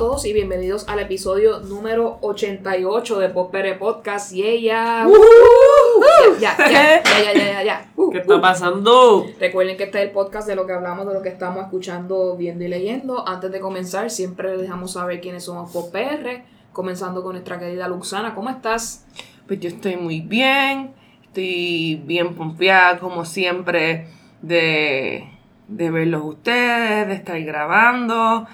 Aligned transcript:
Todos 0.00 0.24
y 0.24 0.32
bienvenidos 0.32 0.88
al 0.88 0.98
episodio 1.00 1.60
número 1.60 2.16
88 2.22 3.18
de 3.18 3.28
Popere 3.28 3.74
Podcast. 3.74 4.32
Y 4.32 4.44
ella. 4.44 5.06
Ya, 6.40 6.56
ya, 6.56 6.70
ya, 6.70 7.02
ya, 7.04 7.32
ya, 7.34 7.34
ya, 7.34 7.62
ya. 7.62 7.92
¿Qué 8.10 8.16
está 8.16 8.40
pasando? 8.40 9.26
Recuerden 9.38 9.76
que 9.76 9.84
este 9.84 9.98
es 9.98 10.08
el 10.08 10.12
podcast 10.12 10.48
de 10.48 10.56
lo 10.56 10.66
que 10.66 10.72
hablamos, 10.72 11.06
de 11.06 11.12
lo 11.12 11.20
que 11.20 11.28
estamos 11.28 11.64
escuchando, 11.64 12.34
viendo 12.34 12.64
y 12.64 12.68
leyendo. 12.68 13.28
Antes 13.28 13.52
de 13.52 13.60
comenzar, 13.60 14.10
siempre 14.10 14.52
les 14.52 14.62
dejamos 14.62 14.94
saber 14.94 15.20
quiénes 15.20 15.44
somos 15.44 15.70
PR. 15.70 16.44
Comenzando 16.72 17.22
con 17.22 17.32
nuestra 17.32 17.58
querida 17.58 17.86
Luxana. 17.86 18.34
¿Cómo 18.34 18.48
estás? 18.48 19.04
Pues 19.46 19.60
yo 19.60 19.68
estoy 19.68 19.98
muy 19.98 20.22
bien, 20.22 20.94
estoy 21.24 22.00
bien 22.06 22.34
pompeada 22.34 22.98
como 23.00 23.26
siempre 23.26 24.08
de, 24.40 25.28
de 25.68 25.90
verlos 25.90 26.22
ustedes, 26.24 27.06
de 27.06 27.12
estar 27.12 27.38
grabando 27.42 28.46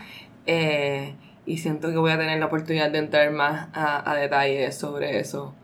eh, 0.47 1.15
y 1.47 1.59
siento 1.59 1.91
que 1.91 1.97
voy 1.97 2.11
a 2.11 2.19
tener 2.19 2.39
la 2.39 2.47
oportunidad 2.47 2.91
de 2.91 2.99
entrar 2.99 3.31
más 3.31 3.69
a, 3.73 4.11
a 4.11 4.15
detalles 4.17 4.77
sobre 4.77 5.21
eso 5.21 5.55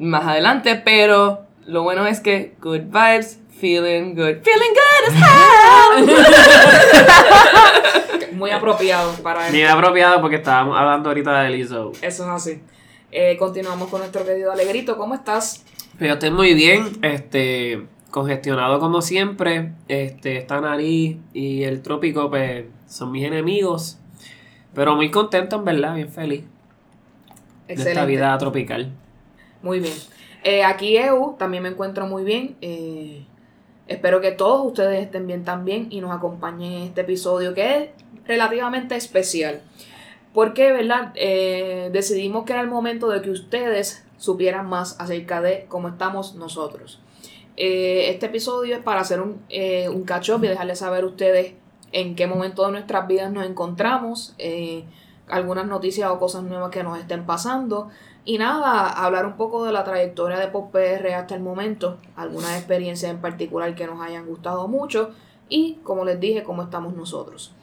más 0.00 0.24
adelante, 0.26 0.80
pero 0.82 1.42
lo 1.66 1.82
bueno 1.82 2.06
es 2.06 2.20
que 2.20 2.54
good 2.60 2.80
vibes, 2.90 3.38
feeling 3.60 4.14
good, 4.14 4.42
feeling 4.42 4.72
good 4.74 5.04
as 5.08 5.14
hell. 6.08 6.16
Muy 8.32 8.50
apropiado 8.50 9.12
para 9.22 9.50
Bien 9.50 9.66
esto. 9.66 9.78
apropiado 9.78 10.20
porque 10.22 10.36
estábamos 10.36 10.76
hablando 10.78 11.10
ahorita 11.10 11.42
de 11.42 11.50
Lizzo. 11.50 11.92
Eso 12.00 12.22
es 12.24 12.28
así. 12.30 12.62
Eh, 13.12 13.36
continuamos 13.38 13.90
con 13.90 14.00
nuestro 14.00 14.24
querido 14.24 14.50
Alegrito. 14.50 14.96
¿Cómo 14.96 15.14
estás? 15.14 15.64
Yo 15.98 16.06
estoy 16.14 16.30
muy 16.30 16.54
bien, 16.54 16.92
este, 17.02 17.86
congestionado 18.10 18.78
como 18.80 19.02
siempre. 19.02 19.72
Este, 19.88 20.38
esta 20.38 20.60
nariz 20.62 21.18
y 21.34 21.64
el 21.64 21.82
trópico, 21.82 22.30
pues, 22.30 22.64
son 22.88 23.12
mis 23.12 23.26
enemigos. 23.26 23.98
Pero 24.74 24.94
muy 24.94 25.10
contento, 25.10 25.56
en 25.56 25.64
verdad, 25.64 25.94
bien 25.94 26.10
feliz 26.10 26.44
de 27.66 27.74
esta 27.74 27.90
Excelente. 27.90 28.06
vida 28.06 28.38
tropical. 28.38 28.92
Muy 29.62 29.80
bien. 29.80 29.94
Eh, 30.42 30.64
aquí 30.64 30.96
EU, 30.96 31.36
también 31.38 31.62
me 31.62 31.68
encuentro 31.68 32.06
muy 32.06 32.24
bien. 32.24 32.56
Eh, 32.60 33.24
espero 33.86 34.20
que 34.20 34.32
todos 34.32 34.66
ustedes 34.66 35.04
estén 35.04 35.26
bien 35.26 35.44
también 35.44 35.88
y 35.90 36.00
nos 36.00 36.12
acompañen 36.12 36.72
en 36.72 36.82
este 36.84 37.02
episodio 37.02 37.54
que 37.54 37.76
es 37.76 37.88
relativamente 38.26 38.96
especial. 38.96 39.60
Porque, 40.32 40.72
¿verdad? 40.72 41.12
Eh, 41.16 41.90
decidimos 41.92 42.44
que 42.44 42.52
era 42.52 42.62
el 42.62 42.68
momento 42.68 43.08
de 43.08 43.20
que 43.20 43.30
ustedes 43.30 44.04
supieran 44.16 44.68
más 44.68 44.98
acerca 45.00 45.40
de 45.40 45.66
cómo 45.68 45.88
estamos 45.88 46.34
nosotros. 46.36 47.00
Este 47.56 48.26
episodio 48.26 48.76
es 48.76 48.82
para 48.82 49.00
hacer 49.00 49.20
un, 49.20 49.42
un 49.92 50.04
catch-up 50.04 50.42
y 50.44 50.48
dejarles 50.48 50.78
saber 50.78 51.04
a 51.04 51.06
ustedes 51.08 51.54
en 51.92 52.14
qué 52.14 52.26
momento 52.26 52.66
de 52.66 52.72
nuestras 52.72 53.06
vidas 53.06 53.32
nos 53.32 53.46
encontramos, 53.46 54.34
eh, 54.38 54.84
algunas 55.28 55.66
noticias 55.66 56.10
o 56.10 56.18
cosas 56.18 56.42
nuevas 56.42 56.70
que 56.70 56.82
nos 56.82 56.98
estén 56.98 57.24
pasando. 57.24 57.88
Y 58.24 58.38
nada, 58.38 58.88
hablar 58.90 59.26
un 59.26 59.36
poco 59.36 59.64
de 59.64 59.72
la 59.72 59.84
trayectoria 59.84 60.38
de 60.38 60.48
Pop 60.48 60.72
PR 60.72 61.14
hasta 61.14 61.34
el 61.34 61.40
momento, 61.40 61.98
algunas 62.16 62.56
experiencias 62.56 63.10
en 63.10 63.20
particular 63.20 63.74
que 63.74 63.86
nos 63.86 64.00
hayan 64.00 64.26
gustado 64.26 64.68
mucho 64.68 65.10
y, 65.48 65.78
como 65.82 66.04
les 66.04 66.20
dije, 66.20 66.42
cómo 66.42 66.62
estamos 66.62 66.94
nosotros. 66.94 67.54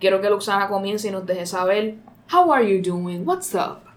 Quiero 0.00 0.20
que 0.20 0.30
Luxana 0.30 0.68
comience 0.68 1.08
y 1.08 1.10
nos 1.10 1.26
deje 1.26 1.46
saber, 1.46 1.96
how 2.32 2.52
are 2.52 2.68
you 2.68 2.82
doing? 2.82 3.26
What's 3.26 3.54
up? 3.54 3.92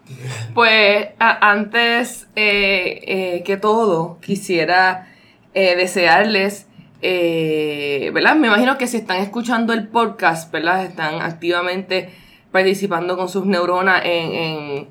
Pues 0.53 1.07
antes 1.19 2.27
eh, 2.35 3.01
eh, 3.07 3.43
que 3.43 3.57
todo, 3.57 4.19
quisiera 4.21 5.07
eh, 5.53 5.75
desearles, 5.75 6.67
eh, 7.07 8.09
¿verdad? 8.13 8.35
Me 8.35 8.47
imagino 8.47 8.77
que 8.79 8.87
si 8.87 8.97
están 8.97 9.17
escuchando 9.17 9.73
el 9.73 9.87
podcast, 9.87 10.51
¿verdad? 10.51 10.83
Están 10.85 11.21
activamente 11.21 12.09
participando 12.51 13.15
con 13.15 13.29
sus 13.29 13.45
neuronas 13.45 14.01
en, 14.05 14.31
en, 14.33 14.87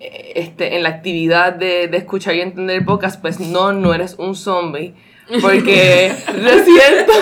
eh, 0.00 0.32
este, 0.36 0.76
en 0.76 0.82
la 0.82 0.88
actividad 0.88 1.52
de, 1.52 1.88
de 1.88 1.96
escuchar 1.98 2.34
y 2.36 2.40
entender 2.40 2.76
el 2.78 2.84
podcast, 2.86 3.20
pues 3.20 3.38
no, 3.38 3.72
no 3.72 3.92
eres 3.92 4.14
un 4.18 4.34
zombie. 4.34 4.94
Porque 5.42 6.10
reciente, 6.26 7.12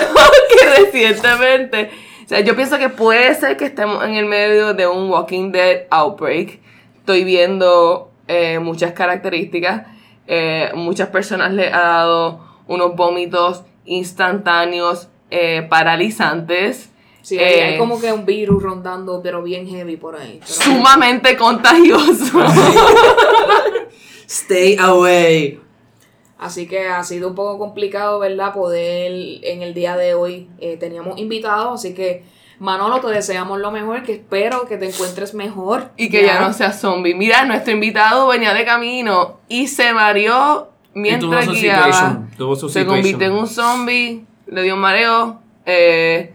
que 0.49 0.81
recientemente, 0.85 1.89
o 2.23 2.27
sea, 2.29 2.39
yo 2.39 2.55
pienso 2.55 2.77
que 2.77 2.87
puede 2.87 3.35
ser 3.35 3.57
que 3.57 3.65
estemos 3.65 4.01
en 4.05 4.13
el 4.15 4.25
medio 4.27 4.73
de 4.73 4.87
un 4.87 5.09
Walking 5.09 5.51
Dead 5.51 5.87
outbreak. 5.89 6.59
Estoy 6.99 7.25
viendo 7.25 8.11
eh, 8.29 8.59
muchas 8.59 8.93
características. 8.93 9.87
eh, 10.27 10.71
muchas 10.73 11.09
personas 11.09 11.51
le 11.53 11.67
ha 11.67 11.79
dado 11.79 12.45
unos 12.67 12.95
vómitos 12.95 13.63
instantáneos 13.87 15.07
eh, 15.31 15.65
paralizantes. 15.69 16.89
Sí, 17.21 17.37
hay, 17.39 17.55
hay 17.59 17.73
Eh, 17.73 17.77
como 17.77 17.99
que 17.99 18.13
un 18.13 18.25
virus 18.25 18.63
rondando, 18.63 19.21
pero 19.21 19.41
bien 19.43 19.67
heavy 19.67 19.97
por 19.97 20.15
ahí. 20.15 20.39
sumamente 20.45 21.35
contagioso. 21.35 22.39
Stay 24.27 24.77
away. 24.79 25.59
Así 26.37 26.67
que 26.67 26.87
ha 26.87 27.03
sido 27.03 27.29
un 27.29 27.35
poco 27.35 27.57
complicado, 27.57 28.19
¿verdad? 28.19 28.53
Poder 28.53 29.11
en 29.43 29.61
el 29.63 29.73
día 29.73 29.97
de 29.97 30.13
hoy 30.13 30.47
eh, 30.59 30.77
teníamos 30.77 31.17
invitados, 31.17 31.79
así 31.79 31.93
que 31.95 32.23
Manolo, 32.59 32.99
te 33.01 33.07
deseamos 33.07 33.59
lo 33.59 33.71
mejor, 33.71 34.03
que 34.03 34.13
espero 34.13 34.67
que 34.67 34.77
te 34.77 34.87
encuentres 34.87 35.33
mejor. 35.33 35.91
y 35.95 36.09
que 36.09 36.23
ya 36.23 36.39
no 36.41 36.53
sea 36.53 36.71
zombie. 36.73 37.13
Mira, 37.15 37.45
nuestro 37.45 37.71
invitado 37.73 38.27
venía 38.27 38.53
de 38.53 38.65
camino 38.65 39.39
y 39.47 39.67
se 39.67 39.93
mareó 39.93 40.69
mientras 40.97 41.47
guiaba. 41.47 41.85
situation, 41.85 42.29
tuvo 42.37 42.55
su 42.55 42.69
Se 42.69 42.85
convirtió 42.85 43.27
en 43.27 43.33
un 43.33 43.47
zombie, 43.47 44.25
le 44.47 44.63
dio 44.63 44.75
un 44.75 44.81
mareo, 44.81 45.39
eh, 45.65 46.33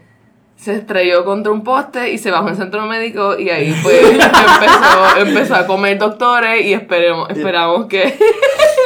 se 0.55 0.75
estrelló 0.75 1.25
contra 1.25 1.51
un 1.51 1.63
poste 1.63 2.11
y 2.11 2.17
se 2.17 2.31
bajó 2.31 2.49
en 2.49 2.55
centro 2.55 2.85
médico 2.85 3.37
y 3.37 3.49
ahí 3.49 3.75
pues 3.83 4.01
empezó, 4.01 5.17
empezó 5.17 5.55
a 5.55 5.67
comer 5.67 5.97
doctores 5.97 6.65
y 6.65 6.73
esperemos, 6.73 7.29
esperamos 7.29 7.87
que 7.87 8.05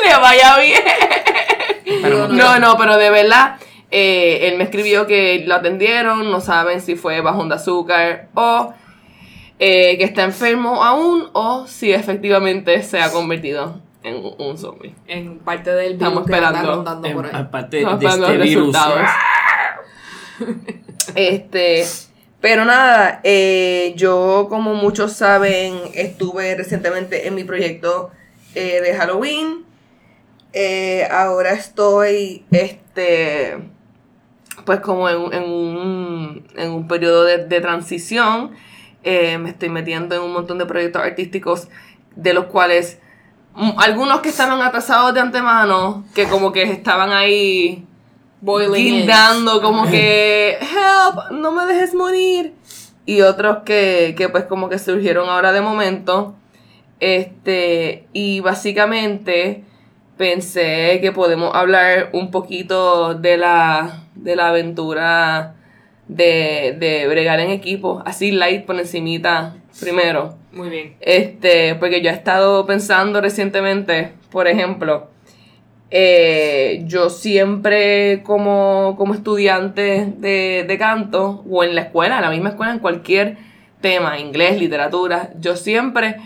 le 0.08 0.20
vaya 0.20 0.58
bien. 0.58 0.82
No, 2.32 2.60
no, 2.60 2.78
pero 2.78 2.98
de 2.98 3.10
verdad, 3.10 3.58
eh, 3.92 4.48
él 4.48 4.58
me 4.58 4.64
escribió 4.64 5.06
que 5.06 5.44
lo 5.46 5.56
atendieron, 5.56 6.32
no 6.32 6.42
saben 6.42 6.82
si 6.82 6.96
fue 6.96 7.22
bajón 7.22 7.50
de 7.50 7.56
azúcar 7.56 8.30
o 8.34 8.74
eh, 9.60 9.98
que 9.98 10.04
está 10.04 10.24
enfermo 10.24 10.84
aún 10.84 11.30
o 11.34 11.68
si 11.68 11.92
efectivamente 11.92 12.82
se 12.84 13.00
ha 13.00 13.12
convertido 13.12 13.87
en 14.08 14.34
un, 14.38 14.58
zombie. 14.58 14.96
En 15.08 15.40
parte 15.40 15.72
del 15.72 15.94
virus 15.98 16.08
Estamos 16.08 16.26
que 16.28 16.36
anda 16.36 16.48
esperando. 16.48 16.76
rondando 16.76 17.14
por 17.14 17.26
ahí. 17.26 17.32
Estamos 17.32 18.00
de 18.00 18.06
esperando 18.06 18.26
este 18.28 18.38
los 18.38 18.48
virus. 18.48 18.66
resultados. 18.68 19.10
Este, 21.16 21.86
pero 22.42 22.66
nada, 22.66 23.22
eh, 23.24 23.94
yo 23.96 24.48
como 24.50 24.74
muchos 24.76 25.14
saben, 25.14 25.80
estuve 25.94 26.54
recientemente 26.56 27.28
en 27.28 27.34
mi 27.36 27.44
proyecto 27.44 28.12
eh, 28.56 28.82
de 28.82 28.94
Halloween. 28.94 29.66
Eh, 30.54 31.08
ahora 31.10 31.54
estoy, 31.54 32.46
este, 32.52 33.58
pues 34.66 34.82
como 34.82 35.10
en, 35.10 35.34
en 35.34 35.44
un, 35.50 36.48
en 36.56 36.72
un 36.72 36.88
periodo 36.88 37.24
de, 37.24 37.46
de 37.46 37.62
transición. 37.62 38.52
Eh, 39.04 39.38
me 39.38 39.50
estoy 39.52 39.70
metiendo 39.70 40.16
en 40.16 40.22
un 40.22 40.34
montón 40.34 40.58
de 40.58 40.66
proyectos 40.66 41.02
artísticos 41.02 41.70
de 42.16 42.34
los 42.34 42.46
cuales 42.46 43.00
algunos 43.78 44.20
que 44.20 44.30
estaban 44.30 44.62
atrasados 44.62 45.14
de 45.14 45.20
antemano, 45.20 46.06
que 46.14 46.28
como 46.28 46.52
que 46.52 46.64
estaban 46.64 47.12
ahí 47.12 47.86
guindando 48.42 49.62
como 49.62 49.90
que 49.90 50.58
help, 50.62 51.32
no 51.32 51.52
me 51.52 51.66
dejes 51.66 51.94
morir. 51.94 52.54
Y 53.06 53.22
otros 53.22 53.60
que, 53.64 54.16
que 54.18 54.30
pues 54.30 54.44
como 54.44 54.70
que 54.70 54.80
surgieron 54.80 55.30
ahora 55.30 55.54
de 55.54 55.62
momento. 55.62 56.36
Este, 57.00 58.08
y 58.12 58.42
básicamente 58.42 59.64
pensé 60.18 61.00
que 61.02 61.12
podemos 61.12 61.56
hablar 61.56 62.10
un 62.14 62.32
poquito 62.32 63.14
de 63.14 63.38
la, 63.38 64.04
de 64.16 64.36
la 64.36 64.50
aventura 64.50 65.56
de, 66.08 66.76
de 66.80 67.08
bregar 67.08 67.40
en 67.40 67.52
equipo, 67.52 68.02
así 68.06 68.32
light 68.32 68.66
por 68.66 68.80
encimita 68.80 69.56
primero. 69.80 70.36
Muy 70.52 70.70
bien. 70.70 70.96
Este, 71.00 71.76
porque 71.76 72.02
yo 72.02 72.10
he 72.10 72.14
estado 72.14 72.66
pensando 72.66 73.22
recientemente, 73.22 74.14
por 74.32 74.48
ejemplo, 74.48 75.10
eh, 75.90 76.84
yo 76.86 77.10
siempre 77.10 78.22
como, 78.24 78.96
como 78.98 79.14
estudiante 79.14 80.14
de, 80.18 80.66
de 80.68 80.78
canto, 80.78 81.44
o 81.50 81.64
en 81.64 81.76
la 81.76 81.82
escuela, 81.82 82.18
en 82.18 82.22
la 82.22 82.30
misma 82.30 82.50
escuela, 82.50 82.74
en 82.74 82.80
cualquier 82.80 83.38
tema, 83.82 84.20
inglés, 84.20 84.60
literatura, 84.60 85.32
yo 85.40 85.56
siempre 85.56 86.18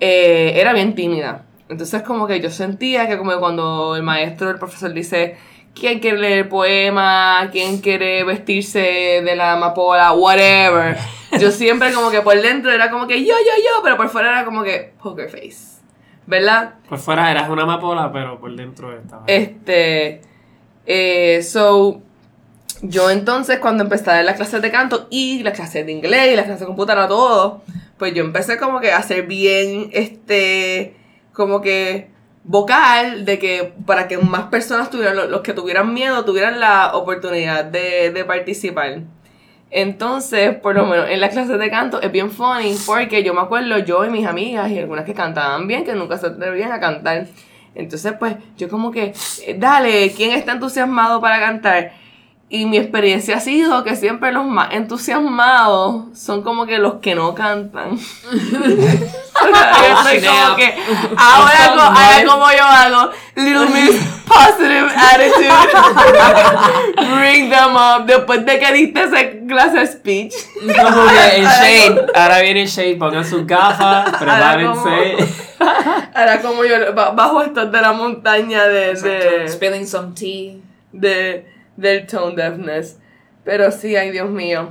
eh, 0.00 0.52
era 0.56 0.72
bien 0.72 0.94
tímida. 0.94 1.46
Entonces 1.68 2.02
como 2.02 2.26
que 2.26 2.40
yo 2.40 2.50
sentía 2.50 3.08
que 3.08 3.18
como 3.18 3.36
cuando 3.38 3.96
el 3.96 4.02
maestro, 4.02 4.50
el 4.50 4.58
profesor 4.58 4.92
dice, 4.92 5.36
¿quién 5.74 5.98
quiere 5.98 6.18
leer 6.18 6.48
poema? 6.48 7.48
¿Quién 7.50 7.78
quiere 7.78 8.22
vestirse 8.24 9.22
de 9.24 9.36
la 9.36 9.54
amapola? 9.54 10.12
Whatever. 10.12 10.96
Yo 11.40 11.50
siempre 11.50 11.92
como 11.92 12.10
que 12.10 12.20
por 12.22 12.40
dentro 12.40 12.72
era 12.72 12.90
como 12.90 13.06
que 13.06 13.20
yo, 13.20 13.34
yo, 13.34 13.62
yo, 13.62 13.82
pero 13.82 13.96
por 13.96 14.08
fuera 14.08 14.30
era 14.30 14.44
como 14.44 14.62
que 14.62 14.94
poker 15.02 15.28
face. 15.28 15.76
¿Verdad? 16.26 16.74
Por 16.88 16.98
fuera 16.98 17.30
eras 17.30 17.48
una 17.48 17.62
amapola, 17.62 18.10
pero 18.12 18.40
por 18.40 18.54
dentro 18.54 18.96
estaba. 18.96 19.24
Este. 19.26 20.20
Eh, 20.86 21.42
so. 21.42 22.02
Yo 22.82 23.10
entonces, 23.10 23.58
cuando 23.58 23.84
empecé 23.84 24.10
a 24.10 24.14
dar 24.16 24.24
las 24.24 24.36
clases 24.36 24.60
de 24.60 24.70
canto 24.70 25.06
y 25.08 25.42
las 25.42 25.54
clases 25.54 25.86
de 25.86 25.92
inglés 25.92 26.32
y 26.32 26.36
las 26.36 26.44
clases 26.44 26.60
de 26.60 26.66
computadora, 26.66 27.08
todo, 27.08 27.62
pues 27.96 28.12
yo 28.12 28.22
empecé 28.22 28.58
como 28.58 28.80
que 28.80 28.92
a 28.92 28.98
hacer 28.98 29.26
bien, 29.26 29.88
este, 29.92 30.94
como 31.32 31.62
que 31.62 32.10
vocal, 32.44 33.24
de 33.24 33.38
que 33.38 33.72
para 33.86 34.08
que 34.08 34.18
más 34.18 34.44
personas 34.44 34.90
tuvieran, 34.90 35.30
los, 35.30 35.40
que 35.40 35.52
tuvieran 35.52 35.92
miedo, 35.94 36.24
tuvieran 36.24 36.60
la 36.60 36.94
oportunidad 36.94 37.64
de, 37.64 38.10
de 38.10 38.24
participar. 38.24 39.00
Entonces, 39.76 40.54
por 40.54 40.74
lo 40.74 40.86
menos 40.86 41.06
en 41.10 41.20
la 41.20 41.28
clase 41.28 41.58
de 41.58 41.68
canto 41.68 42.00
es 42.00 42.10
bien 42.10 42.30
funny 42.30 42.74
porque 42.86 43.22
yo 43.22 43.34
me 43.34 43.42
acuerdo 43.42 43.76
yo 43.80 44.06
y 44.06 44.08
mis 44.08 44.26
amigas 44.26 44.70
y 44.70 44.78
algunas 44.78 45.04
que 45.04 45.12
cantaban 45.12 45.68
bien, 45.68 45.84
que 45.84 45.92
nunca 45.92 46.16
se 46.16 46.28
atrevían 46.28 46.72
a 46.72 46.80
cantar. 46.80 47.26
Entonces, 47.74 48.14
pues 48.18 48.36
yo 48.56 48.70
como 48.70 48.90
que, 48.90 49.12
eh, 49.46 49.54
dale, 49.58 50.14
¿quién 50.16 50.30
está 50.30 50.52
entusiasmado 50.52 51.20
para 51.20 51.38
cantar? 51.40 51.92
Y 52.48 52.66
mi 52.66 52.76
experiencia 52.76 53.38
ha 53.38 53.40
sido 53.40 53.82
que 53.82 53.96
siempre 53.96 54.30
los 54.30 54.44
más 54.44 54.72
entusiasmados 54.72 56.16
son 56.16 56.42
como 56.42 56.64
que 56.64 56.78
los 56.78 56.94
que 57.00 57.16
no 57.16 57.34
cantan. 57.34 57.98
Yo 59.46 60.02
soy 60.02 60.20
como 60.24 60.56
que 60.56 60.74
ahora, 61.16 61.74
co- 61.74 61.80
ahora 61.80 62.24
como 62.26 62.46
yo 62.52 62.64
hago, 62.64 63.10
little 63.34 63.66
miss 63.66 64.00
positive 64.26 64.88
attitude. 64.96 65.50
Bring 67.16 67.50
them 67.50 67.74
up. 67.76 68.06
Después 68.06 68.44
de 68.46 68.58
que 68.58 68.72
diste 68.72 69.02
esa 69.02 69.18
clase 69.46 69.86
speech. 69.86 70.34
Como 70.60 71.06
que 71.08 71.36
el 71.36 71.44
Shade, 71.44 72.06
ahora 72.14 72.40
viene 72.40 72.62
el 72.62 72.68
Shade, 72.68 72.96
pongan 72.96 73.24
sus 73.24 73.46
gafas, 73.46 74.10
prepárense. 74.18 75.16
Ahora 76.14 76.40
como 76.40 76.64
yo 76.64 76.94
ba- 76.94 77.10
bajo 77.10 77.42
esto 77.42 77.66
de 77.66 77.80
la 77.80 77.92
montaña 77.92 78.64
de, 78.64 78.94
de, 78.94 79.48
Spilling 79.48 79.86
some 79.86 80.12
tea. 80.14 80.54
de- 80.92 81.55
del 81.76 82.06
tone 82.06 82.34
deafness. 82.36 82.98
Pero 83.44 83.70
sí, 83.70 83.94
ay 83.96 84.10
Dios 84.10 84.28
mío. 84.30 84.70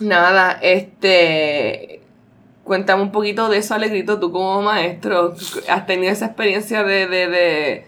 Nada, 0.00 0.58
este. 0.62 2.02
Cuéntame 2.64 3.02
un 3.02 3.12
poquito 3.12 3.48
de 3.48 3.58
eso, 3.58 3.74
Alegrito, 3.74 4.20
tú 4.20 4.30
como 4.30 4.60
maestro. 4.62 5.34
¿Has 5.68 5.86
tenido 5.86 6.12
esa 6.12 6.26
experiencia 6.26 6.84
de, 6.84 7.06
de, 7.06 7.26
de, 7.28 7.86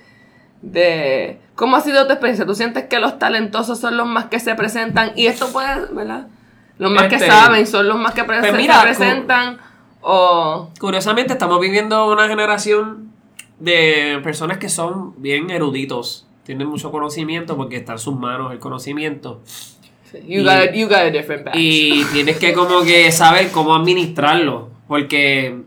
de- 0.62 1.38
¿Cómo 1.54 1.76
ha 1.76 1.80
sido 1.82 2.06
tu 2.06 2.12
experiencia? 2.12 2.46
¿Tú 2.46 2.54
sientes 2.54 2.84
que 2.84 2.98
los 2.98 3.18
talentosos 3.18 3.78
son 3.78 3.98
los 3.98 4.06
más 4.06 4.26
que 4.26 4.40
se 4.40 4.54
presentan? 4.54 5.12
Y 5.16 5.26
esto 5.26 5.48
puede, 5.52 5.86
¿verdad? 5.92 6.28
Los 6.78 6.90
más 6.90 7.08
que 7.08 7.16
Este, 7.16 7.26
saben 7.28 7.66
son 7.66 7.86
los 7.88 7.98
más 7.98 8.14
que 8.14 8.24
pre- 8.24 8.40
pues 8.40 8.50
se 8.66 8.80
presentan. 8.82 9.58
O. 10.00 10.70
Curiosamente, 10.80 11.34
estamos 11.34 11.60
viviendo 11.60 12.10
una 12.10 12.26
generación 12.26 13.12
de 13.58 14.18
personas 14.24 14.56
que 14.56 14.70
son 14.70 15.12
bien 15.20 15.50
eruditos. 15.50 16.26
Tienen 16.50 16.66
mucho 16.66 16.90
conocimiento 16.90 17.56
porque 17.56 17.76
está 17.76 17.92
en 17.92 18.00
sus 18.00 18.16
manos 18.18 18.50
el 18.50 18.58
conocimiento. 18.58 19.40
You 20.26 20.40
Y- 20.40 20.42
got, 20.42 20.52
a, 20.54 20.72
you 20.74 20.88
got 20.88 20.96
a 20.98 21.10
different 21.12 21.44
batch. 21.44 21.54
Y 21.56 22.02
tienes 22.12 22.38
que 22.38 22.52
como 22.52 22.82
que 22.82 23.12
saber 23.12 23.52
cómo 23.52 23.72
administrarlo. 23.76 24.68
Porque, 24.88 25.60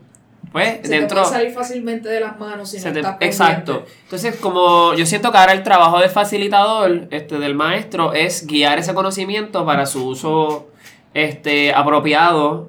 pues, 0.52 0.68
Se 0.74 0.78
te 0.82 0.88
dentro... 0.90 1.22
puede 1.22 1.32
salir 1.32 1.52
fácilmente 1.54 2.10
de 2.10 2.20
las 2.20 2.38
manos 2.38 2.70
si 2.70 2.78
Se 2.78 2.88
no 2.88 2.92
te- 2.92 3.00
estás 3.00 3.16
exacto. 3.22 3.86
Entonces, 4.02 4.36
como 4.36 4.92
yo 4.92 5.06
siento 5.06 5.32
que 5.32 5.38
ahora 5.38 5.52
el 5.54 5.62
trabajo 5.62 5.98
de 6.00 6.10
facilitador, 6.10 7.08
este, 7.10 7.38
del 7.38 7.54
maestro, 7.54 8.12
es 8.12 8.46
guiar 8.46 8.78
ese 8.78 8.92
conocimiento 8.92 9.64
para 9.64 9.86
su 9.86 10.06
uso 10.06 10.68
este, 11.14 11.72
apropiado 11.72 12.68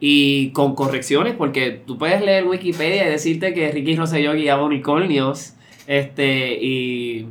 y 0.00 0.50
con 0.50 0.74
correcciones, 0.74 1.32
porque 1.34 1.70
tú 1.70 1.96
puedes 1.96 2.20
leer 2.20 2.44
Wikipedia 2.46 3.06
y 3.06 3.10
decirte 3.10 3.54
que 3.54 3.70
Ricky 3.72 3.96
Rosselló 3.96 4.34
guiaba 4.34 4.62
unicornios 4.64 5.54
este, 5.86 6.58
y, 6.62 7.28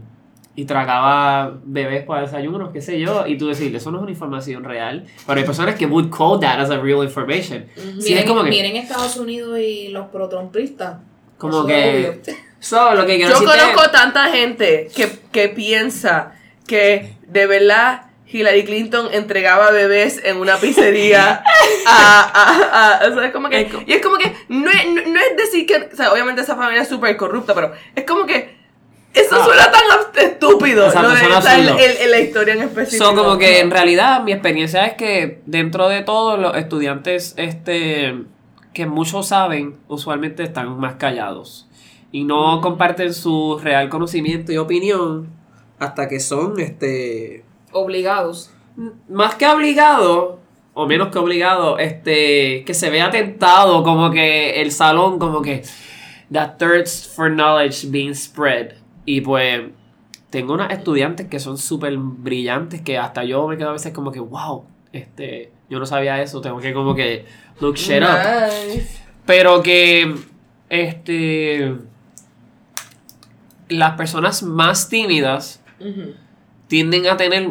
y 0.55 0.65
tragaba 0.65 1.53
bebés 1.63 2.05
para 2.05 2.21
desayunos, 2.21 2.71
qué 2.71 2.81
sé 2.81 2.99
yo, 2.99 3.25
y 3.25 3.37
tú 3.37 3.47
decirle, 3.47 3.79
eso 3.79 3.89
no 3.91 3.97
es 3.97 4.03
una 4.03 4.11
información 4.11 4.63
real, 4.63 5.05
pero 5.25 5.39
hay 5.39 5.45
personas 5.45 5.75
que 5.75 5.85
would 5.87 6.09
call 6.15 6.39
that 6.39 6.59
as 6.59 6.69
a 6.69 6.77
real 6.77 7.03
information. 7.03 7.65
Sí, 7.75 8.09
miren, 8.09 8.17
es 8.19 8.25
como 8.25 8.43
que, 8.43 8.49
miren 8.51 8.75
Estados 8.75 9.17
Unidos 9.17 9.57
y 9.59 9.87
los 9.87 10.07
protrumpistas. 10.09 10.97
como 11.39 11.65
que, 11.65 12.21
so, 12.59 12.93
lo 12.93 13.05
que 13.05 13.15
quiero 13.17 13.31
Yo 13.31 13.37
es- 13.43 13.49
conozco 13.49 13.89
tanta 13.91 14.29
gente 14.31 14.89
que, 14.95 15.09
que 15.31 15.49
piensa 15.49 16.33
que 16.67 17.15
de 17.27 17.47
verdad 17.47 18.03
Hillary 18.31 18.63
Clinton 18.63 19.09
entregaba 19.11 19.71
bebés 19.71 20.21
en 20.23 20.37
una 20.37 20.57
pizzería 20.57 21.43
a, 21.87 22.21
a, 22.33 22.97
a- 23.05 23.07
o 23.09 23.13
sea, 23.15 23.25
es 23.25 23.31
como 23.31 23.49
que, 23.49 23.69
y 23.87 23.93
es 23.93 24.01
como 24.01 24.17
que 24.17 24.31
no 24.49 24.69
es, 24.69 24.85
no, 24.87 25.01
no 25.01 25.19
es 25.19 25.35
decir 25.37 25.65
que, 25.65 25.89
o 25.91 25.95
sea, 25.95 26.11
obviamente 26.13 26.41
esa 26.41 26.55
familia 26.55 26.83
es 26.83 26.87
súper 26.89 27.17
corrupta, 27.17 27.53
pero 27.55 27.73
es 27.95 28.03
como 28.05 28.25
que 28.25 28.62
eso 29.13 29.35
Ah. 29.39 29.45
suena 29.45 29.71
tan 29.71 29.81
estúpido, 30.25 30.85
Exacto, 30.87 31.09
lo 31.09 31.13
de 31.15 31.19
suena 31.21 31.37
el- 31.55 31.67
absurdo. 31.69 31.79
el- 31.79 31.97
el- 31.97 32.11
la 32.11 32.19
historia 32.19 32.53
en 32.55 32.61
específico. 32.63 33.05
So, 33.05 33.15
como 33.15 33.37
que 33.37 33.59
en 33.59 33.71
realidad 33.71 34.23
mi 34.23 34.31
experiencia 34.31 34.85
es 34.85 34.93
que 34.95 35.41
dentro 35.45 35.89
de 35.89 36.01
todo 36.01 36.37
los 36.37 36.55
estudiantes 36.55 37.33
este 37.37 38.15
que 38.73 38.85
muchos 38.87 39.27
saben 39.27 39.77
usualmente 39.87 40.41
están 40.43 40.79
más 40.79 40.95
callados 40.95 41.67
y 42.11 42.23
no 42.23 42.59
comparten 42.61 43.13
su 43.13 43.59
real 43.61 43.89
conocimiento 43.89 44.51
y 44.51 44.57
opinión 44.57 45.29
hasta 45.79 46.07
que 46.07 46.19
son 46.19 46.59
este 46.59 47.45
Obligados. 47.71 48.51
más 49.09 49.35
que 49.35 49.47
obligados 49.47 50.35
o 50.73 50.87
menos 50.87 51.09
que 51.09 51.19
obligados 51.19 51.79
este 51.79 52.63
que 52.65 52.73
se 52.73 52.89
vea 52.89 53.11
tentado 53.11 53.83
como 53.83 54.09
que 54.09 54.61
el 54.61 54.71
salón 54.71 55.19
como 55.19 55.41
que 55.43 55.63
that 56.31 56.57
thirst 56.57 57.15
for 57.15 57.29
knowledge 57.29 57.85
being 57.89 58.15
spread 58.15 58.73
y 59.05 59.21
pues 59.21 59.61
tengo 60.29 60.53
unas 60.53 60.71
estudiantes 60.71 61.27
que 61.27 61.39
son 61.39 61.57
súper 61.57 61.95
brillantes 61.97 62.81
que 62.81 62.97
hasta 62.97 63.23
yo 63.23 63.47
me 63.47 63.57
quedo 63.57 63.69
a 63.69 63.73
veces 63.73 63.93
como 63.93 64.11
que 64.11 64.19
wow 64.19 64.65
este 64.91 65.51
yo 65.69 65.79
no 65.79 65.85
sabía 65.85 66.21
eso 66.21 66.41
tengo 66.41 66.59
que 66.59 66.73
como 66.73 66.95
que 66.95 67.25
look 67.59 67.75
shit 67.75 68.01
up. 68.01 68.07
Pero 69.25 69.61
que 69.63 70.15
este 70.69 71.75
las 73.69 73.93
personas 73.95 74.43
más 74.43 74.89
tímidas 74.89 75.61
tienden 76.67 77.07
a 77.07 77.17
tener 77.17 77.49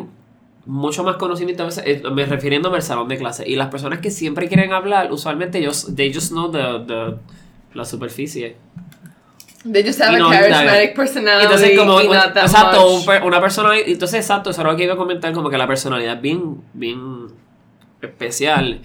mucho 0.65 1.03
más 1.03 1.17
conocimiento 1.17 1.65
a 1.65 1.67
veces, 1.67 1.85
eh, 1.87 2.03
me 2.13 2.25
refiriéndome 2.25 2.77
al 2.77 2.83
salón 2.83 3.09
de 3.09 3.17
clase. 3.19 3.49
Y 3.49 3.57
las 3.57 3.69
personas 3.69 3.99
que 3.99 4.11
siempre 4.11 4.49
quieren 4.49 4.73
hablar 4.73 5.13
usualmente 5.13 5.59
ellos 5.59 5.93
they 5.97 6.13
just 6.15 6.31
know 6.31 6.51
the, 6.51 6.61
the- 6.87 7.17
la 7.75 7.85
superficie 7.85 8.57
They 9.65 9.85
just 9.85 10.01
have 10.01 10.13
Y 10.13 10.17
a 10.17 10.19
no, 10.19 10.31
charismatic 10.31 10.95
personality 10.97 11.45
entonces 11.45 11.79
como 11.79 12.01
y 12.01 12.09
not 12.09 12.35
that 12.35 12.43
exacto 12.45 12.89
much. 12.99 13.23
una 13.25 13.41
persona 13.41 13.79
entonces 13.79 14.21
exacto 14.21 14.51
eso 14.51 14.65
lo 14.65 14.77
que 14.77 14.85
iba 14.85 14.95
a 14.95 14.97
comentar 14.97 15.33
como 15.33 15.51
que 15.51 15.59
la 15.59 15.69
personalidad 15.69 16.17
es 16.17 16.21
bien 16.23 16.61
bien 16.73 17.29
especial 18.01 18.81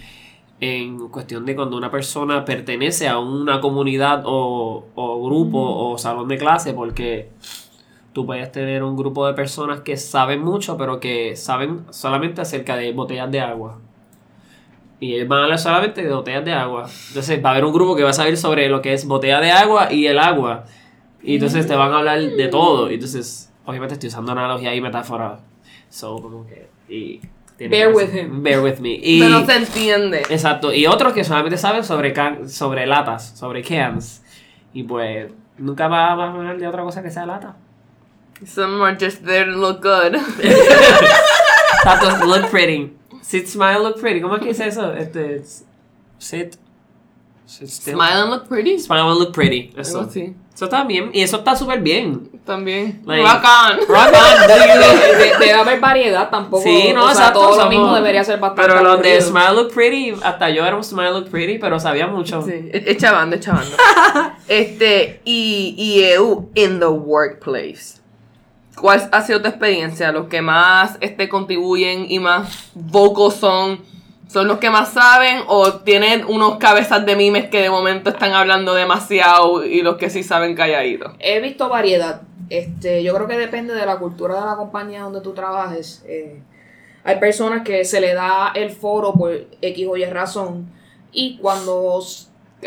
en 0.59 1.09
cuestión 1.09 1.45
de 1.45 1.55
cuando 1.55 1.77
una 1.77 1.89
persona 1.89 2.45
pertenece 2.45 3.07
a 3.07 3.17
una 3.19 3.59
comunidad 3.59 4.21
o, 4.25 4.85
o 4.93 5.25
grupo 5.25 5.59
o 5.59 5.97
salón 5.97 6.27
de 6.27 6.37
clase 6.37 6.73
porque 6.73 7.29
tú 8.13 8.25
puedes 8.25 8.51
tener 8.51 8.83
un 8.83 8.95
grupo 8.95 9.25
de 9.27 9.33
personas 9.33 9.81
que 9.81 9.97
saben 9.97 10.43
mucho 10.43 10.77
pero 10.77 10.99
que 10.99 11.35
saben 11.35 11.85
solamente 11.89 12.41
acerca 12.41 12.75
de 12.75 12.91
botellas 12.91 13.31
de 13.31 13.39
agua 13.39 13.79
y 14.99 15.13
ellos 15.15 15.27
van 15.27 15.39
a 15.39 15.43
hablar 15.43 15.59
solamente 15.59 16.01
de 16.03 16.13
botellas 16.13 16.43
de 16.45 16.53
agua 16.53 16.89
entonces 17.09 17.43
va 17.43 17.49
a 17.49 17.51
haber 17.53 17.65
un 17.65 17.73
grupo 17.73 17.95
que 17.95 18.03
va 18.03 18.09
a 18.09 18.13
saber 18.13 18.35
sobre 18.37 18.67
lo 18.69 18.81
que 18.81 18.93
es 18.93 19.05
botella 19.05 19.39
de 19.39 19.51
agua 19.51 19.91
y 19.93 20.07
el 20.07 20.17
agua 20.19 20.63
y 21.21 21.35
entonces 21.35 21.67
te 21.67 21.75
van 21.75 21.91
a 21.91 21.99
hablar 21.99 22.19
de 22.19 22.47
todo 22.47 22.89
y 22.89 22.95
entonces 22.95 23.51
obviamente 23.65 23.93
estoy 23.95 24.07
usando 24.09 24.31
analogía 24.31 24.73
y 24.73 24.81
metáfora 24.81 25.39
so 25.89 26.21
como 26.21 26.45
que 26.47 26.69
y 26.89 27.21
Bear 27.59 27.91
with 27.91 28.13
him. 28.13 28.43
bear 28.43 28.61
with 28.61 28.77
me 28.77 28.89
y 29.01 29.19
Pero 29.19 29.43
se 29.43 29.55
entiende. 29.55 30.19
Exacto, 30.29 30.71
y 30.71 30.85
otros 30.85 31.13
que 31.13 31.23
solamente 31.23 31.57
saben 31.57 31.83
sobre, 31.83 32.13
can- 32.13 32.47
sobre 32.47 32.85
latas, 32.85 33.35
sobre 33.35 33.63
cans. 33.63 34.21
Y 34.73 34.83
pues 34.83 35.31
nunca 35.57 35.87
va, 35.87 36.13
va 36.13 36.25
a 36.25 36.33
hablar 36.33 36.59
de 36.59 36.67
otra 36.67 36.83
cosa 36.83 37.01
que 37.01 37.09
sea 37.09 37.25
lata. 37.25 37.55
Some 38.45 38.79
are 38.85 38.95
just 38.99 39.25
there 39.25 39.45
to 39.45 39.57
look 39.57 39.81
good. 39.81 40.13
Exacto, 41.83 42.25
look 42.27 42.49
pretty. 42.51 42.93
Sit, 43.27 43.47
smile, 43.47 43.79
look 43.83 43.99
pretty. 43.99 44.21
¿Cómo 44.21 44.35
es 44.35 44.41
que 44.41 44.47
dice 44.49 44.67
eso? 44.67 44.93
Este, 44.93 45.43
sit, 46.17 46.55
sit 47.45 47.67
still. 47.67 47.95
Smile 47.95 48.21
and 48.21 48.29
look 48.31 48.47
pretty. 48.47 48.79
Smile 48.79 49.01
and 49.09 49.19
look 49.19 49.33
pretty. 49.33 49.73
Eso. 49.77 49.99
Algo 49.99 50.09
así. 50.09 50.33
Eso 50.55 50.65
está 50.65 50.85
bien, 50.85 51.11
y 51.13 51.21
eso 51.21 51.37
está 51.37 51.55
súper 51.55 51.81
bien. 51.81 52.31
También. 52.45 53.01
Like- 53.05 53.21
Rock 53.21 53.43
on. 53.43 53.77
Rock 53.87 54.07
on, 54.07 54.47
De- 54.47 55.37
Debe 55.45 55.51
haber 55.53 55.79
variedad 55.81 56.29
tampoco. 56.29 56.63
Sí, 56.63 56.93
no, 56.95 57.01
o 57.03 57.07
sea, 57.09 57.11
exacto. 57.27 57.39
todo 57.41 57.57
lo 57.65 57.69
mismo 57.69 57.93
debería 57.93 58.23
ser 58.23 58.39
bastante. 58.39 58.71
Pero 58.71 58.81
los 58.81 59.01
de. 59.03 59.21
Smile 59.21 59.53
Look 59.53 59.73
Pretty, 59.73 60.13
hasta 60.23 60.49
yo 60.49 60.65
era 60.65 60.75
un 60.77 60.83
Smile 60.85 61.11
Look 61.11 61.29
Pretty, 61.29 61.57
pero 61.59 61.79
sabía 61.81 62.07
mucho. 62.07 62.41
Sí, 62.43 62.53
e- 62.53 62.83
echa 62.87 63.11
bando, 63.11 63.35
echa 63.35 63.51
bando. 63.53 63.75
este, 64.47 65.21
y, 65.25 65.75
y 65.77 66.03
EU 66.05 66.49
in 66.55 66.79
the 66.79 66.87
workplace. 66.87 67.96
¿Cuál 68.79 69.09
ha 69.11 69.21
sido 69.21 69.41
tu 69.41 69.47
experiencia? 69.47 70.11
Los 70.11 70.27
que 70.27 70.41
más 70.41 70.97
este, 71.01 71.27
contribuyen 71.27 72.05
y 72.09 72.19
más 72.19 72.71
vocals 72.75 73.35
son, 73.35 73.81
son 74.27 74.47
los 74.47 74.59
que 74.59 74.69
más 74.69 74.93
saben 74.93 75.41
o 75.47 75.73
tienen 75.79 76.25
unos 76.25 76.57
cabezas 76.57 77.05
de 77.05 77.15
mimes 77.15 77.49
que 77.49 77.61
de 77.61 77.69
momento 77.69 78.11
están 78.11 78.33
hablando 78.33 78.73
demasiado 78.73 79.65
y 79.65 79.81
los 79.81 79.97
que 79.97 80.09
sí 80.09 80.23
saben 80.23 80.55
calladitos. 80.55 81.13
He 81.19 81.39
visto 81.39 81.69
variedad. 81.69 82.21
Este, 82.49 83.03
yo 83.03 83.13
creo 83.15 83.27
que 83.27 83.37
depende 83.37 83.73
de 83.73 83.85
la 83.85 83.97
cultura 83.97 84.39
de 84.39 84.45
la 84.45 84.55
compañía 84.55 85.01
donde 85.01 85.21
tú 85.21 85.33
trabajes. 85.33 86.03
Eh, 86.07 86.41
hay 87.03 87.19
personas 87.19 87.63
que 87.63 87.83
se 87.83 87.99
le 87.99 88.13
da 88.13 88.51
el 88.53 88.69
foro 88.69 89.13
por 89.13 89.31
X 89.61 89.87
o 89.89 89.95
Y 89.95 90.05
razón 90.05 90.69
Y 91.11 91.37
cuando 91.37 91.99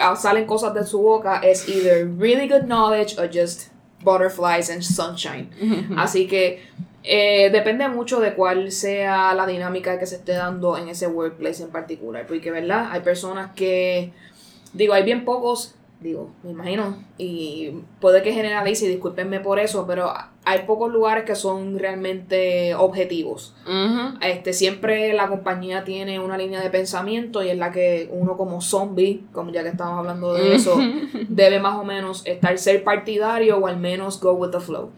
ah, 0.01 0.17
salen 0.17 0.47
cosas 0.47 0.75
de 0.75 0.85
su 0.85 1.01
boca 1.01 1.41
es 1.43 1.69
either 1.69 2.09
really 2.19 2.49
good 2.49 2.65
knowledge 2.65 3.19
or 3.19 3.29
just 3.33 3.71
butterflies 4.03 4.71
and 4.71 4.83
sunshine. 4.83 5.51
Así 5.97 6.27
que 6.27 6.63
eh, 7.03 7.51
depende 7.51 7.89
mucho 7.89 8.21
de 8.21 8.35
cuál 8.35 8.73
sea 8.73 9.35
la 9.35 9.47
dinámica 9.47 9.99
que 9.99 10.07
se 10.07 10.17
esté 10.17 10.33
dando 10.33 10.77
en 10.77 10.89
ese 10.89 11.07
workplace 11.07 11.63
en 11.63 11.71
particular. 11.71 12.27
Porque, 12.27 12.51
¿verdad? 12.51 12.89
Hay 12.91 13.01
personas 13.01 13.53
que, 13.55 14.13
digo, 14.73 14.95
hay 14.95 15.03
bien 15.03 15.25
pocos, 15.25 15.75
digo, 16.01 16.31
me 16.43 16.51
imagino, 16.51 16.97
y 17.19 17.83
puede 18.01 18.23
que 18.23 18.33
generalice 18.33 18.87
y 18.87 18.89
discúlpenme 18.89 19.41
por 19.41 19.59
eso, 19.59 19.87
pero 19.87 20.13
hay 20.51 20.65
pocos 20.67 20.91
lugares 20.91 21.25
que 21.25 21.37
son 21.37 21.79
realmente 21.79 22.75
objetivos. 22.75 23.55
Este, 24.21 24.53
siempre 24.53 25.13
la 25.13 25.29
compañía 25.29 25.85
tiene 25.85 26.19
una 26.19 26.37
línea 26.37 26.61
de 26.61 26.71
pensamiento 26.71 27.41
y 27.45 27.51
es 27.51 27.57
la 27.57 27.71
que 27.71 28.09
uno 28.13 28.37
como 28.37 28.61
zombie, 28.61 29.23
como 29.33 29.53
ya 29.53 29.63
que 29.63 29.69
estamos 29.69 29.97
hablando 29.97 30.35
de 30.35 30.57
eso, 30.57 30.77
debe 31.29 31.61
más 31.61 31.79
o 31.79 31.85
menos 31.85 32.27
estar 32.27 32.59
ser 32.59 32.83
partidario 32.83 33.59
o 33.59 33.69
al 33.69 33.77
menos 33.77 34.21
go 34.21 34.33
with 34.33 34.51
the 34.51 34.59
flow. 34.59 34.91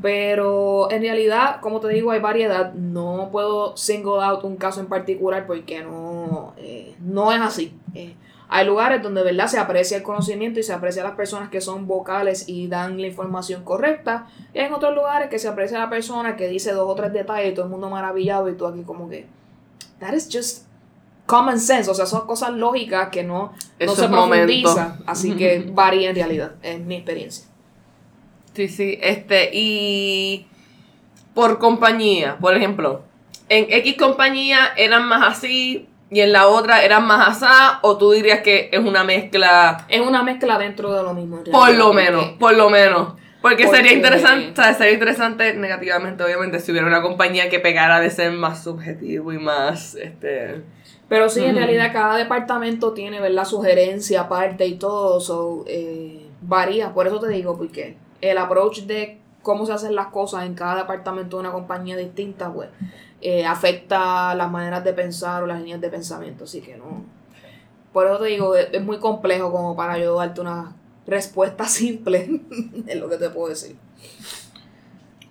Pero 0.00 0.88
en 0.92 1.02
realidad, 1.02 1.60
como 1.60 1.80
te 1.80 1.88
digo, 1.88 2.12
hay 2.12 2.20
variedad. 2.20 2.72
No 2.74 3.30
puedo 3.32 3.76
single 3.76 4.22
out 4.22 4.44
un 4.44 4.56
caso 4.56 4.80
en 4.80 4.86
particular 4.86 5.44
porque 5.46 5.82
no, 5.82 6.54
eh, 6.56 6.94
no 7.00 7.32
es 7.32 7.40
así. 7.40 7.76
Eh, 7.94 8.14
hay 8.48 8.66
lugares 8.66 9.02
donde 9.02 9.22
de 9.22 9.32
verdad 9.32 9.46
se 9.46 9.58
aprecia 9.58 9.96
el 9.96 10.02
conocimiento 10.02 10.60
y 10.60 10.62
se 10.62 10.72
aprecia 10.72 11.02
a 11.02 11.06
las 11.06 11.16
personas 11.16 11.48
que 11.48 11.60
son 11.60 11.86
vocales 11.86 12.48
y 12.48 12.68
dan 12.68 13.00
la 13.00 13.06
información 13.06 13.64
correcta. 13.64 14.26
Y 14.52 14.58
hay 14.58 14.66
en 14.66 14.74
otros 14.74 14.94
lugares 14.94 15.28
que 15.28 15.38
se 15.38 15.48
aprecia 15.48 15.78
a 15.78 15.80
la 15.80 15.90
persona 15.90 16.36
que 16.36 16.48
dice 16.48 16.72
dos 16.72 16.88
o 16.88 16.94
tres 16.94 17.12
detalles 17.12 17.52
y 17.52 17.54
todo 17.54 17.64
el 17.64 17.70
mundo 17.70 17.90
maravillado 17.90 18.48
y 18.48 18.54
tú 18.54 18.66
aquí 18.66 18.82
como 18.82 19.08
que... 19.08 19.26
That 19.98 20.12
is 20.12 20.28
just 20.30 20.66
common 21.26 21.58
sense. 21.58 21.90
O 21.90 21.94
sea, 21.94 22.06
son 22.06 22.26
cosas 22.26 22.52
lógicas 22.52 23.08
que 23.08 23.22
no, 23.22 23.52
no 23.80 23.94
se 23.94 24.08
profundiza. 24.08 24.98
Así 25.06 25.34
que 25.36 25.66
varía 25.72 26.10
en 26.10 26.16
realidad, 26.16 26.52
en 26.62 26.86
mi 26.86 26.96
experiencia. 26.96 27.46
Sí, 28.54 28.68
sí, 28.68 28.98
este, 29.02 29.50
y 29.52 30.46
por 31.34 31.58
compañía, 31.58 32.38
por 32.38 32.54
ejemplo, 32.56 33.02
en 33.48 33.66
X 33.68 33.96
compañía 33.98 34.68
eran 34.76 35.08
más 35.08 35.36
así 35.36 35.88
y 36.14 36.20
en 36.20 36.32
la 36.32 36.46
otra 36.46 36.84
eran 36.84 37.04
más 37.06 37.28
asá, 37.28 37.80
o 37.82 37.98
tú 37.98 38.12
dirías 38.12 38.40
que 38.42 38.68
es 38.70 38.78
una 38.78 39.02
mezcla, 39.02 39.84
Es 39.88 40.00
una 40.00 40.22
mezcla 40.22 40.58
dentro 40.58 40.94
de 40.94 41.02
lo 41.02 41.12
mismo. 41.12 41.42
por 41.50 41.74
lo 41.74 41.92
menos, 41.92 42.26
por 42.38 42.54
lo 42.54 42.70
menos. 42.70 43.14
Porque, 43.42 43.66
sería 43.66 43.92
interesante, 43.92 44.52
o 44.52 44.54
sea, 44.54 44.72
sería 44.74 44.94
interesante 44.94 45.52
negativamente, 45.54 46.22
obviamente, 46.22 46.60
si 46.60 46.70
hubiera 46.70 46.86
una 46.86 47.02
compañía 47.02 47.50
que 47.50 47.58
pegara 47.58 47.98
de 47.98 48.10
ser 48.10 48.30
más 48.30 48.62
subjetivo 48.62 49.32
y 49.32 49.38
más, 49.38 49.96
este... 49.96 50.62
Pero 51.08 51.28
sí, 51.28 51.44
en 51.44 51.56
realidad 51.56 51.92
cada 51.92 52.16
departamento 52.16 52.92
tiene, 52.92 53.20
¿verdad? 53.20 53.44
Sugerencia 53.44 54.22
aparte 54.22 54.66
y 54.66 54.76
todo, 54.76 55.20
so, 55.20 55.64
eh, 55.66 56.26
varía. 56.40 56.94
Por 56.94 57.08
eso 57.08 57.18
te 57.18 57.28
digo, 57.28 57.58
porque 57.58 57.96
el 58.20 58.38
approach 58.38 58.82
de 58.82 59.18
cómo 59.42 59.66
se 59.66 59.72
hacen 59.72 59.94
las 59.94 60.06
cosas 60.06 60.46
en 60.46 60.54
cada 60.54 60.76
departamento 60.76 61.36
de 61.36 61.40
una 61.40 61.52
compañía 61.52 61.96
distinta, 61.96 62.52
pues, 62.52 62.70
eh, 63.24 63.46
afecta 63.46 64.34
las 64.36 64.50
maneras 64.52 64.84
de 64.84 64.94
pensar 64.94 65.42
o 65.44 65.46
las 65.48 65.60
líneas 65.60 65.80
de 65.82 65.90
pensamiento. 65.90 66.44
Así 66.44 66.62
que 66.62 66.76
no. 66.76 67.04
Por 67.92 68.06
eso 68.06 68.18
te 68.18 68.26
digo, 68.28 68.56
es, 68.56 68.68
es 68.72 68.82
muy 68.82 68.98
complejo 68.98 69.52
como 69.52 69.76
para 69.76 69.98
yo 69.98 70.16
darte 70.16 70.40
una 70.42 70.76
respuesta 71.06 71.64
simple 71.68 72.40
en 72.86 73.00
lo 73.00 73.08
que 73.10 73.18
te 73.18 73.30
puedo 73.30 73.48
decir. 73.50 73.76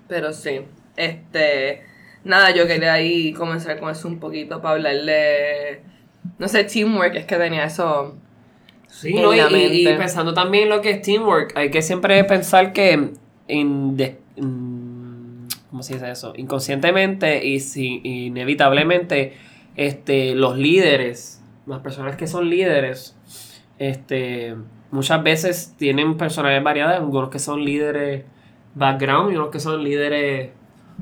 Pero 0.08 0.34
sí, 0.34 0.62
este, 0.98 1.84
nada, 2.24 2.52
yo 2.52 2.68
quería 2.68 2.94
ahí 2.94 3.34
comenzar 3.34 3.80
con 3.80 3.90
eso 3.90 4.08
un 4.08 4.20
poquito 4.20 4.62
para 4.62 4.76
hablarle, 4.76 5.82
no 6.38 6.48
sé, 6.48 6.64
teamwork, 6.66 7.16
es 7.16 7.26
que 7.26 7.38
tenía 7.38 7.66
eso. 7.66 8.16
Sí, 8.88 9.14
no, 9.16 9.34
y, 9.34 9.40
y- 9.40 9.94
pensando 9.98 10.34
también 10.34 10.66
en 10.66 10.70
lo 10.70 10.82
que 10.82 10.92
es 10.92 11.02
teamwork, 11.02 11.54
hay 11.58 11.72
que 11.72 11.82
siempre 11.82 12.24
pensar 12.26 12.74
que 12.74 12.98
mm, 13.50 13.96
¿cómo 15.74 15.82
se 15.82 15.96
dice 15.96 16.12
eso? 16.12 16.34
Inconscientemente 16.38 17.44
y 17.44 17.60
si, 17.60 18.00
inevitablemente 18.04 19.34
este, 19.76 20.36
los 20.36 20.56
líderes, 20.56 21.44
las 21.66 21.80
personas 21.80 22.16
que 22.16 22.28
son 22.28 22.48
líderes, 22.48 23.18
este, 23.80 24.56
muchas 24.92 25.24
veces 25.24 25.74
tienen 25.76 26.16
personalidades 26.16 26.64
variadas, 26.64 26.98
algunos 26.98 27.32
que 27.32 27.40
son 27.40 27.66
líderes 27.66 28.24
background 28.76 29.34
y 29.34 29.36
unos 29.36 29.50
que 29.50 29.60
son 29.60 29.84
líderes 29.84 30.52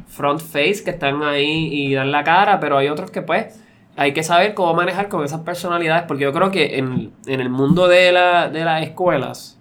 front 0.07 0.39
face 0.39 0.85
que 0.85 0.91
están 0.91 1.21
ahí 1.21 1.67
y 1.69 1.93
dan 1.93 2.13
la 2.13 2.23
cara, 2.23 2.61
pero 2.61 2.77
hay 2.77 2.87
otros 2.87 3.11
que 3.11 3.21
pues 3.21 3.61
hay 3.97 4.13
que 4.13 4.23
saber 4.23 4.53
cómo 4.53 4.73
manejar 4.73 5.09
con 5.09 5.25
esas 5.25 5.41
personalidades, 5.41 6.03
porque 6.07 6.23
yo 6.23 6.31
creo 6.31 6.49
que 6.49 6.77
en, 6.77 7.11
en 7.25 7.41
el 7.41 7.49
mundo 7.49 7.89
de, 7.89 8.13
la, 8.13 8.47
de 8.47 8.63
las 8.63 8.83
escuelas, 8.83 9.59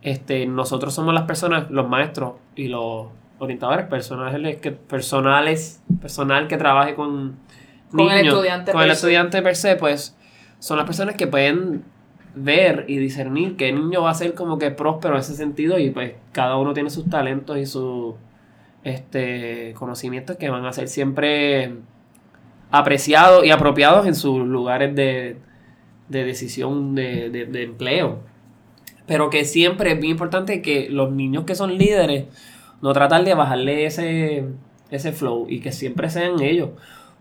este, 0.00 0.46
nosotros 0.46 0.94
somos 0.94 1.12
las 1.12 1.24
personas, 1.24 1.70
los 1.70 1.86
maestros 1.86 2.36
y 2.56 2.68
los 2.68 3.19
orientadores 3.40 3.86
personales 3.86 4.58
que, 4.60 4.70
personales, 4.70 5.82
personal 6.00 6.46
que 6.46 6.56
trabaje 6.56 6.94
con, 6.94 7.36
Con 7.90 8.10
el 8.12 8.26
estudiante 8.28 8.70
con 8.72 8.82
el 8.82 8.86
per 8.88 8.96
se. 8.96 9.00
estudiante 9.00 9.42
per 9.42 9.56
se, 9.56 9.74
pues 9.76 10.16
son 10.60 10.76
las 10.76 10.86
personas 10.86 11.16
que 11.16 11.26
pueden 11.26 11.82
ver 12.34 12.84
y 12.86 12.98
discernir 12.98 13.56
qué 13.56 13.72
niño 13.72 14.02
va 14.02 14.10
a 14.10 14.14
ser 14.14 14.34
como 14.34 14.56
que 14.58 14.70
próspero 14.70 15.14
en 15.14 15.20
ese 15.20 15.34
sentido 15.34 15.78
y 15.80 15.90
pues 15.90 16.12
cada 16.30 16.56
uno 16.56 16.72
tiene 16.74 16.88
sus 16.90 17.10
talentos 17.10 17.58
y 17.58 17.66
sus 17.66 18.14
este, 18.84 19.74
conocimientos 19.76 20.36
que 20.36 20.48
van 20.48 20.64
a 20.64 20.72
ser 20.72 20.86
siempre 20.88 21.72
apreciados 22.70 23.44
y 23.44 23.50
apropiados 23.50 24.06
en 24.06 24.14
sus 24.14 24.46
lugares 24.46 24.94
de, 24.94 25.36
de 26.08 26.24
decisión 26.24 26.94
de, 26.94 27.30
de- 27.30 27.46
de 27.46 27.62
empleo. 27.64 28.20
Pero 29.06 29.28
que 29.28 29.44
siempre 29.44 29.92
es 29.92 29.98
bien 30.00 30.12
importante 30.12 30.62
que 30.62 30.88
los 30.88 31.10
niños 31.10 31.44
que 31.44 31.56
son 31.56 31.76
líderes 31.76 32.26
no 32.82 32.92
tratar 32.92 33.24
de 33.24 33.34
bajarle 33.34 33.86
ese, 33.86 34.44
ese 34.90 35.12
flow 35.12 35.46
y 35.48 35.60
que 35.60 35.72
siempre 35.72 36.10
sean 36.10 36.40
ellos. 36.40 36.70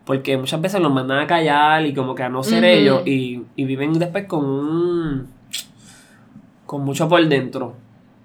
Porque 0.06 0.38
muchas 0.38 0.60
veces 0.62 0.82
los 0.82 0.92
mandan 0.92 1.20
a 1.20 1.28
callar 1.28 1.86
y 1.86 1.94
como 1.94 2.16
que 2.16 2.24
a 2.24 2.30
no 2.30 2.44
ser 2.44 2.64
ellos 2.64 3.04
y, 3.06 3.44
y 3.56 3.64
viven 3.66 3.94
después 4.00 4.26
con 4.26 4.44
un... 4.46 5.28
con 6.66 6.84
mucho 6.84 7.08
por 7.08 7.24
dentro. 7.28 7.76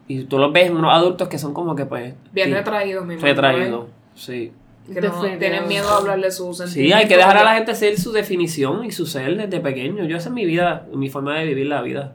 Y 0.09 0.25
tú 0.25 0.39
los 0.39 0.53
ves 0.53 0.69
en 0.69 0.77
unos 0.77 0.93
adultos 0.93 1.29
que 1.29 1.39
son 1.39 1.53
como 1.53 1.75
que 1.75 1.87
pues... 1.87 2.15
Bien 2.33 2.49
sí, 2.49 2.55
retraídos, 2.55 3.05
mi 3.05 3.15
imagino, 3.15 3.29
¿eh? 3.29 3.35
retraídos. 3.35 3.87
Sí. 4.15 4.53
Que 4.93 5.01
no 5.01 5.23
tienen 5.39 5.67
miedo 5.67 5.89
a 5.89 5.97
hablarle 5.97 6.31
sus 6.31 6.59
Sí, 6.59 6.93
hay 6.93 7.09
que 7.09 7.17
dejar 7.17 7.39
a 7.39 7.45
la 7.45 7.55
gente 7.55 7.75
ser 7.75 7.99
su 7.99 8.13
definición 8.13 8.85
y 8.85 8.91
su 8.91 9.07
ser 9.07 9.37
desde 9.37 9.61
pequeño. 9.61 10.05
Yo 10.05 10.17
esa 10.17 10.29
es 10.29 10.35
mi 10.35 10.45
vida, 10.45 10.87
mi 10.93 11.09
forma 11.09 11.39
de 11.39 11.47
vivir 11.47 11.67
la 11.67 11.81
vida. 11.81 12.15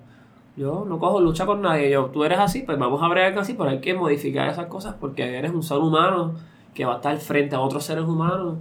Yo 0.56 0.86
no 0.88 1.00
cojo 1.00 1.22
lucha 1.22 1.46
con 1.46 1.62
nadie. 1.62 1.90
Yo, 1.90 2.06
tú 2.08 2.24
eres 2.24 2.40
así, 2.40 2.62
pues 2.62 2.78
vamos 2.78 3.02
a 3.02 3.08
bregar 3.08 3.38
así, 3.40 3.54
pero 3.54 3.70
hay 3.70 3.80
que 3.80 3.94
modificar 3.94 4.50
esas 4.50 4.68
cosas 4.68 4.96
porque 5.00 5.38
eres 5.38 5.52
un 5.52 5.64
ser 5.64 5.78
humano 5.78 6.34
que 6.74 6.86
va 6.86 6.94
a 6.94 6.96
estar 6.98 7.18
frente 7.18 7.56
a 7.56 7.62
otros 7.62 7.84
seres 7.86 8.04
humanos 8.04 8.58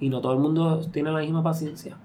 y 0.00 0.08
no 0.08 0.20
todo 0.20 0.32
el 0.32 0.38
mundo 0.38 0.80
tiene 0.92 1.10
la 1.10 1.20
misma 1.20 1.42
paciencia. 1.42 1.96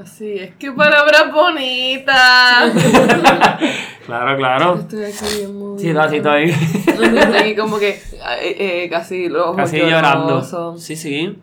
Así, 0.00 0.32
es 0.38 0.56
que 0.56 0.72
palabras 0.72 1.32
bonitas. 1.32 2.72
Claro, 4.04 4.36
claro. 4.36 4.74
Estoy 4.74 5.04
aquí 5.04 5.38
bien 5.38 5.58
movida. 5.58 5.80
Sí, 5.80 5.98
así 5.98 6.16
estoy. 6.16 6.50
Estoy 6.50 7.36
aquí 7.38 7.56
como 7.56 7.78
que 7.78 7.88
eh, 7.88 8.02
eh, 8.84 8.88
casi 8.90 9.30
los 9.30 9.44
ojos 9.44 9.56
Casi 9.56 9.78
llorando. 9.78 10.76
Sí, 10.76 10.94
sí. 10.94 11.38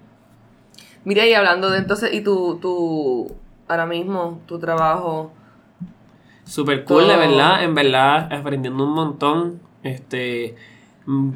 Mira, 1.04 1.26
y 1.26 1.34
hablando 1.34 1.72
de 1.72 1.80
entonces, 1.80 2.14
y 2.14 2.22
tu, 2.22 2.60
tu, 2.60 3.36
ahora 3.68 3.88
mismo, 3.88 4.42
tu 4.46 4.60
trabajo. 4.60 5.32
Super 6.52 6.84
cool, 6.84 7.08
de 7.08 7.16
verdad, 7.16 7.64
en 7.64 7.74
verdad, 7.76 8.28
aprendiendo 8.34 8.84
un 8.84 8.92
montón. 8.92 9.62
Este, 9.84 10.56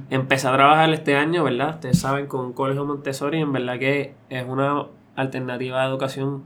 empecé 0.09 0.45
a 0.45 0.51
trabajar 0.51 0.89
este 0.91 1.15
año, 1.15 1.45
¿verdad? 1.45 1.75
Ustedes 1.75 1.99
saben, 1.99 2.27
con 2.27 2.51
Colegio 2.51 2.83
Montessori, 2.83 3.39
en 3.39 3.53
verdad 3.53 3.79
que 3.79 4.13
es 4.29 4.45
una 4.45 4.87
alternativa 5.15 5.83
de 5.83 5.87
educación 5.87 6.43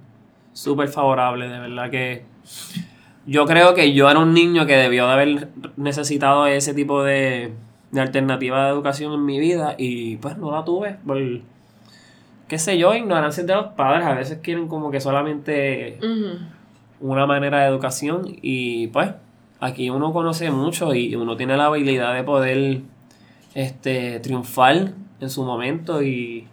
súper 0.54 0.88
favorable, 0.90 1.48
de 1.48 1.58
verdad 1.58 1.90
que 1.90 2.26
yo 3.26 3.48
creo 3.48 3.74
que 3.74 3.94
yo 3.94 4.08
era 4.08 4.20
un 4.20 4.36
niño 4.36 4.68
que 4.68 4.76
debió 4.76 5.08
de 5.08 5.14
haber 5.14 5.50
necesitado 5.76 6.46
ese 6.46 6.76
tipo 6.76 7.04
de, 7.04 7.54
de 7.90 8.02
alternativa 8.02 8.66
de 8.66 8.70
educación 8.70 9.14
en 9.14 9.26
mi 9.26 9.40
vida 9.40 9.74
y 9.80 10.18
pues 10.18 10.38
no 10.38 10.52
la 10.52 10.64
tuve 10.64 10.98
por, 11.08 11.18
qué 12.48 12.60
sé 12.60 12.78
yo, 12.78 12.94
ignorancia 12.94 13.44
de 13.44 13.56
los 13.56 13.70
padres, 13.70 14.06
a 14.06 14.14
veces 14.14 14.38
quieren 14.44 14.68
como 14.68 14.92
que 14.92 15.02
solamente 15.02 15.98
una 17.02 17.26
manera 17.26 17.62
de 17.62 17.68
educación 17.68 18.38
y 18.42 18.88
pues 18.88 19.12
aquí 19.60 19.90
uno 19.90 20.14
conoce 20.14 20.52
mucho 20.52 20.94
y 20.94 21.16
uno 21.16 21.36
tiene 21.38 21.58
la 21.58 21.66
habilidad 21.66 22.14
de 22.14 22.24
poder 22.24 22.82
este 23.56 24.20
triunfar 24.20 24.94
en 25.20 25.30
su 25.30 25.44
momento 25.44 26.02
y, 26.02 26.48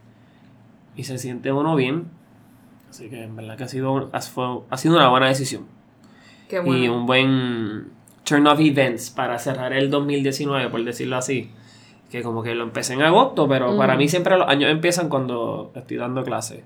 y 0.96 1.04
se 1.04 1.18
siente 1.18 1.52
uno 1.52 1.76
bien. 1.76 2.04
Así 2.90 3.08
que 3.08 3.24
en 3.24 3.36
verdad 3.36 3.56
que 3.56 3.64
ha 3.64 3.68
sido 3.68 4.10
ha, 4.12 4.76
sido 4.76 4.96
una 4.96 5.08
buena 5.08 5.28
decisión. 5.28 5.66
Qué 6.48 6.60
bueno. 6.60 6.78
y 6.78 6.88
un 6.88 7.06
buen 7.06 7.88
turn 8.24 8.46
of 8.46 8.60
events 8.60 9.10
para 9.10 9.38
cerrar 9.38 9.72
el 9.72 9.90
2019 9.90 10.68
por 10.70 10.84
decirlo 10.84 11.16
así. 11.16 11.50
Que 12.10 12.22
como 12.22 12.44
que 12.44 12.54
lo 12.54 12.62
empecé 12.62 12.94
en 12.94 13.02
agosto 13.02 13.48
pero 13.48 13.76
para 13.76 13.96
mí 13.96 14.08
siempre 14.08 14.38
los 14.38 14.48
años 14.48 14.70
empiezan 14.70 15.08
cuando 15.08 15.72
estoy 15.74 15.96
dando 15.96 16.22
clases 16.22 16.62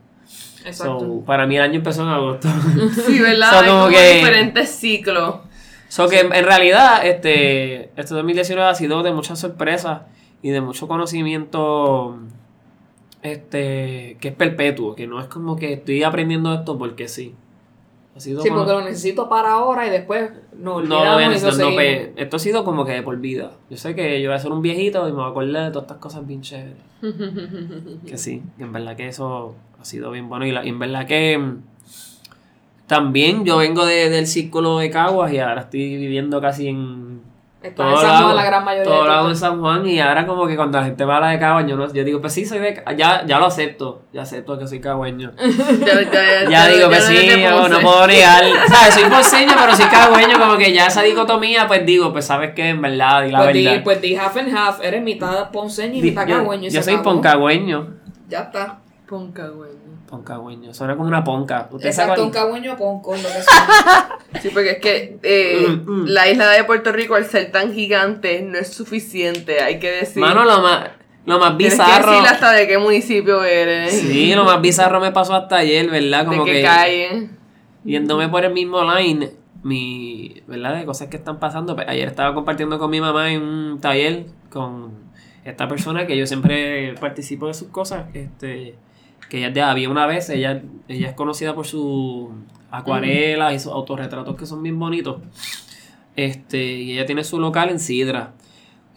Exacto. 0.64 1.00
So, 1.00 1.20
para 1.24 1.46
mí 1.46 1.56
el 1.56 1.62
año 1.62 1.76
empezó 1.76 2.02
en 2.02 2.08
agosto. 2.08 2.48
Sí, 3.06 3.18
¿verdad? 3.18 3.50
So, 3.50 3.58
Hay 3.60 3.66
como 3.68 3.80
como 3.84 3.90
que- 3.94 4.14
diferentes 4.16 4.70
ciclos. 4.70 5.36
So 5.88 6.08
que 6.08 6.20
en 6.20 6.44
realidad, 6.44 7.04
este, 7.04 7.90
este 7.96 8.14
2019 8.14 8.68
ha 8.70 8.74
sido 8.76 9.02
de 9.02 9.12
muchas 9.12 9.40
sorpresas 9.40 10.02
y 10.40 10.50
de 10.50 10.60
mucho 10.60 10.86
conocimiento 10.86 12.16
este, 13.22 14.16
que 14.20 14.28
es 14.28 14.34
perpetuo, 14.34 14.94
que 14.94 15.06
no 15.06 15.20
es 15.20 15.26
como 15.26 15.56
que 15.56 15.72
estoy 15.74 16.02
aprendiendo 16.04 16.54
esto 16.54 16.78
porque 16.78 17.08
sí. 17.08 17.34
Ha 18.16 18.20
sido 18.20 18.42
Sí, 18.42 18.48
como- 18.48 18.60
porque 18.62 18.72
lo 18.74 18.80
necesito 18.82 19.28
para 19.28 19.52
ahora 19.52 19.86
y 19.86 19.90
después 19.90 20.30
no 20.58 20.82
no, 20.82 21.04
no, 21.04 21.38
seguimos. 21.38 21.74
pe- 21.76 22.12
esto 22.16 22.36
ha 22.36 22.40
sido 22.40 22.64
como 22.64 22.84
que 22.84 22.92
de 22.92 23.02
por 23.02 23.16
vida. 23.18 23.52
Yo 23.70 23.76
sé 23.76 23.94
que 23.94 24.20
yo 24.20 24.28
voy 24.30 24.36
a 24.36 24.40
ser 24.40 24.50
un 24.52 24.62
viejito 24.62 25.06
y 25.08 25.12
me 25.12 25.18
voy 25.18 25.26
a 25.26 25.28
acordar 25.28 25.64
de 25.66 25.70
todas 25.70 25.84
estas 25.84 25.98
cosas 25.98 26.26
bien 26.26 26.40
chéveres. 26.42 26.74
que 28.06 28.18
sí, 28.18 28.42
en 28.58 28.72
verdad 28.72 28.96
que 28.96 29.08
eso 29.08 29.54
ha 29.80 29.84
sido 29.84 30.10
bien 30.10 30.28
bueno. 30.28 30.44
Y, 30.44 30.50
la- 30.52 30.64
y 30.64 30.68
en 30.70 30.78
verdad 30.78 31.06
que 31.06 31.38
mm, 31.38 31.62
también 32.86 33.44
yo 33.44 33.58
vengo 33.58 33.86
de- 33.86 34.10
del 34.10 34.26
círculo 34.26 34.78
de 34.78 34.90
Caguas 34.90 35.32
y 35.32 35.38
ahora 35.38 35.62
estoy 35.62 35.96
viviendo 35.96 36.40
casi 36.40 36.66
en 36.68 37.09
Está 37.62 37.66
en 37.68 37.74
todo 37.74 37.96
San 38.00 38.06
lo 38.08 38.14
Juan 38.16 38.24
hago- 38.24 38.34
la 38.36 38.44
gran 38.44 38.64
mayoría 38.64 38.90
todo 38.90 39.02
de 39.02 39.08
lo 39.08 39.12
hago 39.14 39.28
en. 39.28 39.36
San 39.36 39.60
Juan 39.60 39.86
y 39.86 40.00
ahora 40.00 40.26
como 40.26 40.46
que 40.46 40.56
cuando 40.56 40.78
la 40.78 40.84
gente 40.86 41.04
va 41.04 41.18
a 41.18 41.20
la 41.20 41.28
de 41.28 41.38
Caguas 41.38 41.66
yo, 41.66 41.76
no, 41.76 41.92
yo 41.92 42.04
digo, 42.04 42.18
pues 42.20 42.32
sí, 42.32 42.46
soy 42.46 42.58
de 42.58 42.82
ya, 42.96 43.26
ya 43.26 43.38
lo 43.38 43.46
acepto, 43.46 44.02
ya 44.14 44.22
acepto 44.22 44.58
que 44.58 44.66
soy 44.66 44.80
cagüeño. 44.80 45.32
Ya, 46.50 46.68
digo, 46.68 46.88
pues 46.88 47.04
sí, 47.04 47.14
de 47.14 47.36
no, 47.50 47.68
puedo 47.80 48.06
negar. 48.06 48.44
¿Sabes? 48.68 48.94
Soy 48.94 49.04
ponceño, 49.10 49.52
pero 49.60 49.74
soy 49.76 49.86
cagüeño, 49.86 50.38
como 50.38 50.56
que 50.56 50.72
ya 50.72 50.86
esa 50.86 51.02
dicotomía, 51.02 51.66
pues 51.66 51.84
digo, 51.84 52.12
pues 52.12 52.24
sabes 52.26 52.54
que 52.54 52.70
en 52.70 52.80
verdad, 52.80 53.22
di 53.24 53.30
la 53.30 53.42
Pues 53.42 53.54
di, 53.54 53.64
verdad. 53.64 53.84
pues 53.84 54.00
di 54.00 54.16
half 54.16 54.36
and 54.36 54.56
half, 54.56 54.82
eres 54.82 55.02
mitad 55.02 55.50
ponceño 55.50 55.96
y 55.96 56.00
Di- 56.00 56.10
mitad 56.10 56.26
yo, 56.26 56.38
cagüeño. 56.38 56.64
yo 56.70 56.82
se 56.82 56.82
soy 56.82 56.96
poncagüeño. 57.02 57.88
Ya 58.28 58.40
está. 58.40 58.78
Ponca, 59.08 59.48
güey. 59.48 59.70
Poncagüeño, 60.10 60.74
suena 60.74 60.96
como 60.96 61.08
una 61.08 61.22
ponca. 61.24 61.68
¿Usted 61.70 61.88
Exacto, 61.88 62.24
un 62.24 62.30
cagüeño 62.30 62.76
ponco, 62.76 63.14
lo 63.14 63.22
que. 63.22 63.28
Sí, 64.40 64.48
porque 64.52 64.70
es 64.72 64.78
que 64.78 65.18
eh, 65.22 65.66
Mm, 65.68 65.90
mm. 66.02 66.06
la 66.08 66.28
isla 66.28 66.48
de 66.50 66.64
Puerto 66.64 66.92
Rico, 66.92 67.14
al 67.14 67.24
ser 67.26 67.50
tan 67.52 67.72
gigante, 67.72 68.42
no 68.42 68.58
es 68.58 68.68
suficiente. 68.72 69.60
Hay 69.62 69.78
que 69.78 69.90
decir. 69.90 70.20
Mano, 70.20 70.44
lo 70.44 70.60
más, 70.62 70.88
lo 71.26 71.38
más 71.38 71.56
Tienes 71.56 71.76
que 71.76 71.82
bizarro. 71.84 72.12
decir 72.12 72.26
hasta 72.28 72.52
de 72.52 72.66
qué 72.68 72.78
municipio 72.78 73.42
eres. 73.44 73.92
Sí, 74.00 74.34
lo 74.34 74.44
más 74.44 74.60
bizarro 74.60 75.00
me 75.00 75.12
pasó 75.12 75.34
hasta 75.34 75.56
ayer, 75.56 75.88
¿verdad? 75.90 76.20
De 76.20 76.26
Como 76.26 76.44
qué 76.44 76.52
que 76.54 76.62
calle. 76.62 77.30
yéndome 77.84 78.28
por 78.28 78.44
el 78.44 78.52
mismo 78.52 78.82
line, 78.94 79.30
mi, 79.62 80.42
¿verdad? 80.46 80.76
De 80.76 80.84
cosas 80.84 81.08
que 81.08 81.16
están 81.16 81.38
pasando. 81.38 81.74
Pues, 81.76 81.88
ayer 81.88 82.08
estaba 82.08 82.34
compartiendo 82.34 82.78
con 82.78 82.90
mi 82.90 83.00
mamá 83.00 83.30
en 83.32 83.42
un 83.42 83.80
taller 83.80 84.26
con 84.50 84.92
esta 85.44 85.68
persona 85.68 86.06
que 86.06 86.16
yo 86.16 86.26
siempre 86.26 86.94
participo 87.00 87.46
de 87.46 87.54
sus 87.54 87.68
cosas, 87.68 88.04
este, 88.14 88.74
que 89.30 89.46
ella 89.46 89.70
había 89.70 89.88
una 89.88 90.06
vez, 90.06 90.28
ella, 90.28 90.60
ella 90.88 91.08
es 91.08 91.14
conocida 91.14 91.54
por 91.54 91.66
sus 91.66 92.28
acuarelas 92.70 93.54
y 93.54 93.58
sus 93.58 93.72
autorretratos 93.72 94.36
que 94.36 94.44
son 94.44 94.62
bien 94.62 94.78
bonitos. 94.78 95.22
Este, 96.16 96.62
y 96.62 96.92
ella 96.92 97.06
tiene 97.06 97.24
su 97.24 97.40
local 97.40 97.70
en 97.70 97.78
Sidra. 97.78 98.32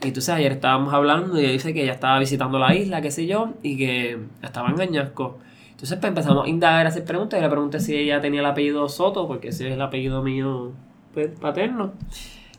Y 0.01 0.07
entonces 0.07 0.33
ayer 0.33 0.51
estábamos 0.51 0.93
hablando 0.93 1.39
y 1.39 1.43
ella 1.43 1.53
dice 1.53 1.73
que 1.73 1.83
ella 1.83 1.93
estaba 1.93 2.19
visitando 2.19 2.59
la 2.59 2.75
isla, 2.75 3.01
qué 3.01 3.11
sé 3.11 3.25
yo, 3.27 3.53
y 3.61 3.77
que 3.77 4.17
estaba 4.41 4.69
en 4.69 4.81
Añasco. 4.81 5.37
Entonces 5.71 5.97
pues, 5.99 6.09
empezamos 6.09 6.45
a 6.45 6.49
indagar, 6.49 6.85
a 6.87 6.89
hacer 6.89 7.05
preguntas. 7.05 7.39
Y 7.39 7.43
le 7.43 7.49
pregunté 7.49 7.79
si 7.79 7.95
ella 7.95 8.19
tenía 8.19 8.39
el 8.39 8.45
apellido 8.47 8.89
Soto, 8.89 9.27
porque 9.27 9.49
ese 9.49 9.67
es 9.67 9.73
el 9.75 9.81
apellido 9.81 10.23
mío 10.23 10.71
pues, 11.13 11.29
paterno. 11.39 11.93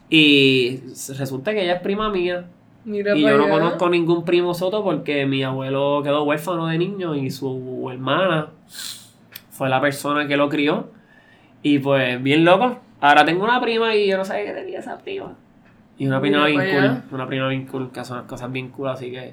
Y 0.09 0.81
resulta 1.19 1.53
que 1.53 1.65
ella 1.65 1.75
es 1.75 1.81
prima 1.83 2.09
mía. 2.11 2.47
Mira 2.85 3.17
Y 3.17 3.23
yo 3.23 3.37
no 3.39 3.45
allá. 3.45 3.53
conozco 3.53 3.89
ningún 3.89 4.25
primo 4.25 4.53
Soto 4.55 4.85
porque 4.85 5.25
mi 5.27 5.43
abuelo 5.43 6.01
quedó 6.03 6.23
huérfano 6.25 6.67
de 6.67 6.79
niño 6.79 7.15
y 7.15 7.31
su 7.31 7.89
hermana 7.91 8.49
fue 9.51 9.69
la 9.69 9.81
persona 9.81 10.27
que 10.29 10.37
lo 10.37 10.49
crió. 10.49 10.89
Y 11.63 11.79
pues, 11.79 12.23
bien 12.23 12.45
loco. 12.45 12.79
Ahora 13.01 13.25
tengo 13.25 13.45
una 13.45 13.61
prima 13.61 13.95
y 13.95 14.07
yo 14.09 14.17
no 14.19 14.25
sabía 14.25 14.47
que 14.47 14.53
tenía 14.61 14.81
esa 14.81 14.99
prima. 14.99 15.33
Y 15.97 16.07
una 16.07 16.21
prima 16.21 16.45
Mira 16.47 16.49
bien 16.65 16.75
cool. 16.75 16.85
allá. 16.85 17.03
Una 17.13 17.27
prima 17.27 17.49
bien 17.49 17.67
cool, 17.67 17.91
que 17.93 18.01
hace 18.01 18.13
unas 18.13 18.25
cosas 18.27 18.51
bien 18.53 18.69
cool, 18.71 18.89
así 18.89 19.11
que. 19.11 19.33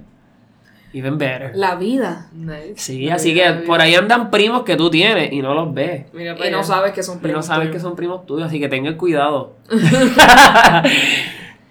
Even 0.93 1.17
better. 1.17 1.51
La 1.55 1.75
vida. 1.75 2.27
Nice. 2.33 2.73
Sí, 2.75 2.97
Mira, 2.99 3.15
así 3.15 3.33
que 3.33 3.49
mira. 3.49 3.63
por 3.65 3.79
ahí 3.81 3.95
andan 3.95 4.29
primos 4.29 4.63
que 4.63 4.75
tú 4.75 4.89
tienes 4.89 5.31
y 5.31 5.41
no 5.41 5.53
los 5.53 5.73
ves. 5.73 6.05
Mira 6.13 6.35
Y 6.45 6.51
no 6.51 6.63
sabes 6.63 6.91
que 6.91 7.01
son 7.01 7.15
Y 7.15 7.17
no 7.17 7.21
primos. 7.23 7.45
sabes 7.45 7.67
tuyos. 7.69 7.75
que 7.75 7.79
son 7.81 7.95
primos 7.95 8.25
tuyos, 8.25 8.47
así 8.47 8.59
que 8.59 8.67
tengan 8.69 8.95
cuidado. 8.95 9.55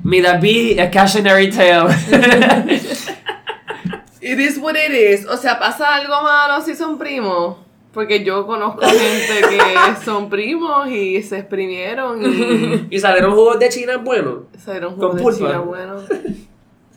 That 0.04 0.40
be 0.40 0.78
a 0.78 0.90
cautionary 0.90 1.50
tale. 1.50 1.88
It 4.22 4.38
is 4.38 4.58
what 4.58 4.76
it 4.76 4.92
is. 4.92 5.26
O 5.26 5.36
sea, 5.36 5.58
¿pasa 5.58 5.94
algo 5.96 6.22
malo 6.22 6.62
si 6.62 6.74
son 6.76 6.98
primos? 6.98 7.56
Porque 7.92 8.22
yo 8.22 8.46
conozco 8.46 8.82
gente 8.82 9.48
que 9.48 10.04
son 10.04 10.28
primos 10.30 10.88
y 10.88 11.22
se 11.22 11.38
exprimieron 11.38 12.22
y 12.24 12.86
y 12.90 13.00
salieron 13.00 13.34
jugos 13.34 13.58
de 13.58 13.68
China 13.68 13.96
buenos. 13.96 14.44
salieron 14.58 14.96
Con 14.96 15.10
jugo 15.10 15.14
de 15.16 15.22
pulpa. 15.22 15.38
China 15.38 15.58
bueno. 15.60 16.02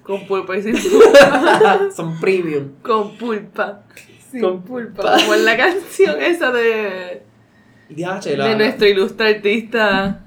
Con 0.03 0.27
pulpa 0.27 0.57
y 0.57 0.61
sin 0.61 0.73
pulpa. 0.91 1.89
son 1.95 2.19
premium. 2.19 2.73
Con 2.83 3.17
pulpa. 3.17 3.83
Sin 4.29 4.41
Con 4.41 4.61
pulpa. 4.61 5.17
Como 5.17 5.33
en 5.33 5.45
la 5.45 5.57
canción 5.57 6.21
esa 6.21 6.51
de, 6.51 7.23
DH, 7.89 8.37
de 8.37 8.55
nuestro 8.55 8.87
ilustre 8.87 9.35
artista 9.35 10.22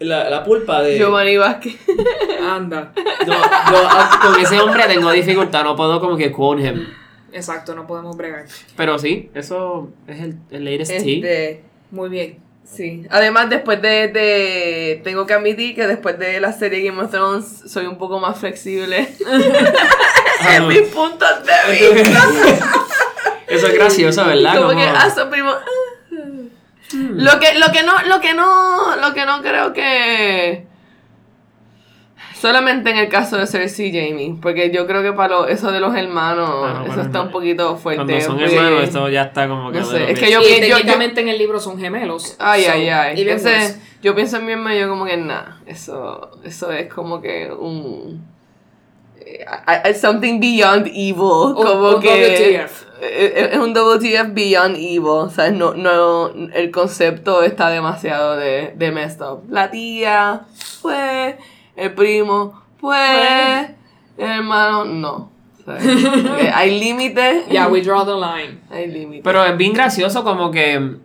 la, 0.00 0.28
la 0.30 0.44
pulpa 0.44 0.82
de. 0.82 0.96
Giovanni 0.98 1.36
Vázquez. 1.36 1.76
Anda. 2.42 2.92
Yo, 2.96 3.32
yo, 3.32 3.38
ah, 3.38 4.20
con 4.22 4.40
ese 4.44 4.60
hombre 4.60 4.84
tengo 4.86 5.10
dificultad, 5.10 5.64
no 5.64 5.76
puedo 5.76 6.00
como 6.00 6.16
que 6.16 6.30
quote 6.32 6.62
him. 6.62 6.86
Exacto, 7.32 7.74
no 7.74 7.86
podemos 7.86 8.16
bregar. 8.16 8.46
Pero 8.76 8.98
sí, 8.98 9.30
eso 9.34 9.90
es 10.06 10.20
el, 10.20 10.36
el 10.50 10.64
latest 10.64 10.90
tea. 10.90 10.98
Este, 11.16 11.62
Muy 11.90 12.08
bien. 12.08 12.38
sí. 12.64 13.04
Además, 13.10 13.50
después 13.50 13.82
de, 13.82 14.08
de. 14.08 15.00
Tengo 15.04 15.26
que 15.26 15.34
admitir 15.34 15.74
que 15.74 15.86
después 15.86 16.18
de 16.18 16.40
la 16.40 16.52
serie 16.52 16.82
Game 16.82 17.02
of 17.02 17.10
Thrones 17.10 17.44
soy 17.66 17.86
un 17.86 17.98
poco 17.98 18.18
más 18.18 18.38
flexible 18.38 19.08
en 20.50 20.62
no. 20.62 20.68
mis 20.68 20.82
puntos 20.88 21.28
de 21.44 21.92
vista. 21.92 22.20
Eso 23.46 23.66
es 23.66 23.74
gracioso, 23.74 24.24
¿verdad? 24.26 24.56
Como 24.56 24.68
Como- 24.68 24.80
que 24.80 24.86
ah, 24.86 25.10
son 25.14 25.30
primos. 26.88 27.22
Lo 27.22 27.38
que, 27.40 27.58
lo 27.58 27.66
que 27.72 27.82
no, 27.82 28.02
lo 28.02 28.20
que 28.20 28.34
no, 28.34 28.96
lo 28.96 29.14
que 29.14 29.24
no 29.26 29.40
creo 29.42 29.72
que 29.72 30.66
solamente 32.40 32.90
en 32.90 32.98
el 32.98 33.08
caso 33.08 33.36
de 33.36 33.46
Cersei 33.46 33.88
y 33.88 33.92
Jamie, 34.10 34.36
porque 34.40 34.70
yo 34.72 34.86
creo 34.86 35.02
que 35.02 35.12
para 35.12 35.28
lo- 35.28 35.48
eso 35.48 35.72
de 35.72 35.80
los 35.80 35.94
hermanos, 35.96 36.48
Ah, 36.64 36.82
no, 36.86 36.92
eso 36.92 37.00
está 37.02 37.22
un 37.22 37.30
poquito 37.30 37.76
fuerte. 37.76 38.04
Cuando 38.04 38.20
son 38.24 38.38
porque- 38.38 38.54
hermanos, 38.54 38.82
esto 38.84 39.08
ya 39.08 39.22
está 39.24 39.48
como 39.48 39.72
que. 39.72 39.80
No 39.80 39.84
sé, 39.84 40.10
es 40.12 40.18
que 40.18 40.30
yo- 40.30 40.40
y 40.40 40.68
yo- 40.68 40.76
en 41.20 41.28
el 41.28 41.38
libro 41.38 41.58
son 41.58 41.78
gemelos. 41.78 42.36
Ay, 42.38 42.64
So, 42.64 42.70
ay, 42.72 42.88
ay. 42.88 43.26
worse. 43.28 43.80
yo 44.02 44.14
pienso 44.14 44.36
en 44.36 44.46
mi 44.46 44.52
hermano 44.52 44.76
y 44.76 44.80
yo 44.80 44.88
como 44.88 45.04
que 45.04 45.16
nada, 45.16 45.58
eso, 45.66 46.30
eso 46.44 46.70
es 46.70 46.92
como 46.92 47.20
que 47.20 47.50
un 47.50 48.24
I- 49.26 49.90
I- 49.90 49.94
something 49.94 50.38
beyond 50.40 50.86
evil, 50.86 51.54
como 51.54 51.96
un 51.96 52.00
que 52.00 52.08
WTF. 52.08 52.84
Eh, 53.00 53.50
es 53.52 53.58
un 53.58 53.72
WTF 53.72 54.32
beyond 54.32 54.76
evil, 54.76 55.06
o 55.06 55.30
sea, 55.30 55.50
no, 55.50 55.74
no, 55.74 56.28
el 56.28 56.70
concepto 56.70 57.42
está 57.42 57.70
demasiado 57.70 58.36
de, 58.36 58.74
de 58.76 58.92
messed 58.92 59.20
up. 59.22 59.44
La 59.50 59.70
tía, 59.70 60.42
pues, 60.82 61.36
el 61.76 61.94
primo, 61.94 62.62
pues, 62.80 63.70
el 64.16 64.30
hermano, 64.30 64.84
no. 64.84 65.30
O 65.60 65.64
sea, 65.64 65.78
eh, 65.78 66.50
hay 66.54 66.78
límites. 66.78 67.48
Yeah, 67.48 67.68
we 67.68 67.82
draw 67.82 68.04
the 68.04 68.14
line. 68.14 68.60
Hay 68.70 68.90
límites. 68.90 69.22
Pero 69.24 69.44
es 69.44 69.56
bien 69.56 69.72
gracioso 69.72 70.24
como 70.24 70.50
que 70.50 70.96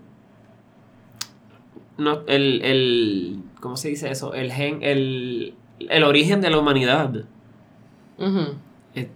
no, 1.97 2.21
el, 2.27 2.61
el 2.63 3.39
¿cómo 3.59 3.77
se 3.77 3.89
dice 3.89 4.09
eso? 4.09 4.33
El 4.33 4.51
gen, 4.51 4.79
el, 4.81 5.55
el 5.79 6.03
origen 6.03 6.41
de 6.41 6.49
la 6.49 6.59
humanidad 6.59 7.13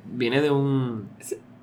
viene 0.06 0.42
de 0.42 0.52
un 0.52 1.10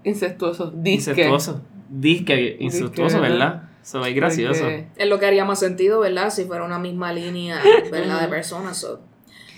Incestuoso. 0.04 0.70
Disque. 0.74 1.10
incestuoso. 1.12 1.60
Disque 1.88 2.56
incestuoso, 2.60 3.18
Disque, 3.18 3.20
¿verdad? 3.20 3.62
Eso 3.82 4.04
es 4.04 4.14
gracioso. 4.14 4.62
Porque- 4.62 4.88
Es 4.96 5.08
lo 5.08 5.18
que 5.18 5.26
haría 5.26 5.44
más 5.44 5.58
sentido, 5.58 6.00
¿verdad? 6.00 6.30
Si 6.30 6.44
fuera 6.44 6.64
una 6.64 6.78
misma 6.78 7.12
línea, 7.12 7.60
¿verdad? 7.90 8.20
De 8.22 8.28
personas. 8.28 8.78
So. 8.78 9.00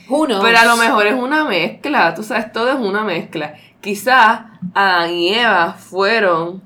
Who 0.08 0.26
knows? 0.26 0.42
Pero 0.44 0.58
a 0.58 0.64
lo 0.64 0.76
mejor 0.76 1.06
es 1.06 1.14
una 1.14 1.44
mezcla, 1.44 2.14
tú 2.14 2.22
sabes, 2.22 2.52
todo 2.52 2.70
es 2.70 2.78
una 2.78 3.04
mezcla. 3.04 3.54
Quizás 3.80 4.40
Adán 4.74 5.10
y 5.12 5.34
Eva 5.34 5.74
fueron 5.74 6.62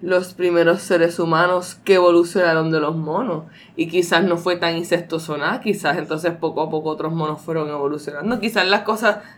los 0.00 0.32
primeros 0.34 0.80
seres 0.82 1.18
humanos 1.18 1.74
que 1.84 1.94
evolucionaron 1.94 2.70
de 2.70 2.78
los 2.80 2.94
monos. 2.96 3.44
Y 3.76 3.88
quizás 3.88 4.22
no 4.22 4.36
fue 4.36 4.56
tan 4.56 4.76
incestuoso 4.76 5.36
nada, 5.36 5.60
quizás 5.60 5.98
entonces 5.98 6.32
poco 6.34 6.62
a 6.62 6.70
poco 6.70 6.90
otros 6.90 7.12
monos 7.12 7.40
fueron 7.40 7.68
evolucionando. 7.68 8.38
Quizás 8.38 8.66
las 8.68 8.82
cosas 8.82 9.18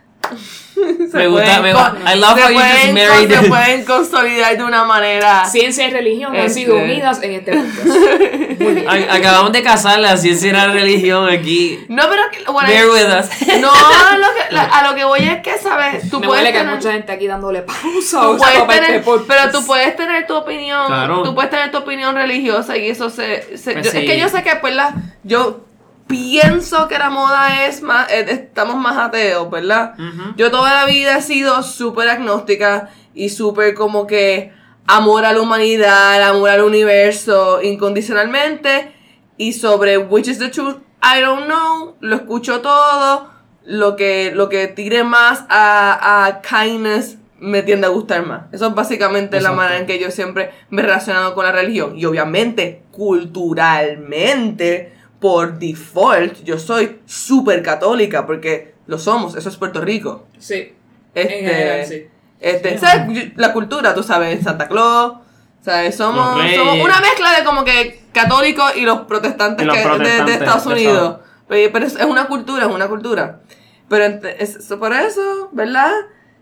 Me 1.13 1.27
gusta, 1.27 1.61
me 1.61 1.73
gusta. 1.73 1.95
I 2.11 2.17
love 2.17 2.35
se 2.37 2.43
how 2.43 2.49
you 2.49 2.57
just 2.59 2.71
pueden, 2.71 2.93
married 2.95 3.29
se 3.39 3.47
pueden 3.49 3.85
consolidar 3.85 4.57
de 4.57 4.63
una 4.63 4.83
manera. 4.85 5.45
Ciencia 5.45 5.87
y 5.87 5.91
religión 5.91 6.31
han 6.33 6.41
Este- 6.41 6.53
sido 6.61 6.77
unidas 6.77 7.21
en 7.21 7.31
este 7.33 7.51
podcast. 7.51 7.85
Muy 8.59 8.73
bien. 8.73 8.89
A- 8.89 9.13
Acabamos 9.15 9.51
de 9.51 9.61
casar 9.61 9.99
la 9.99 10.17
ciencia 10.17 10.49
y 10.49 10.53
la 10.53 10.67
religión 10.71 11.29
aquí. 11.29 11.79
No, 11.87 12.03
pero 12.09 12.53
bueno, 12.53 12.69
Bear 12.69 12.87
with 12.89 13.05
us. 13.19 13.47
no, 13.61 13.71
lo 14.17 14.27
que- 14.33 14.53
la- 14.55 14.63
a 14.79 14.89
lo 14.89 14.95
que 14.95 15.03
voy 15.03 15.19
es 15.19 15.41
que, 15.43 15.57
¿sabes? 15.59 16.09
Tú 16.09 16.19
Me 16.19 16.27
puedes 16.27 16.41
huele 16.43 16.51
que 16.51 16.57
hay 16.59 16.63
tener- 16.63 16.77
mucha 16.77 16.91
gente 16.93 17.11
aquí 17.11 17.27
dándole 17.27 17.61
pausa. 17.61 18.21
tú 18.21 18.37
puedes 18.37 18.67
tener- 18.67 18.95
este 18.95 19.11
pero 19.27 19.51
tú 19.51 19.65
puedes 19.65 19.95
tener 19.95 20.25
tu 20.25 20.35
opinión, 20.35 20.87
Claro. 20.87 21.21
tú 21.23 21.35
puedes 21.35 21.51
tener 21.51 21.69
tu 21.71 21.77
opinión 21.79 22.15
religiosa 22.15 22.75
y 22.77 22.89
eso 22.89 23.09
se, 23.09 23.57
se- 23.57 23.73
Pues 23.73 23.85
yo- 23.85 23.91
sí. 23.91 23.97
es 23.99 24.05
que 24.05 24.19
yo 24.19 24.29
sé 24.29 24.41
que 24.41 24.55
pues 24.55 24.73
la, 24.73 24.93
yo 25.23 25.65
pienso 26.11 26.87
que 26.87 26.99
la 26.99 27.09
moda 27.09 27.65
es 27.65 27.81
más, 27.81 28.11
eh, 28.11 28.25
estamos 28.29 28.75
más 28.75 28.97
ateos, 28.97 29.49
¿verdad? 29.49 29.95
Yo 30.35 30.51
toda 30.51 30.73
la 30.73 30.85
vida 30.85 31.17
he 31.17 31.21
sido 31.21 31.63
súper 31.63 32.09
agnóstica 32.09 32.89
y 33.13 33.29
súper 33.29 33.73
como 33.73 34.05
que 34.05 34.53
amor 34.87 35.25
a 35.25 35.33
la 35.33 35.41
humanidad, 35.41 36.21
amor 36.21 36.49
al 36.49 36.63
universo 36.63 37.61
incondicionalmente 37.61 38.93
y 39.37 39.53
sobre 39.53 39.97
which 39.97 40.27
is 40.27 40.37
the 40.37 40.49
truth, 40.49 40.77
I 41.01 41.21
don't 41.21 41.45
know, 41.45 41.95
lo 42.01 42.17
escucho 42.17 42.61
todo, 42.61 43.31
lo 43.63 43.95
que, 43.95 44.31
lo 44.35 44.49
que 44.49 44.67
tire 44.67 45.03
más 45.03 45.45
a, 45.49 46.25
a 46.25 46.41
kindness 46.41 47.17
me 47.39 47.63
tiende 47.63 47.87
a 47.87 47.89
gustar 47.89 48.25
más. 48.25 48.43
Eso 48.51 48.67
es 48.67 48.75
básicamente 48.75 49.41
la 49.41 49.51
manera 49.51 49.79
en 49.79 49.87
que 49.87 49.99
yo 49.99 50.11
siempre 50.11 50.51
me 50.69 50.81
he 50.81 50.85
relacionado 50.85 51.33
con 51.33 51.43
la 51.43 51.51
religión. 51.51 51.97
Y 51.97 52.05
obviamente, 52.05 52.83
culturalmente, 52.91 54.93
por 55.21 55.59
default, 55.59 56.43
yo 56.43 56.59
soy 56.59 56.99
súper 57.05 57.61
católica 57.63 58.25
porque 58.25 58.73
lo 58.87 58.97
somos, 58.99 59.35
eso 59.35 59.47
es 59.47 59.55
Puerto 59.55 59.79
Rico. 59.79 60.27
Sí. 60.39 60.73
Este, 61.13 61.39
En 61.39 61.45
general, 61.47 61.85
sí. 61.85 62.07
este, 62.39 62.77
¿sabes? 62.79 63.31
La 63.37 63.53
cultura, 63.53 63.93
tú 63.93 64.01
sabes, 64.03 64.43
Santa 64.43 64.67
Claus, 64.67 65.19
¿sabes? 65.61 65.95
Somos, 65.95 66.41
somos 66.55 66.79
una 66.83 66.99
mezcla 66.99 67.37
de 67.37 67.43
como 67.45 67.63
que 67.63 68.01
católicos 68.11 68.73
y 68.75 68.81
los 68.81 69.01
protestantes, 69.01 69.63
Y 69.63 69.67
los 69.67 69.77
que- 69.77 70.23
de- 70.25 70.33
Estados 70.33 70.65
Unidos. 70.65 71.19
Pero, 71.47 71.71
pero 71.71 71.85
es, 71.85 71.95
es 71.95 72.05
una 72.05 72.25
cultura, 72.27 72.65
es 72.65 72.71
una 72.71 72.87
cultura. 72.87 73.41
Pero 73.89 74.05
ent- 74.05 74.35
es, 74.39 74.55
es 74.55 74.67
por 74.73 74.91
eso, 74.93 75.49
¿verdad? 75.51 75.91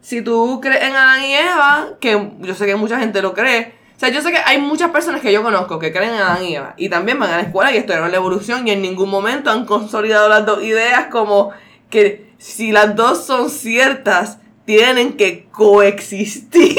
Si 0.01 0.21
tú 0.21 0.59
crees 0.61 0.83
en 0.83 0.95
Adán 0.95 1.23
y 1.25 1.33
Eva, 1.33 1.89
que 1.99 2.31
yo 2.39 2.55
sé 2.55 2.65
que 2.65 2.75
mucha 2.77 2.97
gente 2.99 3.21
lo 3.21 3.33
cree, 3.33 3.73
o 3.99 4.01
sea, 4.01 4.07
yo 4.07 4.21
sé 4.21 4.31
que 4.31 4.37
hay 4.37 4.61
muchas 4.61 4.91
personas 4.91 5.19
que 5.19 5.33
yo 5.33 5.43
conozco 5.43 5.77
que 5.77 5.91
creen 5.91 6.13
en 6.13 6.21
Adán 6.21 6.45
y 6.45 6.55
Eva 6.55 6.73
y 6.77 6.87
también 6.87 7.19
van 7.19 7.31
a 7.31 7.35
la 7.35 7.43
escuela 7.43 7.73
y 7.73 7.75
estudiaron 7.75 8.09
la 8.11 8.15
evolución 8.15 8.65
y 8.65 8.71
en 8.71 8.81
ningún 8.81 9.09
momento 9.09 9.49
han 9.49 9.65
consolidado 9.65 10.29
las 10.29 10.45
dos 10.45 10.63
ideas 10.63 11.07
como 11.07 11.51
que 11.89 12.31
si 12.37 12.71
las 12.71 12.95
dos 12.95 13.25
son 13.25 13.49
ciertas, 13.49 14.37
tienen 14.63 15.17
que 15.17 15.47
coexistir. 15.51 16.77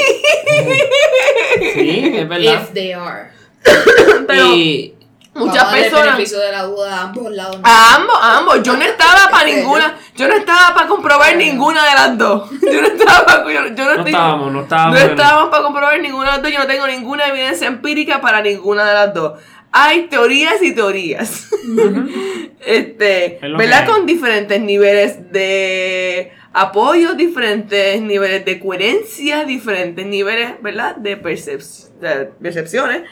Sí, 1.75 2.11
es 2.15 2.27
verdad. 2.27 2.63
If 2.63 2.73
they 2.73 2.93
are. 2.93 3.29
Pero 4.27 4.55
y 4.55 4.95
muchas 5.45 5.63
Vamos 5.63 5.73
el 5.77 5.81
personas... 5.83 6.05
beneficio 6.13 6.39
de 6.39 6.51
la 6.51 6.63
duda 6.63 6.95
a 6.97 7.01
ambos 7.03 7.31
lados. 7.31 7.57
A 7.63 7.95
ambos, 7.95 8.15
a 8.21 8.37
ambos. 8.37 8.63
Yo 8.63 8.77
no 8.77 8.83
estaba 8.83 9.29
para 9.31 9.43
ninguna. 9.45 9.95
Yo 10.15 10.27
no 10.27 10.33
estaba 10.35 10.73
para 10.73 10.87
comprobar 10.87 11.35
ninguna 11.35 11.85
de 11.87 11.93
las 11.93 12.17
dos. 12.17 12.49
Yo 12.61 12.81
no 12.81 12.87
estaba 12.87 13.25
para. 13.25 13.43
Yo, 13.43 13.51
yo 13.51 13.85
no, 13.85 13.85
no 13.85 13.91
estoy- 13.91 14.05
estábamos, 14.11 14.45
no 14.47 14.51
no 14.53 14.61
estábamos. 14.61 14.99
en- 15.01 15.09
estábamos 15.09 15.49
para 15.49 15.63
comprobar 15.63 15.99
ninguna 15.99 16.25
de 16.25 16.31
las 16.31 16.41
dos. 16.43 16.51
Yo 16.51 16.59
no 16.59 16.67
tengo 16.67 16.87
ninguna 16.87 17.27
evidencia 17.27 17.67
empírica 17.67 18.21
para 18.21 18.41
ninguna 18.41 18.85
de 18.85 18.93
las 18.93 19.13
dos. 19.13 19.39
Hay 19.73 20.07
teorías 20.07 20.61
y 20.61 20.75
teorías. 20.75 21.47
este, 22.65 23.39
¿verdad? 23.41 23.81
hay. 23.81 23.87
Con 23.87 24.05
diferentes 24.05 24.59
niveles 24.61 25.31
de 25.31 26.31
apoyo, 26.53 27.13
diferentes 27.13 28.01
niveles 28.01 28.43
de 28.45 28.59
coherencia, 28.59 29.45
diferentes 29.45 30.05
niveles, 30.05 30.61
¿verdad? 30.61 30.95
De, 30.97 31.21
percep- 31.21 31.89
de 31.99 32.25
percepciones. 32.41 33.03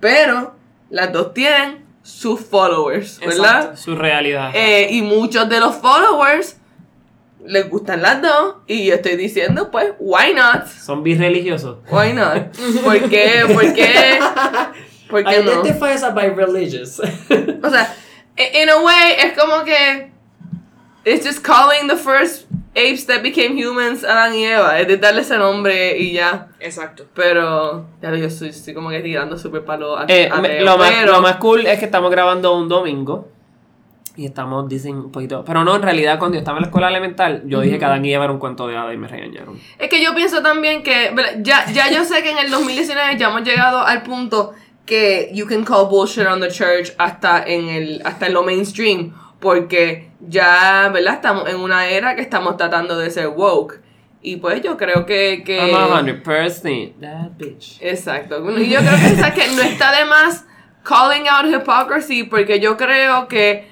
Pero 0.00 0.54
las 0.90 1.12
dos 1.12 1.34
tienen 1.34 1.84
sus 2.02 2.40
followers, 2.40 3.18
¿verdad? 3.20 3.56
Exacto. 3.56 3.76
Su 3.76 3.96
realidad. 3.96 4.50
Eh, 4.54 4.88
y 4.90 5.02
muchos 5.02 5.48
de 5.48 5.60
los 5.60 5.76
followers 5.76 6.56
les 7.46 7.68
gustan 7.68 8.02
las 8.02 8.20
dos. 8.22 8.56
Y 8.66 8.86
yo 8.86 8.94
estoy 8.94 9.16
diciendo, 9.16 9.70
pues, 9.70 9.92
why 9.98 10.34
not? 10.34 10.66
Son 10.66 11.02
birreligiosos. 11.02 11.78
Why 11.90 12.12
not? 12.12 12.54
¿Por 12.82 13.08
qué? 13.08 13.44
¿Por 13.52 13.72
qué? 13.72 14.18
¿Por 15.08 15.24
qué 15.24 15.42
no? 15.42 15.62
Identify 15.62 15.92
as 15.92 16.14
by 16.14 16.28
religious. 16.30 17.00
O 17.00 17.70
sea, 17.70 17.94
in 18.36 18.68
a 18.68 18.80
way, 18.82 19.12
es 19.18 19.38
como 19.38 19.64
que. 19.64 20.10
It's 21.04 21.26
just 21.26 21.42
calling 21.42 21.86
the 21.86 21.96
first 21.96 22.46
apes 22.76 23.06
that 23.06 23.22
became 23.22 23.54
humans 23.56 24.04
Adán 24.04 24.34
y 24.34 24.44
Eva. 24.44 24.78
Es 24.80 24.88
de 24.88 24.96
darle 24.98 25.20
ese 25.22 25.38
nombre 25.38 25.96
y 25.98 26.12
ya. 26.12 26.48
Exacto. 26.60 27.04
Pero. 27.14 27.86
Ya 28.02 28.14
yo 28.14 28.26
estoy, 28.26 28.48
estoy 28.50 28.74
como 28.74 28.90
que 28.90 29.00
tirando 29.00 29.38
súper 29.38 29.64
palo 29.64 29.96
a, 29.96 30.04
Eh, 30.08 30.26
ateo, 30.30 30.40
me- 30.42 30.60
lo, 30.60 30.76
más, 30.78 30.90
pero- 30.90 31.12
lo 31.12 31.20
más 31.20 31.36
cool 31.36 31.66
es 31.66 31.78
que 31.78 31.84
estamos 31.84 32.10
grabando 32.10 32.56
un 32.56 32.68
domingo. 32.68 33.28
Y 34.16 34.26
estamos, 34.26 34.68
dicen 34.68 34.94
un 34.96 35.10
poquito. 35.10 35.44
Pero 35.44 35.64
no, 35.64 35.74
en 35.74 35.82
realidad, 35.82 36.20
cuando 36.20 36.36
yo 36.36 36.38
estaba 36.38 36.58
en 36.58 36.62
la 36.62 36.66
escuela 36.68 36.88
elemental, 36.88 37.42
yo 37.46 37.60
dije 37.62 37.80
que 37.80 37.84
Adán 37.84 38.04
y 38.04 38.14
Eva 38.14 38.22
era 38.24 38.32
un 38.32 38.38
cuento 38.38 38.68
de 38.68 38.76
hada 38.76 38.94
y 38.94 38.96
me 38.96 39.08
regañaron. 39.08 39.58
Es 39.76 39.88
que 39.88 40.00
yo 40.00 40.14
pienso 40.14 40.40
también 40.40 40.84
que, 40.84 41.12
ya, 41.42 41.66
ya 41.72 41.90
yo 41.90 42.04
sé 42.04 42.22
que 42.22 42.30
en 42.30 42.38
el 42.38 42.48
2019 42.48 43.18
ya 43.18 43.28
hemos 43.30 43.42
llegado 43.42 43.80
al 43.84 44.04
punto 44.04 44.52
que 44.86 45.30
you 45.34 45.46
can 45.48 45.64
call 45.64 45.88
bullshit 45.88 46.26
on 46.28 46.40
the 46.40 46.46
church 46.48 46.92
hasta 46.96 47.42
en 47.44 47.68
el, 47.68 48.02
hasta 48.04 48.26
en 48.28 48.34
lo 48.34 48.44
mainstream, 48.44 49.12
porque 49.44 50.10
ya, 50.26 50.90
¿verdad? 50.92 51.14
Estamos 51.14 51.48
en 51.48 51.56
una 51.60 51.86
era 51.86 52.16
que 52.16 52.22
estamos 52.22 52.56
tratando 52.56 52.98
de 52.98 53.10
ser 53.10 53.28
woke. 53.28 53.80
Y 54.22 54.36
pues 54.38 54.62
yo 54.62 54.76
creo 54.76 55.04
que... 55.06 55.42
que 55.44 55.58
I'm 55.58 55.74
a 55.76 56.00
hundred 56.00 56.22
percent 56.24 56.98
that 57.00 57.30
bitch. 57.38 57.76
Exacto. 57.80 58.40
Y 58.58 58.70
yo 58.70 58.80
creo 58.80 58.90
que, 58.92 59.16
¿sabes 59.20 59.34
qué? 59.34 59.54
no 59.54 59.62
está 59.62 59.92
de 59.96 60.06
más 60.06 60.44
calling 60.82 61.28
out 61.28 61.46
hypocrisy, 61.46 62.24
porque 62.24 62.58
yo 62.58 62.76
creo 62.76 63.28
que 63.28 63.68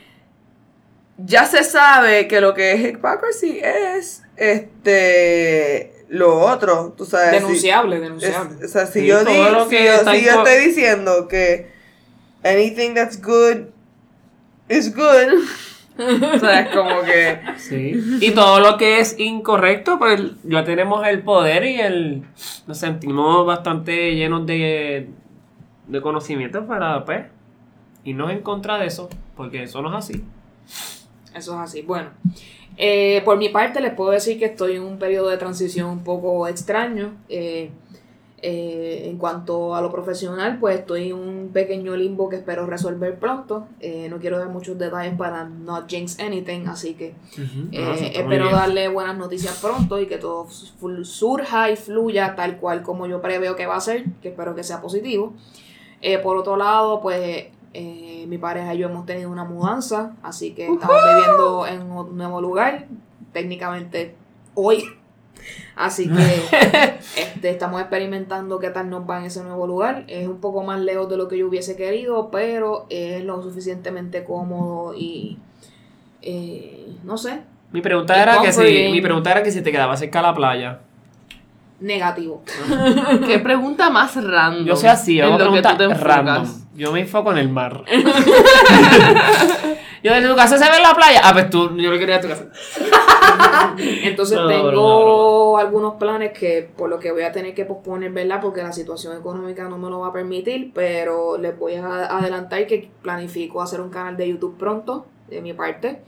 ya 1.17 1.47
se 1.47 1.65
sabe 1.65 2.29
que 2.29 2.41
lo 2.41 2.53
que 2.55 2.73
es 2.73 2.81
hypocrisy 2.93 3.61
es 3.63 4.23
este 4.37 5.93
lo 6.09 6.39
otro, 6.41 6.95
tú 6.97 7.07
sabes. 7.07 7.31
si- 7.31 7.41
Denunciable, 7.41 7.97
es- 7.97 8.03
denunciable. 8.03 8.65
o 8.65 8.69
sea, 8.69 8.87
si 8.87 9.01
Sí, 9.01 9.07
yo, 9.07 9.25
di- 9.25 9.33
si 9.33 9.69
que 9.71 9.85
yo, 9.87 9.99
si 10.11 10.23
yo 10.25 10.31
estoy 10.43 10.67
diciendo 10.67 11.27
que 11.29 11.73
anything 12.45 12.93
that's 12.95 13.21
good 13.23 13.69
is 14.69 14.95
good, 14.95 15.45
o 16.35 16.39
sea, 16.39 16.61
es 16.61 16.75
como 16.75 17.03
que 17.03 17.39
Sí. 17.59 18.19
Y 18.21 18.31
todo 18.33 18.61
lo 18.61 18.77
que 18.79 19.01
es 19.01 19.19
incorrecto, 19.19 19.99
pues 19.99 20.21
ya 20.45 20.65
tenemos 20.65 21.07
el 21.07 21.23
poder 21.23 21.65
y 21.65 21.81
el. 21.81 22.23
Nos 22.67 22.79
sentimos 22.79 23.47
bastante 23.47 24.15
llenos 24.15 24.47
de, 24.47 25.09
de 25.87 26.01
conocimiento 26.01 26.67
para, 26.67 27.05
pues, 27.05 27.27
irnos 28.05 28.31
en 28.33 28.41
contra 28.41 28.79
de 28.79 28.87
eso, 28.87 29.09
porque 29.37 29.63
eso 29.65 29.83
no 29.83 29.91
es 29.91 30.05
así. 30.05 30.25
Eso 31.35 31.55
es 31.55 31.61
así. 31.61 31.83
Bueno, 31.83 32.11
eh, 32.77 33.23
por 33.25 33.37
mi 33.39 33.49
parte 33.51 33.81
les 33.81 33.93
puedo 33.95 34.11
decir 34.11 34.39
que 34.39 34.47
estoy 34.47 34.77
en 34.77 34.83
un 34.83 34.99
periodo 34.99 35.29
de 35.29 35.37
transición 35.37 35.89
un 35.91 36.05
poco 36.05 36.47
extraño. 36.49 37.13
eh, 37.29 37.71
eh, 38.45 39.09
en 39.09 39.19
cuanto 39.19 39.77
a 39.77 39.81
lo 39.81 39.93
profesional, 39.93 40.59
pues 40.59 40.81
estoy 40.81 41.11
en 41.11 41.15
un 41.15 41.51
pequeño 41.53 41.95
limbo 41.95 42.29
que 42.29 42.37
espero 42.37 42.67
resolver 42.67 43.17
pronto. 43.19 43.69
Eh, 43.79 44.09
no 44.11 44.19
quiero 44.19 44.39
dar 44.39 44.49
muchos 44.49 44.77
detalles 44.77 45.15
para 45.17 45.45
not 45.45 45.89
jinx 45.89 46.19
anything, 46.19 46.67
así 46.67 46.95
que 46.95 47.15
No, 47.37 47.95
eh, 47.95 48.13
espero 48.15 48.51
darle 48.51 48.89
buenas 48.89 49.17
noticias 49.17 49.59
pronto 49.61 50.01
y 50.01 50.07
que 50.07 50.19
todo 50.19 50.49
surja 51.05 51.71
y 51.71 51.77
fluya 51.77 52.35
tal 52.35 52.57
cual 52.59 52.83
como 52.83 53.07
yo 53.07 53.23
preveo 53.23 53.55
que 53.55 53.67
va 53.67 53.77
a 53.77 53.81
ser, 53.81 54.07
que 54.21 54.31
espero 54.31 54.57
que 54.57 54.65
sea 54.65 54.81
positivo. 54.81 55.35
Eh, 56.01 56.19
por 56.19 56.37
otro 56.37 56.57
lado, 56.57 57.01
pues 57.01 57.47
eh, 57.75 58.25
mi 58.27 58.39
pareja 58.39 58.75
y 58.75 58.79
yo 58.79 58.89
hemos 58.89 59.07
tenido 59.07 59.31
una 59.31 59.45
mudanza, 59.45 60.17
así 60.23 60.53
que 60.53 60.67
estamos 60.67 60.97
viviendo 61.15 61.67
en 61.67 61.83
un 61.91 62.17
nuevo 62.17 62.41
lugar, 62.41 62.89
técnicamente 63.33 64.17
hoy. 64.55 64.85
Así 65.75 66.09
que 66.09 66.45
este, 67.17 67.51
estamos 67.51 67.81
experimentando 67.81 68.59
qué 68.59 68.71
tal 68.71 68.91
nos 68.91 69.09
va 69.09 69.19
en 69.21 69.25
ese 69.27 69.43
nuevo 69.43 69.67
lugar. 69.67 70.05
Es 70.07 70.29
un 70.29 70.39
poco 70.39 70.63
más 70.63 70.81
lejos 70.81 71.09
de 71.09 71.17
lo 71.17 71.29
que 71.29 71.39
yo 71.39 71.49
hubiese 71.49 71.77
querido, 71.77 72.31
pero 72.31 72.87
es 72.91 73.25
lo 73.25 73.43
suficientemente 73.43 74.25
cómodo 74.25 74.95
y 74.95 75.39
eh, 76.21 76.87
no 77.05 77.17
sé, 77.17 77.41
Mi 77.73 77.81
pregunta 77.81 78.23
era 78.23 78.41
que 78.43 78.53
si, 78.53 78.91
mi 78.93 79.01
pregunta 79.01 79.31
era 79.33 79.43
que 79.43 79.51
si 79.51 79.61
te 79.63 79.73
quedabas 79.73 79.99
cerca 79.99 80.21
de 80.21 80.27
la 80.29 80.35
playa. 80.35 80.79
negativo. 81.81 82.43
qué 83.27 83.39
pregunta 83.41 83.91
más 83.91 84.15
random. 84.23 84.65
Yo 84.67 84.77
soy 84.77 84.89
así, 84.91 85.17
yo 85.17 85.25
en 85.25 85.33
hago 85.33 85.45
lo 85.47 85.53
que 85.53 85.63
tú 85.63 85.69
te 85.69 85.75
preguntas 85.77 85.99
enfocas. 85.99 86.17
random. 86.17 86.63
Yo 86.77 86.93
me 86.93 87.01
enfoco 87.01 87.33
en 87.33 87.39
el 87.39 87.49
mar. 87.49 87.83
yo 90.03 90.13
desde 90.13 90.29
tu 90.29 90.37
casa 90.37 90.59
se 90.59 90.65
ve 90.65 90.81
la 90.83 90.95
playa. 90.95 91.21
Ah, 91.23 91.33
pues 91.33 91.51
tú, 91.51 91.77
yo 91.77 91.91
lo 91.91 91.99
quería 91.99 92.17
a 92.17 92.21
tu 92.21 92.29
casa. 92.29 92.47
Entonces 93.79 94.37
No, 94.37 94.49
tengo 94.49 95.59
algunos 95.59 95.95
planes 95.95 96.33
que 96.37 96.69
por 96.77 96.89
lo 96.89 96.99
que 96.99 97.13
voy 97.13 97.23
a 97.23 97.33
tener 97.33 97.55
que 97.55 97.65
posponer, 97.65 98.11
¿verdad? 98.11 98.41
Porque 98.41 98.63
la 98.63 98.73
situación 98.73 99.17
económica 99.17 99.69
no 99.69 99.79
me 99.79 99.89
lo 99.89 100.01
va 100.01 100.09
a 100.09 100.13
permitir, 100.13 100.73
pero 100.75 101.39
les 101.39 101.59
voy 101.59 101.75
a 101.75 102.19
adelantar 102.19 102.67
que 102.67 102.91
planifico 103.03 103.63
hacer 103.63 103.81
un 103.81 103.91
canal 103.91 104.17
de 104.17 104.29
YouTube 104.29 104.59
pronto, 104.59 105.07
de 105.29 105.41
mi 105.41 105.53
parte. 105.53 106.03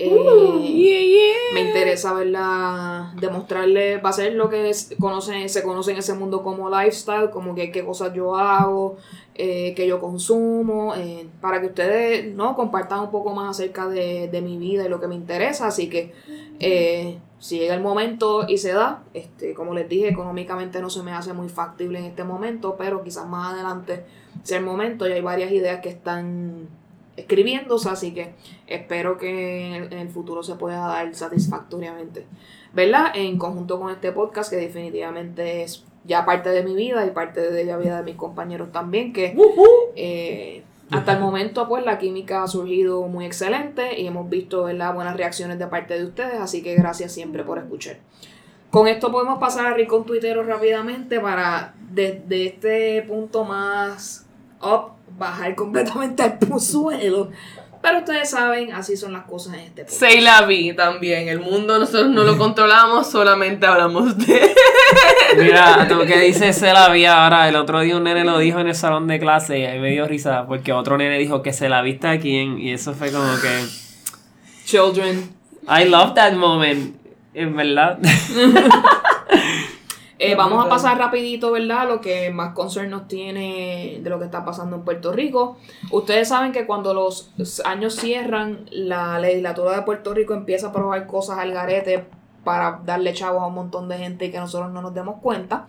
Eh, 0.00 1.34
me 1.52 1.60
interesa 1.60 2.12
verla, 2.12 3.12
demostrarle, 3.20 3.98
va 3.98 4.10
a 4.10 4.12
ser 4.12 4.34
lo 4.34 4.48
que 4.48 4.70
es, 4.70 4.94
conocen, 5.00 5.48
se 5.48 5.64
conoce 5.64 5.90
en 5.90 5.98
ese 5.98 6.14
mundo 6.14 6.44
como 6.44 6.70
lifestyle, 6.70 7.30
como 7.30 7.56
que 7.56 7.72
qué 7.72 7.84
cosas 7.84 8.14
yo 8.14 8.36
hago, 8.36 8.96
eh, 9.34 9.74
que 9.74 9.88
yo 9.88 9.98
consumo, 9.98 10.94
eh, 10.94 11.26
para 11.40 11.60
que 11.60 11.66
ustedes 11.66 12.32
no 12.32 12.54
compartan 12.54 13.00
un 13.00 13.10
poco 13.10 13.34
más 13.34 13.58
acerca 13.58 13.88
de, 13.88 14.28
de 14.28 14.40
mi 14.40 14.56
vida 14.56 14.86
y 14.86 14.88
lo 14.88 15.00
que 15.00 15.08
me 15.08 15.16
interesa. 15.16 15.66
Así 15.66 15.90
que 15.90 16.12
si 17.40 17.58
llega 17.58 17.74
el 17.74 17.82
momento 17.82 18.46
y 18.48 18.58
se 18.58 18.72
da, 18.72 19.02
este, 19.14 19.54
como 19.54 19.74
les 19.74 19.88
dije, 19.88 20.08
económicamente 20.08 20.80
no 20.80 20.90
se 20.90 21.02
me 21.02 21.12
hace 21.12 21.32
muy 21.32 21.48
factible 21.48 21.98
en 21.98 22.04
este 22.04 22.22
momento, 22.22 22.76
pero 22.76 23.02
quizás 23.02 23.26
más 23.26 23.54
adelante 23.54 24.04
sea 24.44 24.58
el 24.58 24.64
momento 24.64 25.08
y 25.08 25.12
hay 25.12 25.20
varias 25.20 25.50
ideas 25.50 25.80
que 25.80 25.88
están 25.88 26.68
escribiéndose, 27.18 27.88
así 27.88 28.12
que 28.12 28.34
espero 28.66 29.18
que 29.18 29.76
en 29.76 29.92
el, 29.92 30.08
futuro 30.08 30.42
se 30.42 30.54
pueda 30.54 30.86
dar 30.86 31.14
satisfactoriamente. 31.14 32.26
¿Verdad? 32.72 33.12
En 33.14 33.38
conjunto 33.38 33.80
con 33.80 33.90
este 33.90 34.12
podcast, 34.12 34.50
que 34.50 34.56
definitivamente 34.56 35.62
es 35.62 35.84
ya 36.04 36.24
parte 36.24 36.50
de 36.50 36.62
mi 36.62 36.74
vida 36.74 37.04
y 37.06 37.10
parte 37.10 37.50
de 37.50 37.64
la 37.64 37.76
vida 37.76 37.98
de 37.98 38.02
mis 38.04 38.16
compañeros 38.16 38.72
también, 38.72 39.12
que 39.12 39.36
eh, 39.96 40.62
hasta 40.90 41.12
el 41.12 41.20
momento 41.20 41.68
pues 41.68 41.84
la 41.84 41.98
química 41.98 42.42
ha 42.42 42.48
surgido 42.48 43.02
muy 43.02 43.26
excelente 43.26 44.00
y 44.00 44.06
hemos 44.06 44.28
visto 44.30 44.64
¿verdad? 44.64 44.94
buenas 44.94 45.16
reacciones 45.16 45.58
de 45.58 45.66
parte 45.66 45.98
de 45.98 46.04
ustedes, 46.04 46.40
así 46.40 46.62
que 46.62 46.74
gracias 46.74 47.12
siempre 47.12 47.42
por 47.42 47.58
escuchar. 47.58 47.98
Con 48.70 48.86
esto 48.86 49.10
podemos 49.10 49.38
pasar 49.38 49.66
a 49.66 49.74
Rincón 49.74 50.04
Tuitero 50.04 50.42
rápidamente 50.42 51.20
para 51.20 51.74
desde 51.90 52.46
este 52.46 53.02
punto 53.02 53.44
más 53.44 54.27
up 54.62 54.92
bajar 55.18 55.54
completamente 55.54 56.22
al 56.22 56.60
suelo. 56.60 57.30
Pero 57.80 57.98
ustedes 57.98 58.30
saben, 58.30 58.72
así 58.72 58.96
son 58.96 59.12
las 59.12 59.24
cosas 59.24 59.54
en 59.54 59.60
este 59.60 59.84
podcast. 59.84 60.00
Say 60.00 60.20
la 60.20 60.42
vi 60.42 60.72
también. 60.72 61.28
El 61.28 61.40
mundo 61.40 61.78
nosotros 61.78 62.08
no 62.08 62.24
lo 62.24 62.36
controlamos, 62.38 63.08
solamente 63.08 63.66
hablamos 63.66 64.18
de. 64.18 64.52
Mira, 65.38 65.86
tú 65.88 66.00
que 66.04 66.18
dices 66.18 66.56
se 66.56 66.72
la 66.72 66.88
vi 66.88 67.04
ahora. 67.04 67.48
El 67.48 67.56
otro 67.56 67.80
día 67.80 67.96
un 67.96 68.04
nene 68.04 68.24
lo 68.24 68.38
dijo 68.38 68.58
en 68.58 68.68
el 68.68 68.74
salón 68.74 69.06
de 69.06 69.20
clase 69.20 69.60
y 69.60 69.64
ahí 69.64 69.78
me 69.78 69.90
dio 69.90 70.08
risa 70.08 70.46
porque 70.46 70.72
otro 70.72 70.98
nene 70.98 71.18
dijo 71.18 71.42
que 71.42 71.52
se 71.52 71.68
la 71.68 71.82
viste 71.82 72.08
a 72.08 72.18
quién 72.18 72.58
y 72.58 72.72
eso 72.72 72.94
fue 72.94 73.12
como 73.12 73.40
que. 73.40 73.64
Children. 74.64 75.30
I 75.68 75.84
love 75.84 76.14
that 76.14 76.32
moment. 76.32 76.96
En 77.34 77.54
verdad. 77.54 77.98
Eh, 80.20 80.34
vamos 80.34 80.64
a 80.64 80.68
pasar 80.68 80.98
rapidito, 80.98 81.52
¿verdad? 81.52 81.88
Lo 81.88 82.00
que 82.00 82.30
más 82.30 82.52
concern 82.52 82.90
nos 82.90 83.06
tiene 83.06 84.00
de 84.02 84.10
lo 84.10 84.18
que 84.18 84.24
está 84.24 84.44
pasando 84.44 84.76
en 84.76 84.82
Puerto 84.82 85.12
Rico. 85.12 85.58
Ustedes 85.92 86.28
saben 86.28 86.50
que 86.50 86.66
cuando 86.66 86.92
los 86.92 87.30
años 87.64 87.94
cierran, 87.94 88.68
la 88.72 89.20
legislatura 89.20 89.76
de 89.76 89.82
Puerto 89.82 90.12
Rico 90.14 90.34
empieza 90.34 90.66
a 90.66 90.70
aprobar 90.70 91.06
cosas 91.06 91.38
al 91.38 91.52
garete 91.52 92.04
para 92.42 92.80
darle 92.84 93.12
chavos 93.12 93.42
a 93.42 93.46
un 93.46 93.54
montón 93.54 93.88
de 93.88 93.98
gente 93.98 94.24
y 94.24 94.30
que 94.32 94.38
nosotros 94.38 94.72
no 94.72 94.82
nos 94.82 94.92
demos 94.92 95.20
cuenta. 95.20 95.66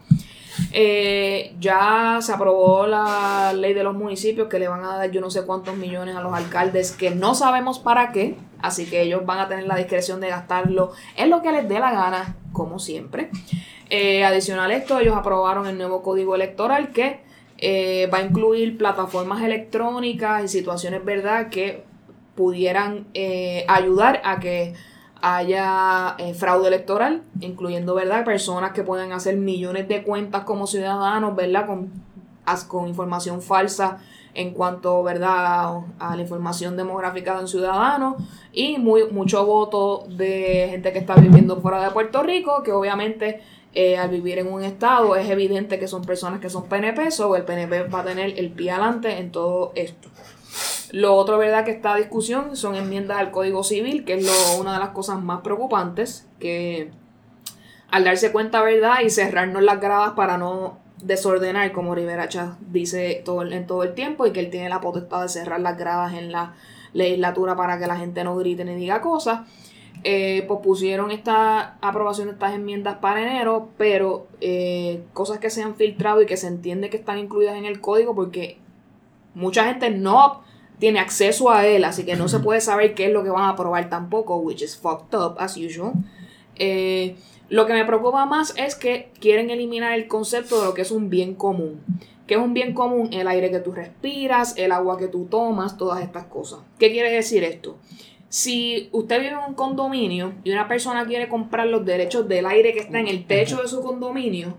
Eh, 0.72 1.56
ya 1.60 2.20
se 2.22 2.34
aprobó 2.34 2.88
la 2.88 3.54
ley 3.54 3.74
de 3.74 3.84
los 3.84 3.96
municipios 3.96 4.48
que 4.50 4.60
le 4.60 4.68
van 4.68 4.84
a 4.84 4.98
dar 4.98 5.12
yo 5.12 5.22
no 5.22 5.30
sé 5.30 5.46
cuántos 5.46 5.78
millones 5.78 6.16
a 6.16 6.22
los 6.22 6.34
alcaldes 6.34 6.92
que 6.92 7.12
no 7.12 7.34
sabemos 7.34 7.80
para 7.80 8.12
qué, 8.12 8.36
así 8.62 8.86
que 8.86 9.02
ellos 9.02 9.26
van 9.26 9.40
a 9.40 9.48
tener 9.48 9.66
la 9.68 9.76
discreción 9.76 10.20
de 10.20 10.30
gastarlo 10.30 10.92
en 11.16 11.30
lo 11.30 11.42
que 11.42 11.52
les 11.52 11.68
dé 11.70 11.80
la 11.80 11.92
gana, 11.92 12.36
como 12.52 12.80
siempre. 12.80 13.30
Eh, 13.90 14.24
adicional 14.24 14.70
a 14.70 14.76
esto, 14.76 15.00
ellos 15.00 15.16
aprobaron 15.16 15.66
el 15.66 15.78
nuevo 15.78 16.04
código 16.04 16.36
electoral 16.36 16.92
que 16.92 17.22
eh, 17.58 18.08
va 18.14 18.20
a 18.20 18.22
incluir 18.22 18.78
plataformas 18.78 19.42
electrónicas 19.44 20.44
y 20.44 20.48
situaciones, 20.48 21.04
¿verdad?, 21.04 21.50
que 21.50 21.84
pudieran 22.36 23.08
eh, 23.14 23.66
ayudar 23.68 24.22
a 24.24 24.40
que 24.40 24.74
haya 25.22 26.16
eh, 26.20 26.34
fraude 26.34 26.70
electoral, 26.70 27.24
incluyendo, 27.42 27.96
¿verdad?, 27.96 28.24
personas 28.24 28.72
que 28.72 28.84
pueden 28.84 29.12
hacer 29.12 29.36
millones 29.36 29.90
de 29.90 30.04
cuentas 30.04 30.46
como 30.46 30.68
ciudadanos, 30.68 31.36
¿verdad?, 31.36 31.66
con, 31.68 31.92
con 32.68 32.88
información 32.88 33.42
falsa 33.42 33.98
en 34.34 34.54
cuanto, 34.54 35.04
¿verdad?, 35.04 35.82
a 36.00 36.16
la 36.16 36.22
información 36.22 36.78
demográfica 36.78 37.36
de 37.36 37.42
un 37.42 37.48
ciudadano 37.50 38.16
y 38.54 38.78
muy, 38.78 39.10
mucho 39.12 39.46
voto 39.46 40.06
de 40.08 40.68
gente 40.70 40.94
que 40.94 41.00
está 41.00 41.16
viviendo 41.16 41.60
fuera 41.60 41.84
de 41.84 41.92
Puerto 41.92 42.24
Rico, 42.24 42.64
que 42.64 42.72
obviamente 42.72 43.42
eh, 43.74 43.98
al 43.98 44.10
vivir 44.10 44.40
en 44.40 44.52
un 44.52 44.64
estado 44.64 45.16
es 45.16 45.30
evidente 45.30 45.80
que 45.80 45.88
son 45.88 46.04
personas 46.04 46.40
que 46.40 46.50
son 46.50 46.68
PNP, 46.68 47.10
o 47.24 47.36
el 47.36 47.44
PNP 47.44 47.84
va 47.84 48.02
a 48.02 48.04
tener 48.06 48.38
el 48.40 48.50
pie 48.52 48.72
adelante 48.72 49.18
en 49.20 49.32
todo 49.32 49.72
esto. 49.76 50.10
Lo 50.92 51.14
otro, 51.16 51.38
¿verdad?, 51.38 51.66
que 51.66 51.72
está 51.72 51.96
discusión 51.96 52.56
son 52.56 52.76
enmiendas 52.76 53.20
al 53.20 53.30
Código 53.32 53.64
Civil, 53.64 54.06
que 54.06 54.16
es 54.16 54.26
lo- 54.26 54.60
una 54.60 54.74
de 54.74 54.80
las 54.80 54.90
cosas 54.90 55.22
más 55.22 55.42
preocupantes, 55.42 56.28
que 56.40 56.90
al 57.92 58.04
darse 58.04 58.32
cuenta, 58.32 58.62
¿verdad?, 58.64 59.02
y 59.06 59.10
cerrarnos 59.12 59.62
las 59.62 59.80
gradas 59.80 60.12
para 60.16 60.38
no 60.38 60.80
desordenar, 61.04 61.72
como 61.72 61.96
Rivera 61.96 62.28
Chávez 62.28 62.56
dice 62.72 63.22
todo, 63.24 63.44
en 63.44 63.68
todo 63.68 63.84
el 63.84 63.94
tiempo, 63.94 64.26
y 64.26 64.32
que 64.32 64.40
él 64.40 64.50
tiene 64.50 64.68
la 64.68 64.82
potestad 64.82 65.22
de 65.22 65.30
cerrar 65.30 65.60
las 65.62 65.78
gradas 65.78 66.14
en 66.14 66.32
la 66.32 66.56
legislatura 66.94 67.56
para 67.56 67.78
que 67.78 67.86
la 67.88 67.96
gente 67.98 68.24
no 68.24 68.36
grite 68.36 68.66
ni 68.66 68.76
diga 68.76 69.00
cosas. 69.00 69.42
Eh, 70.06 70.46
pospusieron 70.48 71.12
esta 71.12 71.78
aprobación 71.82 72.28
de 72.28 72.34
estas 72.34 72.54
enmiendas 72.54 72.98
para 73.00 73.22
enero, 73.22 73.70
pero 73.78 74.28
eh, 74.40 75.04
cosas 75.12 75.40
que 75.40 75.50
se 75.50 75.62
han 75.62 75.76
filtrado 75.76 76.22
y 76.22 76.26
que 76.26 76.38
se 76.38 76.48
entiende 76.48 76.90
que 76.90 76.96
están 76.96 77.18
incluidas 77.18 77.58
en 77.58 77.66
el 77.66 77.82
código 77.82 78.16
porque 78.16 78.58
mucha 79.36 79.66
gente 79.66 79.90
no 79.90 80.42
tiene 80.80 81.00
acceso 81.00 81.50
a 81.50 81.68
él, 81.68 81.84
así 81.84 82.06
que 82.06 82.16
no 82.16 82.30
se 82.30 82.40
puede 82.40 82.62
saber 82.62 82.96
qué 82.96 83.08
es 83.08 83.12
lo 83.12 83.24
que 83.24 83.30
van 83.30 83.44
a 83.44 83.50
aprobar 83.50 83.90
tampoco, 83.90 84.38
which 84.38 84.62
is 84.62 84.78
fucked 84.78 85.14
up 85.14 85.36
as 85.38 85.58
usual. 85.58 85.92
Eh, 86.56 87.18
lo 87.50 87.66
que 87.66 87.74
me 87.74 87.84
preocupa 87.84 88.26
más 88.26 88.54
es 88.58 88.76
que 88.76 89.12
quieren 89.20 89.50
eliminar 89.50 89.94
el 89.94 90.08
concepto 90.08 90.62
de 90.62 90.68
lo 90.68 90.74
que 90.74 90.84
es 90.84 90.92
un 90.92 91.10
bien 91.10 91.36
común. 91.36 91.82
¿Qué 92.26 92.36
es 92.36 92.40
un 92.40 92.54
bien 92.54 92.74
común? 92.74 93.10
El 93.12 93.28
aire 93.28 93.50
que 93.50 93.60
tú 93.60 93.72
respiras, 93.72 94.56
el 94.56 94.72
agua 94.72 94.98
que 94.98 95.08
tú 95.08 95.26
tomas, 95.26 95.78
todas 95.78 96.02
estas 96.02 96.26
cosas. 96.26 96.60
¿Qué 96.78 96.92
quiere 96.92 97.12
decir 97.12 97.44
esto? 97.44 97.78
Si 98.30 98.90
usted 98.92 99.20
vive 99.22 99.32
en 99.32 99.38
un 99.50 99.56
condominio 99.56 100.34
y 100.44 100.52
una 100.52 100.68
persona 100.68 101.06
quiere 101.06 101.28
comprar 101.28 101.68
los 101.68 101.84
derechos 101.84 102.28
del 102.28 102.46
aire 102.46 102.74
que 102.74 102.80
está 102.82 103.00
en 103.00 103.08
el 103.08 103.26
techo 103.26 103.62
de 103.62 103.68
su 103.68 103.82
condominio, 103.82 104.56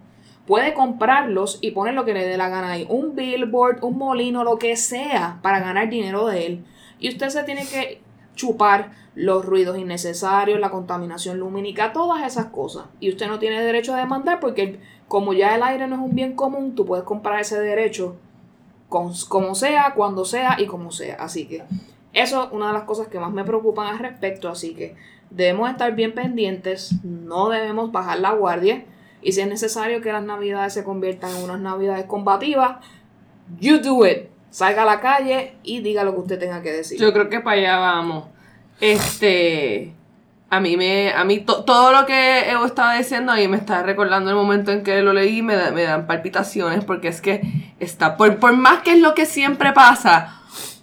puede 0.46 0.74
comprarlos 0.74 1.58
y 1.60 1.70
poner 1.70 1.94
lo 1.94 2.04
que 2.04 2.12
le 2.12 2.26
dé 2.26 2.36
la 2.36 2.48
gana 2.48 2.72
ahí. 2.72 2.86
Un 2.88 3.14
billboard, 3.14 3.84
un 3.84 3.96
molino, 3.96 4.42
lo 4.42 4.58
que 4.58 4.74
sea, 4.76 5.38
para 5.42 5.60
ganar 5.60 5.88
dinero 5.88 6.26
de 6.26 6.46
él. 6.46 6.64
Y 6.98 7.10
usted 7.10 7.28
se 7.28 7.44
tiene 7.44 7.64
que 7.64 8.00
chupar 8.34 8.90
los 9.14 9.44
ruidos 9.44 9.78
innecesarios, 9.78 10.58
la 10.58 10.70
contaminación 10.70 11.38
lumínica, 11.38 11.92
todas 11.92 12.26
esas 12.26 12.46
cosas. 12.46 12.86
Y 12.98 13.08
usted 13.10 13.28
no 13.28 13.38
tiene 13.38 13.62
derecho 13.62 13.94
a 13.94 13.98
demandar 13.98 14.40
porque 14.40 14.80
como 15.06 15.32
ya 15.32 15.54
el 15.54 15.62
aire 15.62 15.86
no 15.86 15.94
es 15.96 16.00
un 16.02 16.14
bien 16.16 16.34
común, 16.34 16.74
tú 16.74 16.84
puedes 16.86 17.04
comprar 17.04 17.38
ese 17.40 17.60
derecho 17.60 18.16
con- 18.88 19.12
como 19.28 19.54
sea, 19.54 19.92
cuando 19.94 20.24
sea 20.24 20.56
y 20.58 20.66
como 20.66 20.90
sea. 20.90 21.14
Así 21.16 21.46
que 21.46 21.62
eso 22.12 22.44
es 22.44 22.48
una 22.52 22.68
de 22.68 22.72
las 22.74 22.82
cosas 22.84 23.08
que 23.08 23.18
más 23.20 23.32
me 23.32 23.44
preocupan 23.44 23.86
al 23.86 23.98
respecto. 23.98 24.48
Así 24.48 24.74
que 24.74 24.96
debemos 25.30 25.70
estar 25.70 25.94
bien 25.94 26.12
pendientes, 26.14 26.94
no 27.04 27.48
debemos 27.48 27.92
bajar 27.92 28.18
la 28.20 28.32
guardia. 28.32 28.84
Y 29.22 29.32
si 29.32 29.40
es 29.42 29.48
necesario 29.48 30.00
que 30.00 30.12
las 30.12 30.22
navidades 30.24 30.72
se 30.72 30.82
conviertan 30.84 31.34
en 31.36 31.44
unas 31.44 31.60
navidades 31.60 32.06
combativas, 32.06 32.76
you 33.60 33.78
do 33.78 34.06
it. 34.06 34.28
Salga 34.50 34.82
a 34.82 34.86
la 34.86 35.00
calle 35.00 35.52
y 35.62 35.80
diga 35.80 36.02
lo 36.02 36.12
que 36.14 36.20
usted 36.20 36.38
tenga 36.40 36.60
que 36.62 36.72
decir. 36.72 36.98
Yo 36.98 37.12
creo 37.12 37.28
que 37.28 37.40
para 37.40 37.56
allá 37.60 37.78
vamos. 37.78 38.24
Este. 38.80 39.92
A 40.48 40.58
mí 40.58 40.76
me. 40.76 41.12
A 41.12 41.22
mí 41.24 41.40
to- 41.40 41.62
todo 41.64 41.92
lo 41.92 42.06
que 42.06 42.50
Evo 42.50 42.64
estaba 42.66 42.94
diciendo 42.96 43.30
a 43.30 43.36
mí 43.36 43.46
me 43.46 43.56
está 43.56 43.82
recordando 43.84 44.30
el 44.30 44.36
momento 44.36 44.72
en 44.72 44.82
que 44.82 45.00
lo 45.02 45.12
leí 45.12 45.42
me, 45.42 45.70
me 45.70 45.82
dan 45.84 46.06
palpitaciones 46.08 46.84
porque 46.84 47.08
es 47.08 47.20
que 47.20 47.42
está. 47.78 48.16
Por, 48.16 48.38
por 48.38 48.56
más 48.56 48.82
que 48.82 48.92
es 48.94 48.98
lo 49.00 49.14
que 49.14 49.26
siempre 49.26 49.72
pasa, 49.72 50.39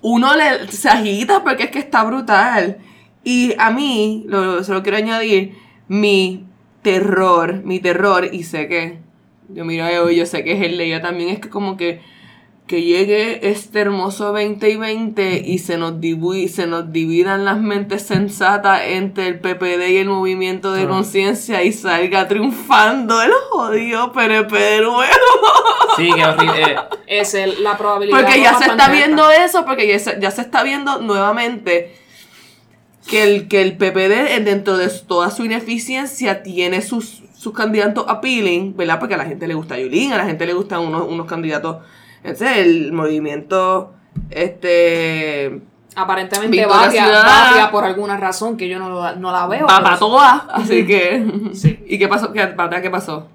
uno 0.10 0.36
le, 0.36 0.72
se 0.72 0.90
agita 0.90 1.44
porque 1.44 1.64
es 1.64 1.72
que 1.72 1.80
está 1.80 2.04
brutal. 2.04 2.78
Y 3.24 3.54
a 3.58 3.72
mí, 3.72 4.24
lo, 4.28 4.62
quiero 4.84 4.98
añadir, 4.98 5.58
mi 5.88 6.46
terror, 6.82 7.64
mi 7.64 7.80
terror, 7.80 8.30
y 8.32 8.44
sé 8.44 8.68
que. 8.68 9.00
Yo 9.50 9.64
miro 9.64 9.86
a 9.86 9.92
Evo 9.92 10.10
y 10.10 10.18
yo 10.18 10.26
sé 10.26 10.44
que 10.44 10.54
es 10.54 10.62
el 10.62 10.78
de 10.78 11.00
también, 11.00 11.30
es 11.30 11.40
que 11.40 11.50
como 11.50 11.78
que 11.78 12.02
que 12.68 12.82
llegue 12.84 13.50
este 13.50 13.80
hermoso 13.80 14.26
2020 14.34 15.42
y 15.46 15.58
se 15.60 15.78
nos, 15.78 15.94
divu- 16.02 16.48
se 16.50 16.68
nos 16.68 16.92
dividan 16.92 17.46
las 17.46 17.58
mentes 17.60 18.02
sensatas 18.04 18.82
entre 18.88 19.28
el 19.28 19.40
PPD 19.40 19.88
y 19.92 19.98
el 19.98 20.10
movimiento 20.10 20.74
de 20.74 20.86
conciencia 20.86 21.64
y 21.64 21.72
salga 21.72 22.28
triunfando 22.28 23.22
el 23.22 23.32
jodido 23.50 24.12
PNP 24.12 24.56
de 24.58 24.82
nuevo. 24.82 25.02
Sí, 25.96 26.10
qué 26.16 26.24
horrible. 26.26 26.62
eh, 26.74 26.76
Es 27.08 27.34
el- 27.34 27.64
la 27.64 27.76
probabilidad. 27.76 28.20
Porque 28.20 28.40
ya 28.40 28.56
se 28.60 28.66
está 28.66 28.90
viendo 28.90 29.32
eso, 29.32 29.66
porque 29.66 29.88
ya 29.88 29.98
se, 29.98 30.20
ya 30.22 30.30
se 30.30 30.42
está 30.42 30.62
viendo 30.62 31.02
nuevamente 31.02 31.96
que 33.08 33.24
el, 33.24 33.48
que 33.48 33.62
el 33.64 33.78
PPD 33.78 34.36
eh, 34.36 34.42
dentro 34.44 34.78
de 34.78 34.90
toda 35.08 35.32
su 35.32 35.44
ineficiencia 35.46 36.44
tiene 36.44 36.82
sus, 36.84 37.24
sus 37.36 37.52
candidatos 37.54 38.06
appealing, 38.10 38.76
¿verdad? 38.78 39.00
Porque 39.00 39.16
a 39.16 39.18
la 39.18 39.26
gente 39.26 39.48
le 39.48 39.54
gusta 39.56 39.80
Yulín, 39.80 40.14
a 40.14 40.18
la 40.18 40.26
gente 40.26 40.46
le 40.46 40.54
gustan 40.54 40.82
unos, 40.82 41.08
unos 41.10 41.26
candidatos. 41.26 41.78
Entonces 42.28 42.58
el 42.58 42.94
movimiento 42.94 43.94
este 44.30 45.62
Aparentemente. 45.96 46.64
Batia, 46.66 47.70
por 47.72 47.84
alguna 47.84 48.18
razón 48.18 48.56
que 48.56 48.70
yo 48.70 48.78
no, 48.78 49.16
no 49.16 49.32
la 49.32 49.48
veo. 49.48 49.66
Va 49.66 49.82
para 49.82 49.98
todas, 49.98 50.44
así 50.54 50.86
que... 50.86 51.50
Sí. 51.54 51.84
¿Y 51.88 51.98
qué 51.98 52.08
pasó? 52.08 52.32
¿Qué, 52.32 52.46
Batea, 52.46 52.82
¿Qué 52.82 52.92
pasó? 52.92 53.28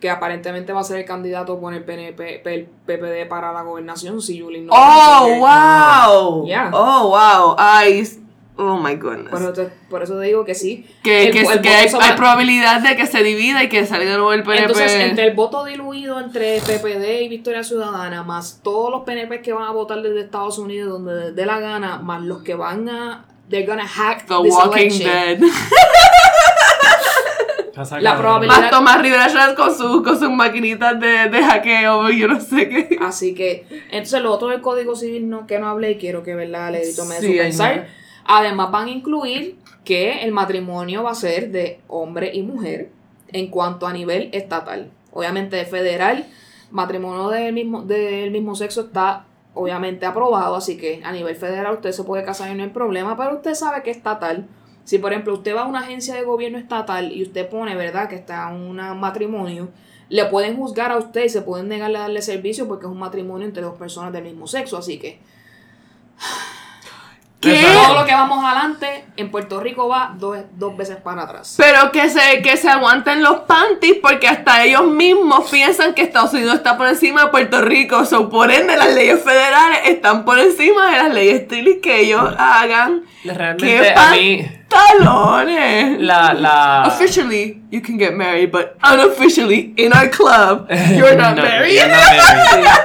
que 0.00 0.08
aparentemente 0.08 0.72
va 0.72 0.80
a 0.80 0.84
ser 0.84 0.98
el 0.98 1.04
candidato 1.04 1.58
por 1.58 1.74
el 1.74 1.82
PNP, 1.82 2.42
el 2.44 2.66
PPD 2.86 3.28
para 3.28 3.52
la 3.52 3.62
gobernación 3.62 4.22
si 4.22 4.38
Yulín 4.38 4.66
no 4.66 4.72
¡Oh, 4.72 5.26
wow! 5.38 6.46
Yeah. 6.46 6.70
¡Oh, 6.72 7.08
wow! 7.08 7.56
Ay, 7.58 8.04
oh 8.58 8.76
my 8.76 8.94
goodness. 8.96 9.30
Por 9.30 9.40
eso, 9.40 9.52
te, 9.52 9.62
por 9.88 10.02
eso 10.02 10.18
te 10.18 10.26
digo 10.26 10.44
que 10.44 10.54
sí. 10.54 10.86
que 11.02 11.26
El- 11.28 11.32
que, 11.32 11.40
el 11.40 11.60
que 11.62 11.84
voto 11.90 12.00
hay, 12.00 12.12
probabilidad 12.16 12.80
de 12.82 12.96
que 12.96 13.06
se 13.06 13.22
divida 13.22 13.62
y 13.64 13.68
que 13.68 13.86
salga 13.86 14.10
de 14.10 14.16
nuevo 14.16 14.32
el 14.32 14.42
PNP. 14.42 14.62
Entonces, 14.62 14.92
entre 14.92 15.26
el 15.28 15.34
voto 15.34 15.64
diluido 15.64 16.20
entre 16.20 16.60
PPD 16.60 17.22
y 17.22 17.28
Victoria 17.28 17.62
Ciudadana, 17.62 18.22
más 18.24 18.60
todos 18.62 18.90
los 18.90 19.02
PNP 19.04 19.40
que 19.42 19.52
van 19.52 19.64
a 19.64 19.70
votar 19.70 20.02
desde 20.02 20.20
Estados 20.20 20.58
Unidos 20.58 20.90
donde 20.90 21.26
les 21.26 21.36
dé 21.36 21.46
la 21.46 21.58
gana, 21.60 21.98
más 21.98 22.22
los 22.22 22.42
que 22.42 22.54
van 22.54 22.88
a. 22.88 23.24
They're 23.48 23.66
gonna 23.66 23.86
hack 23.86 24.26
The 24.26 24.34
this 24.42 24.52
Walking 24.54 24.78
election. 24.90 25.08
Dead. 25.40 25.40
La 28.00 28.18
probabilidad- 28.18 28.60
Más 28.60 28.70
Tomás 28.70 29.00
Rivera 29.00 29.28
con, 29.56 29.72
su, 29.76 30.02
con 30.02 30.18
sus 30.18 30.30
maquinitas 30.30 30.98
de, 30.98 31.28
de 31.28 31.42
hackeo, 31.44 32.10
yo 32.10 32.26
no 32.26 32.40
sé 32.40 32.68
qué. 32.68 32.98
Así 33.00 33.34
que, 33.34 33.66
entonces 33.92 34.20
lo 34.20 34.32
otro 34.32 34.48
del 34.48 34.60
Código 34.60 34.96
Civil 34.96 35.30
no, 35.30 35.46
que 35.46 35.60
no 35.60 35.68
hablé 35.68 35.92
y 35.92 35.96
quiero 35.96 36.24
que 36.24 36.34
verdad 36.34 36.72
le 36.72 36.80
tome 36.94 37.14
Sí, 37.20 37.26
su 37.32 37.38
pensar. 37.38 37.86
Además 38.30 38.70
van 38.70 38.88
a 38.88 38.90
incluir 38.90 39.58
que 39.84 40.22
el 40.22 40.32
matrimonio 40.32 41.02
va 41.02 41.12
a 41.12 41.14
ser 41.14 41.50
de 41.50 41.80
hombre 41.88 42.30
y 42.34 42.42
mujer 42.42 42.90
en 43.28 43.50
cuanto 43.50 43.86
a 43.86 43.92
nivel 43.94 44.28
estatal. 44.32 44.90
Obviamente 45.12 45.64
federal, 45.64 46.26
matrimonio 46.70 47.30
del 47.30 47.54
mismo, 47.54 47.82
del 47.82 48.30
mismo 48.30 48.54
sexo 48.54 48.82
está 48.82 49.24
obviamente 49.54 50.04
aprobado, 50.04 50.56
así 50.56 50.76
que 50.76 51.00
a 51.04 51.10
nivel 51.10 51.36
federal 51.36 51.72
usted 51.74 51.92
se 51.92 52.04
puede 52.04 52.22
casar 52.22 52.50
y 52.50 52.54
no 52.54 52.64
hay 52.64 52.68
problema, 52.68 53.16
pero 53.16 53.36
usted 53.36 53.54
sabe 53.54 53.82
que 53.82 53.90
estatal, 53.90 54.46
si 54.84 54.98
por 54.98 55.12
ejemplo 55.12 55.32
usted 55.32 55.56
va 55.56 55.62
a 55.62 55.66
una 55.66 55.80
agencia 55.80 56.14
de 56.14 56.22
gobierno 56.22 56.58
estatal 56.58 57.10
y 57.10 57.22
usted 57.22 57.48
pone, 57.48 57.74
¿verdad?, 57.76 58.10
que 58.10 58.14
está 58.14 58.46
un 58.48 58.76
matrimonio, 59.00 59.70
le 60.10 60.26
pueden 60.26 60.56
juzgar 60.56 60.92
a 60.92 60.98
usted 60.98 61.24
y 61.24 61.28
se 61.30 61.40
pueden 61.40 61.68
negarle 61.68 61.96
a 61.96 62.02
darle 62.02 62.20
servicio 62.20 62.68
porque 62.68 62.84
es 62.84 62.92
un 62.92 62.98
matrimonio 62.98 63.46
entre 63.46 63.62
dos 63.62 63.78
personas 63.78 64.12
del 64.12 64.24
mismo 64.24 64.46
sexo, 64.46 64.76
así 64.76 64.98
que 64.98 65.18
¿Qué? 67.40 67.64
todo 67.72 67.94
lo 68.00 68.04
que 68.04 68.12
vamos 68.14 68.44
adelante 68.44 69.04
en 69.16 69.30
Puerto 69.30 69.60
Rico 69.60 69.86
va 69.86 70.12
dos, 70.18 70.38
dos 70.56 70.76
veces 70.76 70.96
para 70.96 71.22
atrás. 71.22 71.54
Pero 71.56 71.92
que 71.92 72.08
se, 72.10 72.42
que 72.42 72.56
se 72.56 72.68
aguanten 72.68 73.22
los 73.22 73.40
panties 73.42 73.98
porque 74.02 74.26
hasta 74.26 74.64
ellos 74.64 74.86
mismos 74.88 75.48
piensan 75.48 75.94
que 75.94 76.02
Estados 76.02 76.32
Unidos 76.32 76.56
está 76.56 76.76
por 76.76 76.88
encima 76.88 77.24
de 77.26 77.28
Puerto 77.28 77.60
Rico. 77.60 78.04
So, 78.06 78.28
por 78.28 78.50
ende, 78.50 78.76
las 78.76 78.92
leyes 78.92 79.22
federales 79.22 79.80
están 79.84 80.24
por 80.24 80.38
encima 80.40 80.90
de 80.90 80.96
las 80.98 81.14
leyes 81.14 81.42
estilis 81.42 81.76
que 81.80 82.00
ellos 82.00 82.22
hagan. 82.38 83.02
Realmente 83.22 83.66
¡Qué 83.66 83.94
a 83.96 84.10
mí 84.10 84.46
pantalones! 84.68 86.00
la, 86.00 86.34
la 86.34 86.84
Officially, 86.88 87.62
you 87.70 87.80
can 87.80 87.98
get 87.98 88.14
married, 88.14 88.50
but 88.50 88.76
unofficially, 88.82 89.74
in 89.76 89.92
our 89.92 90.08
club, 90.10 90.66
you're 90.96 91.16
not 91.16 91.36
No, 91.36 91.42
married. 91.42 91.74
you're 91.74 91.88
not 91.88 92.00
married. 92.16 92.68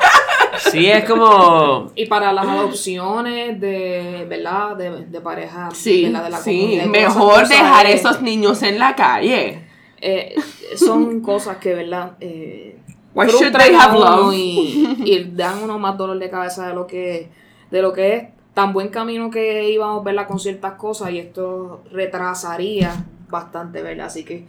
Sí, 0.58 0.88
es 0.90 1.04
como 1.10 1.92
Y 1.96 2.06
para 2.06 2.32
las 2.34 2.46
adopciones 2.48 3.60
de, 3.60 4.26
¿verdad? 4.30 4.76
De, 4.78 5.06
de 5.06 5.22
pareja, 5.22 5.70
Sí, 5.74 6.04
¿verdad? 6.06 6.24
De 6.26 6.30
la 6.30 6.38
sí, 6.38 6.80
mejor 6.90 7.48
dejar 7.48 7.86
eh, 7.88 7.94
esos 7.94 8.22
niños 8.22 8.62
en 8.64 8.78
la 8.80 8.96
calle. 8.96 9.64
eh, 10.02 10.36
son 10.76 11.22
cosas 11.22 11.58
que, 11.58 11.74
¿verdad? 11.74 12.14
Eh, 12.20 12.78
Why 13.16 13.28
should 13.30 13.56
they 13.56 13.74
have 13.76 13.98
love? 13.98 14.34
Y, 14.34 14.98
y 15.06 15.24
dan 15.36 15.64
uno 15.64 15.78
más 15.80 15.98
dolor 15.98 16.18
de 16.20 16.30
cabeza 16.30 16.68
de 16.68 16.74
lo 16.74 16.88
que, 16.88 17.30
de 17.70 17.82
lo 17.82 17.94
que 17.94 18.16
es 18.16 18.24
tan 18.54 18.74
buen 18.74 18.90
camino 18.90 19.30
que 19.30 19.70
íbamos, 19.70 20.04
¿verdad? 20.04 20.28
Con 20.28 20.40
ciertas 20.40 20.74
cosas 20.74 21.12
y 21.12 21.20
esto 21.20 21.84
retrasaría 21.92 23.06
bastante, 23.30 23.82
¿verdad? 23.82 24.08
Así 24.08 24.24
que 24.24 24.46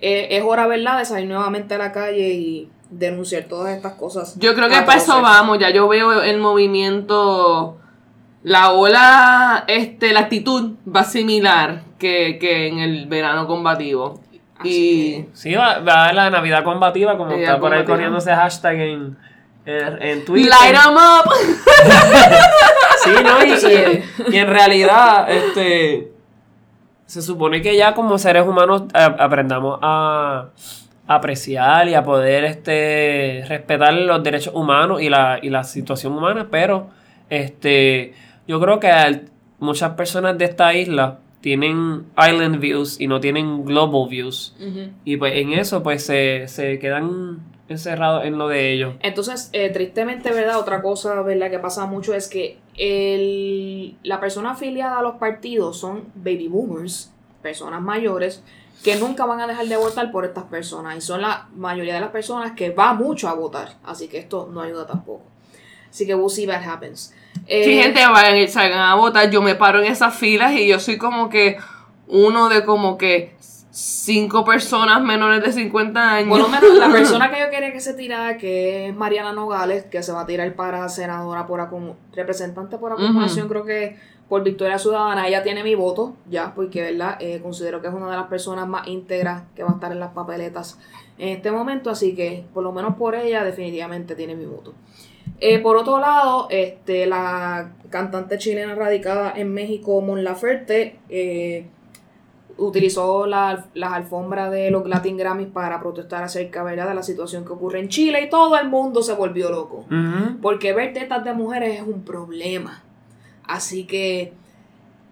eh, 0.00 0.28
es 0.30 0.42
hora, 0.44 0.66
¿verdad? 0.66 0.98
De 0.98 1.04
salir 1.04 1.28
nuevamente 1.28 1.74
a 1.74 1.78
la 1.78 1.92
calle 1.92 2.30
y 2.30 2.68
denunciar 2.90 3.44
todas 3.44 3.74
estas 3.76 3.94
cosas. 3.94 4.38
Yo 4.38 4.54
creo 4.54 4.68
que 4.68 4.80
para 4.82 4.96
eso 4.98 5.20
vamos, 5.20 5.58
ya 5.58 5.70
yo 5.70 5.88
veo 5.88 6.22
el 6.22 6.38
movimiento, 6.38 7.78
la 8.42 8.70
ola, 8.72 9.64
este, 9.68 10.12
la 10.12 10.20
actitud 10.20 10.72
va 10.94 11.04
similar 11.04 11.82
que, 11.98 12.38
que 12.38 12.68
en 12.68 12.78
el 12.78 13.06
verano 13.06 13.46
combativo. 13.46 14.20
Así 14.58 14.68
Y 14.70 15.28
Sí, 15.32 15.54
va, 15.54 15.78
va 15.80 16.06
a 16.06 16.12
la 16.12 16.30
Navidad 16.30 16.62
combativa, 16.64 17.16
como 17.16 17.30
Navidad 17.30 17.50
está 17.54 17.60
por 17.60 17.74
ahí 17.74 17.84
corriendo 17.84 18.18
ese 18.18 18.34
hashtag 18.34 18.74
en, 18.76 19.16
en, 19.66 20.02
en 20.02 20.24
Twitter. 20.24 20.50
light 20.50 20.76
'em 20.76 20.94
up. 20.94 21.30
Sí, 23.04 23.10
¿no? 23.22 23.44
Y, 23.44 24.32
y- 24.34 24.38
en 24.38 24.46
realidad, 24.46 25.30
este. 25.30 26.10
Se 27.06 27.20
supone 27.20 27.60
que 27.60 27.76
ya 27.76 27.94
como 27.94 28.16
seres 28.16 28.46
humanos 28.46 28.84
a- 28.94 29.04
aprendamos 29.18 29.78
a 29.82 30.46
apreciar 31.06 31.88
y 31.88 31.94
a 31.94 32.02
poder 32.02 32.44
este 32.44 33.44
respetar 33.48 33.92
los 33.94 34.22
derechos 34.22 34.54
humanos 34.54 35.02
y 35.02 35.08
la, 35.10 35.38
y 35.42 35.50
la 35.50 35.64
situación 35.64 36.12
humana, 36.14 36.48
pero 36.50 36.88
este 37.30 38.14
yo 38.46 38.60
creo 38.60 38.80
que 38.80 38.88
al- 38.90 39.28
muchas 39.58 39.92
personas 39.94 40.36
de 40.38 40.44
esta 40.46 40.74
isla 40.74 41.18
tienen 41.40 42.04
island 42.16 42.58
views 42.58 42.98
y 43.00 43.06
no 43.06 43.20
tienen 43.20 43.64
global 43.66 44.08
views. 44.08 44.56
Y 45.04 45.16
pues 45.18 45.34
en 45.36 45.52
eso 45.52 45.82
pues 45.82 46.04
se, 46.04 46.48
se 46.48 46.78
quedan 46.78 47.40
encerrados 47.68 48.24
en 48.24 48.36
lo 48.38 48.48
de 48.48 48.72
ellos. 48.72 48.94
Entonces, 49.00 49.50
eh, 49.52 49.70
tristemente, 49.70 50.30
¿verdad? 50.32 50.58
Otra 50.58 50.80
cosa, 50.82 51.20
¿verdad? 51.22 51.50
Que 51.50 51.58
pasa 51.58 51.84
mucho 51.86 52.14
es 52.14 52.28
que 52.28 52.58
el, 52.76 53.96
la 54.02 54.20
persona 54.20 54.52
afiliada 54.52 54.98
a 54.98 55.02
los 55.02 55.16
partidos 55.16 55.78
son 55.78 56.04
baby 56.14 56.48
boomers, 56.48 57.12
personas 57.42 57.80
mayores, 57.82 58.42
que 58.82 58.96
nunca 58.96 59.24
van 59.24 59.40
a 59.40 59.46
dejar 59.46 59.66
de 59.66 59.76
votar 59.76 60.10
por 60.10 60.24
estas 60.24 60.44
personas. 60.44 60.96
Y 60.96 61.00
son 61.00 61.22
la 61.22 61.48
mayoría 61.54 61.94
de 61.94 62.00
las 62.00 62.10
personas 62.10 62.52
que 62.52 62.70
va 62.70 62.92
mucho 62.94 63.28
a 63.28 63.34
votar. 63.34 63.76
Así 63.84 64.08
que 64.08 64.18
esto 64.18 64.48
no 64.52 64.60
ayuda 64.60 64.86
tampoco. 64.86 65.22
Así 65.90 66.06
que 66.06 66.14
we'll 66.14 66.28
see 66.30 66.46
what 66.46 66.62
happens. 66.66 67.14
Eh, 67.46 67.64
Si 67.64 67.80
gente 67.82 68.04
vayan 68.06 68.36
y 68.36 68.48
salgan 68.48 68.80
a 68.80 68.94
votar, 68.94 69.30
yo 69.30 69.40
me 69.42 69.54
paro 69.54 69.80
en 69.80 69.86
esas 69.90 70.14
filas 70.16 70.52
y 70.52 70.66
yo 70.66 70.80
soy 70.80 70.98
como 70.98 71.28
que 71.28 71.56
uno 72.08 72.48
de 72.48 72.64
como 72.64 72.98
que 72.98 73.34
cinco 73.74 74.44
personas 74.44 75.02
menores 75.02 75.42
de 75.42 75.50
50 75.50 76.12
años. 76.12 76.28
Por 76.28 76.38
lo 76.38 76.48
menos 76.48 76.78
la 76.78 76.88
persona 76.92 77.28
que 77.28 77.40
yo 77.40 77.50
quería 77.50 77.72
que 77.72 77.80
se 77.80 77.94
tirara, 77.94 78.38
que 78.38 78.88
es 78.88 78.94
Mariana 78.94 79.32
Nogales, 79.32 79.84
que 79.86 80.00
se 80.02 80.12
va 80.12 80.20
a 80.20 80.26
tirar 80.26 80.54
para 80.54 80.88
senadora 80.88 81.48
por 81.48 81.68
representante 82.12 82.78
por 82.78 82.92
acumulación, 82.92 83.48
creo 83.48 83.64
que 83.64 83.96
por 84.28 84.44
Victoria 84.44 84.78
Ciudadana, 84.78 85.26
ella 85.26 85.42
tiene 85.42 85.64
mi 85.64 85.74
voto, 85.74 86.14
ya, 86.30 86.54
porque 86.54 86.82
verdad, 86.82 87.16
Eh, 87.20 87.40
considero 87.42 87.82
que 87.82 87.88
es 87.88 87.94
una 87.94 88.10
de 88.10 88.16
las 88.16 88.26
personas 88.26 88.68
más 88.68 88.86
íntegras 88.86 89.42
que 89.56 89.64
va 89.64 89.70
a 89.70 89.74
estar 89.74 89.90
en 89.90 89.98
las 90.00 90.12
papeletas 90.12 90.78
en 91.18 91.30
este 91.30 91.50
momento, 91.50 91.90
así 91.90 92.14
que 92.14 92.44
por 92.54 92.62
lo 92.62 92.72
menos 92.72 92.94
por 92.94 93.16
ella 93.16 93.42
definitivamente 93.42 94.14
tiene 94.14 94.36
mi 94.36 94.46
voto. 94.46 94.72
Eh, 95.40 95.58
por 95.58 95.76
otro 95.76 95.98
lado, 95.98 96.46
este, 96.48 97.06
la 97.06 97.72
cantante 97.90 98.38
chilena 98.38 98.74
radicada 98.76 99.32
en 99.34 99.52
México, 99.52 100.00
Mon 100.00 100.22
Laferte, 100.22 101.00
eh, 101.08 101.66
utilizó 102.58 103.26
la- 103.26 103.66
las 103.74 103.92
alfombras 103.92 104.50
de 104.50 104.70
los 104.70 104.86
Latin 104.88 105.16
Grammys 105.16 105.48
para 105.48 105.80
protestar 105.80 106.22
acerca 106.22 106.62
¿verdad? 106.62 106.88
de 106.88 106.94
la 106.94 107.02
situación 107.02 107.44
que 107.44 107.52
ocurre 107.52 107.80
en 107.80 107.88
Chile 107.88 108.22
y 108.22 108.30
todo 108.30 108.56
el 108.58 108.68
mundo 108.68 109.02
se 109.02 109.14
volvió 109.14 109.50
loco. 109.50 109.84
Porque 110.40 110.72
ver 110.72 110.92
tetas 110.92 111.24
de 111.24 111.32
mujeres 111.32 111.80
es 111.80 111.86
un 111.86 112.02
problema. 112.02 112.82
Así 113.46 113.84
que 113.84 114.32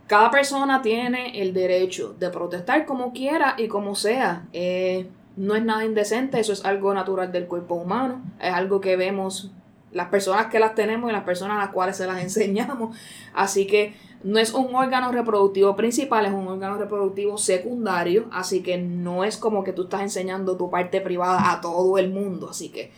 cada 0.06 0.30
persona 0.30 0.82
tiene 0.82 1.40
el 1.42 1.52
derecho 1.54 2.14
de 2.18 2.30
protestar 2.30 2.86
como 2.86 3.12
quiera 3.12 3.54
y 3.58 3.68
como 3.68 3.94
sea. 3.94 4.44
Eh, 4.52 5.06
no 5.36 5.54
es 5.54 5.64
nada 5.64 5.84
indecente, 5.84 6.38
eso 6.38 6.52
es 6.52 6.64
algo 6.64 6.92
natural 6.92 7.32
del 7.32 7.46
cuerpo 7.46 7.74
humano. 7.76 8.20
Es 8.40 8.52
algo 8.52 8.80
que 8.80 8.96
vemos 8.96 9.50
las 9.92 10.08
personas 10.08 10.46
que 10.46 10.58
las 10.58 10.74
tenemos 10.74 11.10
y 11.10 11.12
las 11.12 11.24
personas 11.24 11.58
a 11.58 11.60
las 11.66 11.70
cuales 11.70 11.96
se 11.96 12.06
las 12.06 12.22
enseñamos. 12.22 12.96
Así 13.34 13.66
que 13.66 13.94
no 14.24 14.38
es 14.38 14.54
un 14.54 14.74
órgano 14.74 15.10
reproductivo 15.10 15.74
principal, 15.74 16.26
es 16.26 16.32
un 16.32 16.46
órgano 16.46 16.76
reproductivo 16.76 17.38
secundario. 17.38 18.26
Así 18.32 18.62
que 18.62 18.78
no 18.78 19.24
es 19.24 19.36
como 19.36 19.64
que 19.64 19.72
tú 19.72 19.84
estás 19.84 20.02
enseñando 20.02 20.56
tu 20.56 20.70
parte 20.70 21.00
privada 21.00 21.52
a 21.52 21.60
todo 21.60 21.98
el 21.98 22.10
mundo. 22.10 22.50
Así 22.50 22.68
que 22.70 22.92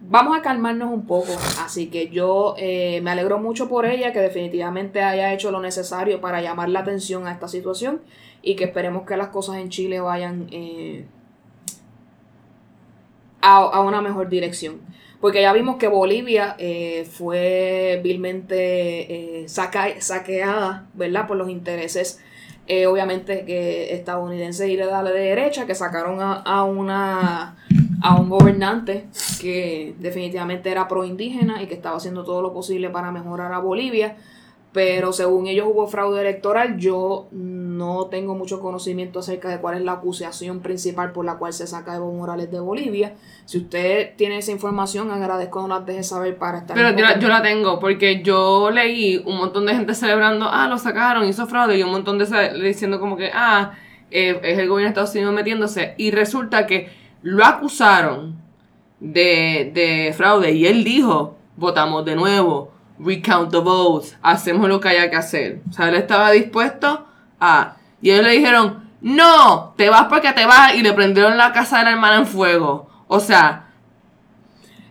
vamos 0.00 0.36
a 0.36 0.42
calmarnos 0.42 0.92
un 0.92 1.06
poco. 1.06 1.32
Así 1.60 1.88
que 1.88 2.08
yo 2.08 2.54
eh, 2.58 3.00
me 3.02 3.10
alegro 3.10 3.38
mucho 3.38 3.68
por 3.68 3.86
ella, 3.86 4.12
que 4.12 4.20
definitivamente 4.20 5.02
haya 5.02 5.32
hecho 5.32 5.50
lo 5.50 5.60
necesario 5.60 6.20
para 6.20 6.42
llamar 6.42 6.68
la 6.68 6.80
atención 6.80 7.26
a 7.26 7.32
esta 7.32 7.48
situación 7.48 8.02
y 8.42 8.56
que 8.56 8.64
esperemos 8.64 9.06
que 9.06 9.16
las 9.16 9.28
cosas 9.28 9.56
en 9.56 9.68
Chile 9.70 10.00
vayan 10.00 10.48
eh, 10.50 11.06
a, 13.40 13.56
a 13.56 13.80
una 13.80 14.02
mejor 14.02 14.28
dirección. 14.28 14.80
Porque 15.22 15.40
ya 15.40 15.52
vimos 15.52 15.76
que 15.76 15.86
Bolivia 15.86 16.56
eh, 16.58 17.06
fue 17.08 18.00
vilmente 18.02 19.42
eh, 19.44 19.48
saqueada, 19.48 20.86
¿verdad? 20.94 21.28
Por 21.28 21.36
los 21.36 21.48
intereses, 21.48 22.20
eh, 22.66 22.88
obviamente, 22.88 23.44
que 23.44 23.94
estadounidenses 23.94 24.68
y 24.68 24.74
de 24.74 24.84
la 24.84 25.00
derecha, 25.04 25.64
que 25.64 25.76
sacaron 25.76 26.20
a, 26.20 26.32
a 26.40 26.64
una 26.64 27.56
a 28.02 28.16
un 28.16 28.30
gobernante 28.30 29.06
que 29.40 29.94
definitivamente 30.00 30.72
era 30.72 30.88
pro 30.88 31.04
indígena 31.04 31.62
y 31.62 31.68
que 31.68 31.74
estaba 31.74 31.98
haciendo 31.98 32.24
todo 32.24 32.42
lo 32.42 32.52
posible 32.52 32.90
para 32.90 33.12
mejorar 33.12 33.52
a 33.52 33.60
Bolivia. 33.60 34.16
Pero 34.72 35.12
según 35.12 35.46
ellos 35.46 35.66
hubo 35.70 35.86
fraude 35.86 36.20
electoral. 36.22 36.78
Yo 36.78 37.28
no 37.30 38.06
tengo 38.06 38.34
mucho 38.34 38.60
conocimiento 38.60 39.18
acerca 39.18 39.48
de 39.50 39.58
cuál 39.58 39.76
es 39.76 39.82
la 39.84 39.92
acusación 39.92 40.60
principal 40.60 41.12
por 41.12 41.24
la 41.26 41.34
cual 41.36 41.52
se 41.52 41.66
saca 41.66 41.94
Evo 41.96 42.10
Morales 42.12 42.50
de 42.50 42.58
Bolivia. 42.60 43.14
Si 43.44 43.58
usted 43.58 44.12
tiene 44.16 44.38
esa 44.38 44.50
información, 44.52 45.10
agradezco 45.10 45.62
que 45.62 45.68
nos 45.68 45.80
la 45.80 45.84
deje 45.84 46.02
saber 46.02 46.38
para 46.38 46.58
estar 46.58 46.74
Pero 46.76 46.90
yo, 46.96 47.04
la- 47.04 47.18
yo 47.18 47.28
la 47.28 47.42
tengo, 47.42 47.78
porque 47.80 48.22
yo 48.22 48.70
leí 48.70 49.18
un 49.26 49.36
montón 49.36 49.66
de 49.66 49.74
gente 49.74 49.94
celebrando, 49.94 50.46
ah, 50.50 50.66
lo 50.68 50.78
sacaron, 50.78 51.28
hizo 51.28 51.46
fraude, 51.46 51.76
y 51.78 51.82
un 51.82 51.90
montón 51.90 52.18
de 52.18 52.24
diciendo 52.62 52.98
como 52.98 53.16
que, 53.16 53.30
ah, 53.34 53.72
eh, 54.10 54.40
es 54.42 54.58
el 54.58 54.68
gobierno 54.68 54.86
de 54.86 54.88
Estados 54.88 55.14
Unidos 55.14 55.34
metiéndose. 55.34 55.94
Y 55.98 56.10
resulta 56.12 56.66
que 56.66 56.88
lo 57.22 57.44
acusaron 57.44 58.36
de, 59.00 59.70
de 59.74 60.14
fraude, 60.16 60.52
y 60.52 60.66
él 60.66 60.84
dijo, 60.84 61.36
votamos 61.56 62.04
de 62.04 62.14
nuevo, 62.16 62.70
recount 63.04 63.50
the 63.50 63.58
votes, 63.58 64.16
hacemos 64.22 64.68
lo 64.68 64.80
que 64.80 64.88
haya 64.88 65.10
que 65.10 65.16
hacer. 65.16 65.60
O 65.70 65.72
sea, 65.72 65.88
él 65.88 65.94
estaba 65.96 66.30
dispuesto 66.30 67.06
a... 67.40 67.76
Y 68.00 68.10
ellos 68.10 68.24
le 68.24 68.32
dijeron, 68.32 68.90
no, 69.00 69.74
te 69.76 69.90
vas 69.90 70.06
porque 70.08 70.32
te 70.32 70.46
vas, 70.46 70.74
y 70.74 70.82
le 70.82 70.92
prendieron 70.92 71.36
la 71.36 71.52
casa 71.52 71.78
de 71.78 71.84
la 71.84 71.90
hermana 71.92 72.16
en 72.16 72.26
fuego. 72.26 72.88
O 73.08 73.20
sea, 73.20 73.68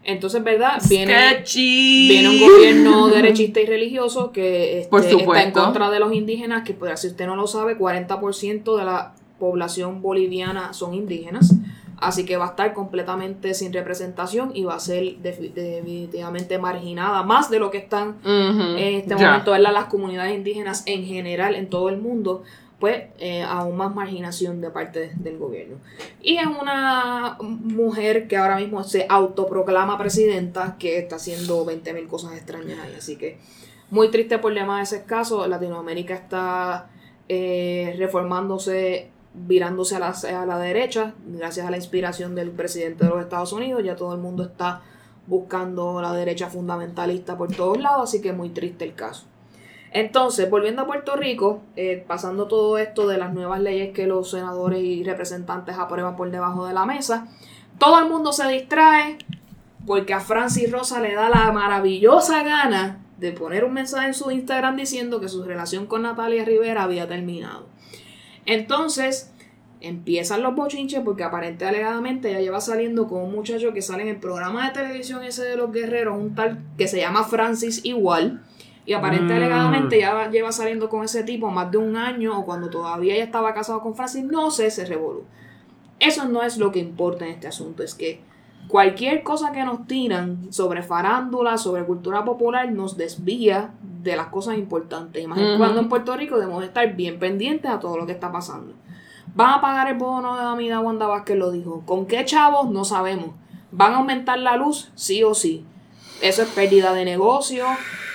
Entonces, 0.04 0.44
¿verdad? 0.44 0.82
Viene, 0.90 1.44
viene 1.56 2.30
un 2.30 2.40
gobierno 2.40 3.08
derechista 3.08 3.60
y 3.62 3.66
religioso 3.66 4.32
que 4.32 4.80
este, 4.80 4.90
Por 4.90 5.02
está 5.06 5.44
en 5.44 5.52
contra 5.52 5.90
de 5.90 6.00
los 6.00 6.14
indígenas, 6.14 6.64
que 6.64 6.74
pues, 6.74 7.00
si 7.00 7.08
usted 7.08 7.26
no 7.26 7.36
lo 7.36 7.48
sabe, 7.48 7.78
40% 7.78 8.78
de 8.78 8.86
la 8.86 9.14
población 9.40 10.02
boliviana 10.02 10.74
son 10.74 10.94
indígenas. 10.94 11.54
Así 12.02 12.26
que 12.26 12.36
va 12.36 12.46
a 12.48 12.50
estar 12.50 12.74
completamente 12.74 13.54
sin 13.54 13.72
representación 13.72 14.52
y 14.56 14.64
va 14.64 14.74
a 14.76 14.80
ser 14.80 15.04
defi- 15.22 15.54
definitivamente 15.54 16.58
marginada, 16.58 17.22
más 17.24 17.50
de 17.50 17.60
lo 17.60 17.70
que 17.72 17.78
están 17.78 18.18
en 18.80 18.96
este 18.96 19.16
momento, 19.30 19.52
¿verdad? 19.52 19.72
Las 19.72 19.86
comunidades 19.86 20.36
indígenas 20.36 20.84
en 20.88 21.06
general 21.06 21.56
en 21.56 21.70
todo 21.70 21.90
el 21.90 21.98
mundo, 21.98 22.42
pues 22.80 23.04
eh, 23.20 23.44
aún 23.44 23.78
más 23.78 23.94
marginación 23.94 24.60
de 24.62 24.72
parte 24.72 25.12
del 25.16 25.38
gobierno. 25.38 25.78
Y 26.24 26.38
es 26.38 26.48
una 26.48 27.38
mujer 27.40 28.28
que 28.28 28.36
ahora 28.38 28.58
mismo 28.58 28.84
se 28.84 29.06
autoproclama 29.08 30.00
presidenta, 30.00 30.78
que 30.80 30.98
está 30.98 31.18
haciendo 31.18 31.64
20.000 31.66 32.08
cosas 32.08 32.34
extrañas 32.34 32.80
ahí. 32.84 32.96
Así 32.98 33.16
que 33.18 33.38
muy 33.92 34.10
triste 34.10 34.40
por 34.40 34.54
demás 34.56 34.90
de 34.90 34.98
ese 34.98 35.06
caso. 35.06 35.46
Latinoamérica 35.48 36.16
está 36.16 36.90
eh, 37.30 37.94
reformándose, 38.00 39.10
virándose 39.34 39.96
a 39.96 40.00
la, 40.00 40.10
a 40.10 40.46
la 40.46 40.60
derecha, 40.60 41.14
gracias 41.26 41.66
a 41.66 41.72
la 41.72 41.78
inspiración 41.78 42.36
del 42.36 42.52
presidente 42.52 43.06
de 43.06 43.10
los 43.10 43.22
Estados 43.22 43.54
Unidos. 43.54 43.84
Ya 43.84 43.96
todo 43.96 44.14
el 44.14 44.22
mundo 44.22 44.44
está 44.44 44.82
buscando 45.28 46.02
la 46.02 46.14
derecha 46.14 46.50
fundamentalista 46.50 47.38
por 47.38 47.56
todos 47.56 47.80
lados, 47.80 48.10
así 48.10 48.22
que 48.22 48.34
muy 48.34 48.50
triste 48.50 48.86
el 48.86 48.96
caso. 48.96 49.26
Entonces, 49.92 50.50
volviendo 50.50 50.84
a 50.84 50.88
Puerto 50.88 51.16
Rico, 51.16 51.62
eh, 51.76 52.04
pasando 52.08 52.48
todo 52.48 52.78
esto 52.78 53.08
de 53.08 53.18
las 53.18 53.34
nuevas 53.34 53.60
leyes 53.60 53.94
que 53.94 54.08
los 54.08 54.32
senadores 54.32 54.82
y 54.82 55.04
representantes 55.04 55.78
aprueban 55.78 56.16
por 56.16 56.32
debajo 56.32 56.66
de 56.66 56.74
la 56.74 56.86
mesa, 56.86 57.28
todo 57.78 58.00
el 58.00 58.10
mundo 58.10 58.32
se 58.32 58.48
distrae 58.48 59.18
porque 59.86 60.14
a 60.14 60.22
Francis 60.22 60.72
Rosa 60.72 61.02
le 61.02 61.14
da 61.14 61.30
la 61.30 61.52
maravillosa 61.52 62.44
gana 62.44 63.00
de 63.18 63.34
poner 63.34 63.66
un 63.66 63.74
mensaje 63.74 64.08
en 64.08 64.14
su 64.14 64.32
Instagram 64.32 64.78
diciendo 64.78 65.20
que 65.20 65.28
su 65.28 65.44
relación 65.44 65.88
con 65.88 66.04
Natalia 66.04 66.46
Rivera 66.46 66.84
había 66.84 67.08
terminado. 67.08 67.66
Entonces, 68.46 69.32
empiezan 69.80 70.44
los 70.44 70.56
bochinches 70.56 71.02
porque 71.04 71.24
aparentemente 71.24 71.66
alegadamente 71.66 72.30
ella 72.30 72.40
lleva 72.40 72.62
saliendo 72.62 73.08
con 73.08 73.24
un 73.24 73.32
muchacho 73.32 73.74
que 73.74 73.82
sale 73.82 74.04
en 74.04 74.10
el 74.10 74.18
programa 74.18 74.68
de 74.68 74.74
televisión 74.74 75.24
ese 75.24 75.44
de 75.44 75.56
los 75.56 75.72
guerreros, 75.72 76.18
un 76.18 76.36
tal 76.36 76.60
que 76.78 76.88
se 76.88 77.00
llama 77.00 77.24
Francis 77.24 77.82
igual. 77.84 78.44
Y 78.86 78.94
aparentemente 78.94 79.36
Mm. 79.36 79.44
alegadamente 79.44 80.00
ya 80.00 80.30
lleva 80.30 80.52
saliendo 80.52 80.90
con 80.90 81.04
ese 81.04 81.24
tipo 81.24 81.50
más 81.52 81.72
de 81.72 81.78
un 81.78 81.96
año 81.96 82.38
o 82.38 82.46
cuando 82.46 82.70
todavía 82.70 83.14
ella 83.16 83.24
estaba 83.24 83.54
casado 83.54 83.82
con 83.82 83.96
Francis, 83.96 84.24
no 84.24 84.50
sé, 84.52 84.72
se 84.72 84.86
revolú. 84.86 85.24
Eso 86.00 86.26
no 86.26 86.42
es 86.42 86.58
lo 86.58 86.72
que 86.72 86.80
importa 86.80 87.26
en 87.26 87.32
este 87.32 87.48
asunto, 87.48 87.84
es 87.84 87.94
que 87.94 88.22
cualquier 88.72 89.22
cosa 89.22 89.52
que 89.52 89.66
nos 89.66 89.86
tiran 89.86 90.52
sobre 90.54 90.82
farándula, 90.82 91.58
sobre 91.58 91.84
cultura 91.84 92.24
popular, 92.24 92.72
nos 92.72 92.96
desvía 92.96 93.72
de 94.02 94.16
las 94.16 94.28
cosas 94.28 94.58
importantes. 94.58 95.28
Ujú. 95.28 95.58
cuando 95.58 95.82
en 95.82 95.90
Puerto 95.90 96.16
Rico 96.16 96.40
debemos 96.40 96.64
estar 96.64 96.96
bien 96.96 97.20
pendientes 97.20 97.70
a 97.70 97.80
todo 97.80 97.98
lo 97.98 98.06
que 98.06 98.14
está 98.14 98.32
pasando. 98.32 98.74
¿Van 99.36 99.56
a 99.56 99.62
pagar 99.62 99.90
el 99.90 99.98
bono 99.98 100.38
de 100.38 100.44
Amida 100.44 100.80
Wanda 100.80 101.06
Vázquez 101.06 101.38
lo 101.38 101.52
dijo? 101.52 101.84
¿Con 101.86 102.06
qué 102.06 102.24
chavos? 102.24 102.70
No 102.70 102.86
sabemos. 102.86 103.32
¿Van 103.72 103.94
a 103.94 103.98
aumentar 103.98 104.40
la 104.40 104.56
luz? 104.56 104.92
Sí 104.96 105.22
o 105.24 105.34
sí. 105.34 105.66
Eso 106.22 106.42
es 106.42 106.50
pérdida 106.50 106.94
de 106.94 107.04
negocio, 107.04 107.66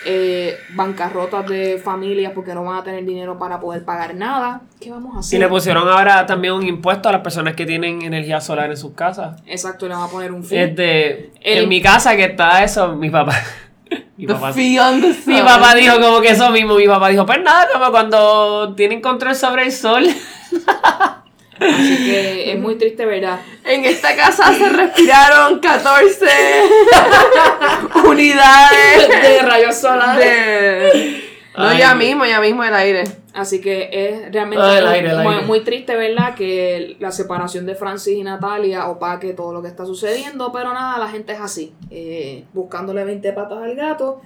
eh, 0.06 0.56
bancarrotas 0.74 1.46
de 1.48 1.78
familias 1.82 2.32
porque 2.34 2.54
no 2.54 2.64
van 2.64 2.78
a 2.78 2.84
tener 2.84 3.04
dinero 3.04 3.38
para 3.38 3.58
poder 3.60 3.84
pagar 3.84 4.14
nada. 4.14 4.60
¿Qué 4.80 4.90
vamos 4.90 5.16
a 5.16 5.18
hacer? 5.18 5.36
Y 5.36 5.40
le 5.40 5.48
pusieron 5.48 5.88
ahora 5.88 6.24
también 6.26 6.54
un 6.54 6.66
impuesto 6.66 7.08
a 7.08 7.12
las 7.12 7.20
personas 7.22 7.54
que 7.54 7.66
tienen 7.66 8.02
energía 8.02 8.40
solar 8.40 8.70
en 8.70 8.76
sus 8.76 8.92
casas. 8.94 9.42
Exacto, 9.46 9.88
le 9.88 9.94
van 9.94 10.04
a 10.04 10.08
poner 10.08 10.32
un 10.32 10.44
fin. 10.44 10.58
Este, 10.58 11.32
El- 11.42 11.64
en 11.64 11.68
mi 11.68 11.82
casa 11.82 12.16
que 12.16 12.24
está 12.24 12.62
eso, 12.64 12.94
mi 12.94 13.10
papá. 13.10 13.34
mi 14.16 14.26
papá, 14.26 14.52
mi 14.54 15.40
papá 15.42 15.74
dijo 15.74 16.00
como 16.00 16.20
que 16.20 16.30
eso 16.30 16.50
mismo. 16.50 16.76
Mi 16.76 16.86
papá 16.86 17.08
dijo, 17.08 17.26
pues 17.26 17.40
nada, 17.42 17.66
como 17.72 17.90
cuando 17.90 18.74
tienen 18.74 19.00
control 19.00 19.34
sobre 19.34 19.64
el 19.64 19.72
sol. 19.72 20.04
Así 21.60 21.96
que 22.04 22.52
es 22.52 22.58
muy 22.58 22.76
triste, 22.76 23.04
¿verdad? 23.06 23.40
En 23.64 23.84
esta 23.84 24.14
casa 24.16 24.52
se 24.52 24.68
respiraron 24.68 25.58
14 25.60 26.26
unidades 28.08 29.08
De 29.08 29.42
rayos 29.42 29.74
solares. 29.76 30.24
de... 30.24 31.22
No, 31.56 31.68
Ay. 31.68 31.78
ya 31.78 31.94
mismo, 31.94 32.26
ya 32.26 32.38
mismo 32.40 32.62
el 32.64 32.74
aire. 32.74 33.04
Así 33.32 33.62
que 33.62 33.88
es 33.90 34.30
realmente 34.32 34.62
Ah, 34.62 34.78
el 34.78 34.84
muy, 34.84 34.94
aire, 34.94 35.10
el 35.10 35.16
muy- 35.22 35.34
aire. 35.34 35.46
muy 35.46 35.60
triste, 35.60 35.96
¿verdad? 35.96 36.34
Que 36.34 36.96
la 37.00 37.10
separación 37.10 37.64
de 37.64 37.74
Francis 37.74 38.14
y 38.18 38.22
Natalia 38.22 38.86
opaque 38.88 39.32
todo 39.32 39.54
lo 39.54 39.62
que 39.62 39.68
está 39.68 39.86
sucediendo, 39.86 40.52
pero 40.52 40.74
nada, 40.74 40.98
la 40.98 41.08
gente 41.08 41.32
es 41.32 41.40
así, 41.40 41.72
eh, 41.90 42.44
buscándole 42.52 43.04
20 43.04 43.32
patas 43.32 43.58
al 43.62 43.74
gato. 43.74 44.20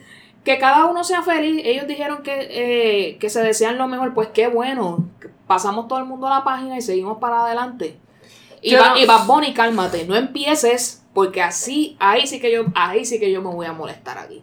Que 0.44 0.58
cada 0.58 0.86
uno 0.86 1.04
sea 1.04 1.22
feliz. 1.22 1.62
Ellos 1.64 1.86
dijeron 1.86 2.22
que, 2.22 2.48
eh, 2.50 3.18
que 3.18 3.28
se 3.30 3.42
desean 3.42 3.76
lo 3.78 3.86
mejor, 3.88 4.14
pues 4.14 4.28
qué 4.28 4.46
bueno. 4.48 5.04
Pasamos 5.46 5.88
todo 5.88 5.98
el 5.98 6.04
mundo 6.06 6.26
a 6.28 6.38
la 6.38 6.44
página 6.44 6.78
y 6.78 6.80
seguimos 6.82 7.18
para 7.18 7.44
adelante. 7.44 7.96
Y, 8.62 8.70
va, 8.80 8.90
no- 8.90 8.98
y 8.98 9.06
Bad 9.06 9.26
Bunny, 9.26 9.52
cálmate, 9.54 10.06
no 10.06 10.16
empieces, 10.16 11.02
porque 11.14 11.42
así, 11.42 11.96
ahí 11.98 12.26
sí 12.26 12.40
que 12.40 12.52
yo, 12.52 12.64
ahí 12.74 13.04
sí 13.04 13.18
que 13.18 13.30
yo 13.32 13.42
me 13.42 13.48
voy 13.50 13.66
a 13.66 13.72
molestar 13.72 14.18
aquí. 14.18 14.42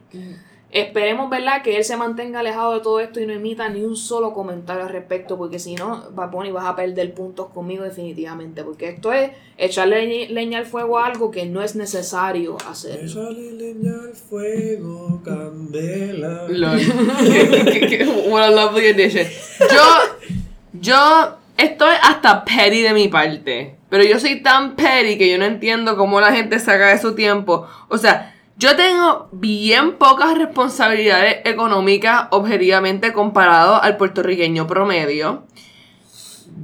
Esperemos, 0.69 1.29
¿verdad? 1.29 1.61
Que 1.63 1.77
él 1.77 1.83
se 1.85 1.95
mantenga 1.95 2.41
alejado 2.41 2.73
de 2.73 2.81
todo 2.81 2.99
esto 2.99 3.21
y 3.21 3.25
no 3.25 3.31
emita 3.31 3.69
ni 3.69 3.83
un 3.83 3.95
solo 3.95 4.33
comentario 4.33 4.83
al 4.83 4.89
respecto, 4.89 5.37
porque 5.37 5.59
si 5.59 5.75
no, 5.75 6.03
Bunny 6.11 6.51
vas 6.51 6.65
a 6.65 6.75
perder 6.75 7.13
puntos 7.13 7.47
conmigo 7.53 7.85
definitivamente, 7.85 8.63
porque 8.65 8.89
esto 8.89 9.13
es 9.13 9.31
echarle 9.57 10.05
leña- 10.05 10.29
leña 10.29 10.57
al 10.59 10.65
fuego 10.65 10.99
a 10.99 11.05
algo 11.07 11.31
que 11.31 11.45
no 11.45 11.61
es 11.63 11.75
necesario 11.75 12.57
hacer. 12.69 12.99
Échale 13.05 13.53
leña 13.53 13.93
al 14.09 14.13
fuego, 14.13 15.21
candela. 15.23 16.47
What 18.29 18.43
a 18.43 18.51
lovely 18.51 18.87
addition. 18.89 19.25
Yo, 19.71 20.37
yo 20.73 21.37
estoy 21.57 21.95
hasta 22.03 22.43
petty 22.43 22.81
de 22.81 22.93
mi 22.93 23.07
parte. 23.07 23.75
Pero 23.89 24.03
yo 24.03 24.19
soy 24.19 24.41
tan 24.43 24.75
petty 24.75 25.17
que 25.17 25.31
yo 25.31 25.37
no 25.37 25.45
entiendo 25.45 25.95
cómo 25.95 26.19
la 26.19 26.33
gente 26.33 26.59
saca 26.59 26.89
de 26.89 26.99
su 26.99 27.15
tiempo. 27.15 27.65
O 27.87 27.97
sea, 27.97 28.35
yo 28.57 28.75
tengo 28.75 29.29
bien 29.31 29.97
pocas 29.97 30.35
responsabilidades 30.35 31.37
económicas 31.45 32.27
objetivamente 32.31 33.13
comparado 33.13 33.81
al 33.81 33.97
puertorriqueño 33.97 34.65
promedio. 34.65 35.43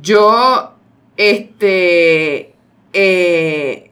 Yo, 0.02 0.74
este, 1.18 2.56
eh, 2.94 3.92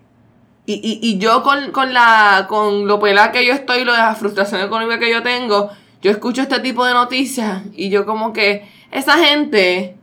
y, 0.66 0.74
y, 0.74 1.00
y 1.02 1.18
yo 1.20 1.44
con, 1.44 1.72
con 1.72 1.94
la 1.94 2.48
con 2.50 2.88
lo 2.88 3.00
pelada 3.00 3.32
que 3.32 3.46
yo 3.46 3.54
estoy, 3.54 3.84
lo 3.84 3.92
de 3.92 4.00
la 4.00 4.16
frustración 4.16 4.62
económica 4.62 4.98
que 4.98 5.12
yo 5.12 5.22
tengo, 5.22 5.70
yo 6.02 6.10
escucho 6.10 6.42
este 6.42 6.60
tipo 6.60 6.84
de 6.86 6.94
noticias 6.94 7.62
y 7.76 7.90
yo 7.92 8.08
como 8.08 8.34
que 8.34 8.68
esa 8.90 9.20
gente, 9.20 9.96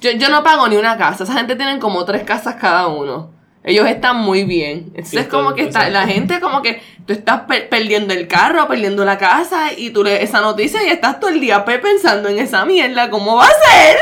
yo, 0.00 0.12
yo 0.12 0.28
no 0.28 0.44
pago 0.44 0.68
ni 0.68 0.76
una 0.76 0.96
casa, 0.96 1.24
esa 1.24 1.34
gente 1.34 1.56
tienen 1.56 1.80
como 1.80 2.04
tres 2.04 2.22
casas 2.22 2.54
cada 2.60 2.86
uno. 2.86 3.33
Ellos 3.66 3.88
están 3.88 4.16
muy 4.18 4.44
bien. 4.44 4.88
Entonces 4.94 5.22
es 5.22 5.26
como 5.28 5.54
que 5.54 5.62
está, 5.62 5.88
la 5.88 6.06
gente 6.06 6.38
como 6.38 6.60
que 6.60 6.82
tú 7.06 7.14
estás 7.14 7.40
per- 7.48 7.68
perdiendo 7.70 8.12
el 8.12 8.28
carro, 8.28 8.68
perdiendo 8.68 9.04
la 9.06 9.16
casa 9.16 9.72
y 9.74 9.88
tú 9.90 10.04
lees 10.04 10.22
esa 10.22 10.40
noticia 10.42 10.82
y 10.84 10.88
estás 10.90 11.18
todo 11.18 11.30
el 11.30 11.40
día 11.40 11.64
pe- 11.64 11.78
pensando 11.78 12.28
en 12.28 12.38
esa 12.38 12.66
mierda, 12.66 13.08
¿cómo 13.08 13.36
va 13.36 13.46
a 13.46 13.48
ser? 13.48 13.96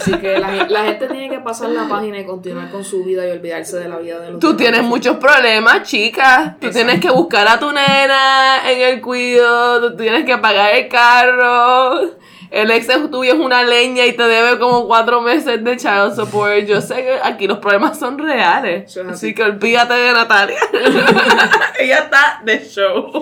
Así 0.00 0.12
que 0.14 0.38
la, 0.38 0.50
la 0.68 0.84
gente 0.84 1.06
tiene 1.08 1.28
que 1.28 1.38
pasar 1.40 1.68
la 1.70 1.86
página 1.88 2.18
y 2.18 2.24
continuar 2.24 2.70
con 2.70 2.84
su 2.84 3.04
vida 3.04 3.26
y 3.26 3.30
olvidarse 3.30 3.78
de 3.78 3.88
la 3.88 3.96
vida 3.98 4.18
de 4.18 4.30
los 4.32 4.40
Tú 4.40 4.48
demás. 4.48 4.58
tienes 4.62 4.82
muchos 4.82 5.16
problemas, 5.18 5.82
chica. 5.88 6.56
Tú 6.60 6.66
Exacto. 6.68 6.70
tienes 6.72 7.00
que 7.00 7.10
buscar 7.10 7.46
a 7.48 7.58
tu 7.58 7.70
nena 7.70 8.70
en 8.70 8.80
el 8.80 9.00
cuido. 9.00 9.80
Tú 9.90 9.96
tienes 9.96 10.24
que 10.24 10.38
pagar 10.38 10.74
el 10.74 10.88
carro. 10.88 12.12
El 12.50 12.70
ex 12.72 12.88
tuyo 13.10 13.32
es 13.32 13.38
una 13.38 13.62
leña 13.62 14.06
y 14.06 14.12
te 14.16 14.24
debe 14.24 14.58
como 14.58 14.86
cuatro 14.86 15.20
meses 15.20 15.62
de 15.62 15.76
child 15.76 16.14
support. 16.16 16.64
Yo 16.66 16.80
sé 16.80 16.96
que 16.96 17.18
aquí 17.22 17.46
los 17.46 17.58
problemas 17.58 17.98
son 17.98 18.18
reales. 18.18 18.96
Así. 18.96 19.34
Que 19.34 19.44
olvídate 19.44 19.94
de 19.94 20.12
Natalia. 20.12 20.58
Ella 21.78 21.98
está 22.00 22.42
de 22.44 22.58
show. 22.64 23.12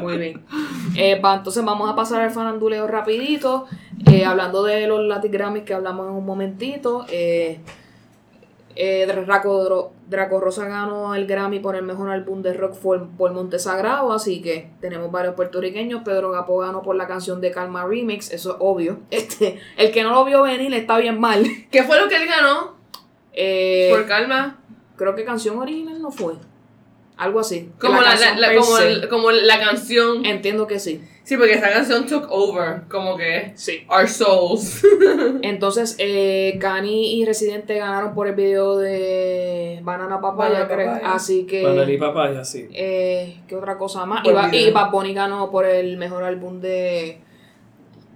Muy 0.00 0.18
bien. 0.18 0.44
Eh, 0.96 1.18
entonces 1.22 1.64
vamos 1.64 1.90
a 1.90 1.96
pasar 1.96 2.20
al 2.20 2.30
faranduleo 2.30 2.86
rapidito. 2.86 3.66
eh, 4.06 4.24
hablando 4.24 4.62
de 4.62 4.86
los 4.86 5.00
Latin 5.00 5.32
Grammys 5.32 5.64
que 5.64 5.72
hablamos 5.74 6.06
en 6.08 6.14
un 6.14 6.26
momentito. 6.26 7.06
Eh, 7.08 7.60
eh, 8.76 9.06
Draco, 9.06 9.92
Draco 10.08 10.40
Rosa 10.40 10.66
ganó 10.66 11.14
el 11.14 11.26
Grammy 11.26 11.60
por 11.60 11.76
el 11.76 11.82
mejor 11.82 12.10
álbum 12.10 12.42
de 12.42 12.52
rock 12.54 12.76
por, 12.78 13.08
por 13.16 13.32
Montesagrado, 13.32 14.12
así 14.12 14.42
que 14.42 14.70
tenemos 14.80 15.10
varios 15.12 15.34
puertorriqueños. 15.34 16.02
Pedro 16.04 16.30
Gapo 16.30 16.58
ganó 16.58 16.82
por 16.82 16.96
la 16.96 17.06
canción 17.06 17.40
de 17.40 17.50
Calma 17.52 17.86
Remix, 17.86 18.30
eso 18.32 18.50
es 18.52 18.56
obvio. 18.60 18.98
Este, 19.10 19.58
el 19.76 19.92
que 19.92 20.02
no 20.02 20.10
lo 20.10 20.24
vio 20.24 20.42
venir 20.42 20.72
está 20.74 20.98
bien 20.98 21.20
mal. 21.20 21.44
¿Qué 21.70 21.82
fue 21.84 22.00
lo 22.00 22.08
que 22.08 22.16
él 22.16 22.26
ganó? 22.28 22.74
Eh, 23.32 23.88
Por 23.90 24.06
calma. 24.06 24.58
creo 24.96 25.14
que 25.14 25.24
canción 25.24 25.58
original 25.58 26.00
no 26.00 26.10
fue. 26.10 26.34
Algo 27.16 27.38
así. 27.40 27.70
Como 27.80 28.00
la, 28.00 28.10
canción 28.10 28.34
la- 28.34 28.40
la- 28.40 28.48
per 28.48 28.56
como, 28.58 28.76
se. 28.76 28.88
el- 28.88 29.08
como 29.08 29.30
la 29.30 29.60
canción. 29.60 30.24
Entiendo 30.26 30.66
que 30.66 30.78
sí. 30.80 31.00
Sí, 31.24 31.38
porque 31.38 31.54
esa 31.54 31.70
canción 31.70 32.06
took 32.06 32.26
over. 32.30 32.82
Como 32.90 33.16
que. 33.16 33.52
Sí. 33.56 33.86
Our 33.88 34.06
souls. 34.06 34.84
Entonces, 35.42 35.96
eh, 35.98 36.58
Cani 36.60 37.14
y 37.18 37.24
Residente 37.24 37.76
ganaron 37.78 38.14
por 38.14 38.28
el 38.28 38.34
video 38.34 38.76
de 38.76 39.80
Banana 39.82 40.20
Papaya, 40.20 40.64
Banana 40.66 40.74
creo. 41.00 41.12
Así 41.14 41.46
que. 41.46 41.62
Banana 41.64 41.90
y 41.90 41.96
papaya, 41.98 42.44
sí. 42.44 42.68
Eh, 42.72 43.38
¿Qué 43.48 43.56
otra 43.56 43.78
cosa 43.78 44.04
más? 44.04 44.20
Y, 44.26 44.30
Por 44.30 44.54
y 44.54 44.70
Bad 44.70 44.90
Bunny 44.90 45.14
ganó 45.14 45.50
por 45.50 45.64
el 45.64 45.96
mejor 45.96 46.24
álbum 46.24 46.60
de 46.60 47.20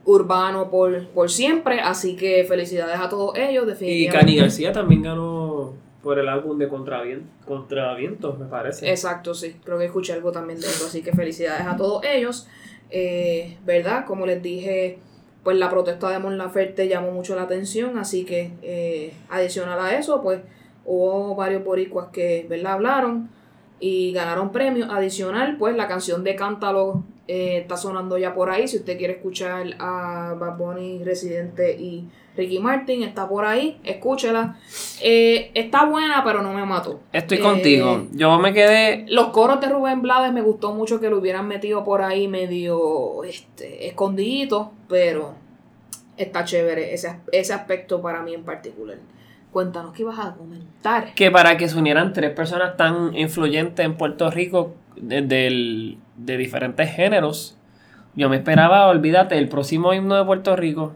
urbano 0.04 0.70
por, 0.70 1.08
por 1.08 1.30
siempre. 1.30 1.80
Así 1.80 2.14
que 2.16 2.44
felicidades 2.44 2.98
a 3.00 3.08
todos 3.08 3.36
ellos, 3.38 3.66
Y. 3.80 4.08
Cani 4.08 4.36
García 4.36 4.72
también 4.72 5.02
ganó 5.02 5.72
por 6.02 6.18
el 6.18 6.28
álbum 6.28 6.58
de 6.58 6.68
Contravien- 6.68 7.24
Contravientos, 7.46 8.38
me 8.38 8.46
parece. 8.46 8.88
Exacto, 8.90 9.34
sí. 9.34 9.56
Creo 9.64 9.78
que 9.78 9.86
escuché 9.86 10.12
algo 10.12 10.30
también 10.32 10.60
de 10.60 10.66
eso. 10.66 10.86
Así 10.86 11.02
que 11.02 11.12
felicidades 11.12 11.66
a 11.66 11.76
todos 11.76 12.04
ellos. 12.04 12.46
Eh, 12.90 13.56
¿Verdad? 13.64 14.04
Como 14.06 14.26
les 14.26 14.42
dije, 14.42 14.98
pues 15.42 15.56
la 15.56 15.70
protesta 15.70 16.10
de 16.10 16.18
Mon 16.18 16.38
Laferte 16.38 16.88
llamó 16.88 17.10
mucho 17.10 17.34
la 17.34 17.42
atención. 17.42 17.98
Así 17.98 18.24
que, 18.24 18.52
eh, 18.62 19.12
adicional 19.28 19.78
a 19.80 19.98
eso, 19.98 20.22
pues 20.22 20.40
hubo 20.84 21.34
varios 21.34 21.64
boricuas 21.64 22.08
que, 22.08 22.46
¿verdad? 22.48 22.74
Hablaron 22.74 23.30
y 23.80 24.12
ganaron 24.12 24.52
premios. 24.52 24.88
Adicional, 24.90 25.56
pues 25.58 25.76
la 25.76 25.88
canción 25.88 26.24
de 26.24 26.36
Cántalo 26.36 27.04
eh, 27.28 27.58
está 27.58 27.76
sonando 27.76 28.18
ya 28.18 28.34
por 28.34 28.50
ahí. 28.50 28.66
Si 28.66 28.78
usted 28.78 28.96
quiere 28.98 29.12
escuchar 29.14 29.66
a 29.78 30.34
Bad 30.38 30.56
Bunny, 30.56 31.04
Residente 31.04 31.76
y 31.78 32.08
Ricky 32.36 32.58
Martin, 32.58 33.02
está 33.02 33.28
por 33.28 33.44
ahí. 33.44 33.78
Escúchela. 33.84 34.56
Eh, 35.02 35.50
está 35.54 35.84
buena, 35.84 36.22
pero 36.24 36.40
no 36.42 36.52
me 36.54 36.64
mató. 36.64 37.00
Estoy 37.12 37.38
Eh, 37.38 37.40
contigo. 37.42 38.06
Yo 38.12 38.38
me 38.38 38.52
quedé. 38.52 39.04
los 39.08 39.28
coros 39.28 39.60
de 39.60 39.68
Rubén 39.68 40.02
Blades 40.02 40.32
me 40.32 40.40
gustó 40.42 40.72
mucho 40.72 41.00
que 41.00 41.10
lo 41.10 41.18
hubieran 41.18 41.46
metido 41.48 41.84
por 41.84 42.00
ahí 42.02 42.28
medio 42.28 43.22
este, 43.24 43.86
escondiditos, 43.88 44.68
pero 44.88 45.34
está 46.16 46.44
chévere 46.44 46.94
ese, 46.94 47.20
ese 47.32 47.52
aspecto 47.52 48.00
para 48.00 48.22
mí 48.22 48.34
en 48.34 48.44
particular. 48.44 48.96
Cuéntanos 49.52 49.92
qué 49.92 50.02
ibas 50.02 50.18
a 50.18 50.34
comentar. 50.34 51.14
que 51.14 51.30
para 51.30 51.56
que 51.56 51.68
se 51.68 51.76
unieran 51.78 52.12
tres 52.12 52.30
personas 52.32 52.76
tan 52.76 53.16
influyentes 53.16 53.84
en 53.84 53.96
Puerto 53.96 54.30
Rico 54.30 54.74
de, 55.02 55.22
del- 55.22 55.98
de 56.16 56.36
diferentes 56.36 56.90
géneros, 56.94 57.56
yo 58.14 58.28
me 58.28 58.36
esperaba, 58.36 58.86
olvídate, 58.88 59.38
el 59.38 59.48
próximo 59.48 59.92
himno 59.94 60.16
de 60.16 60.24
Puerto 60.24 60.56
Rico 60.56 60.94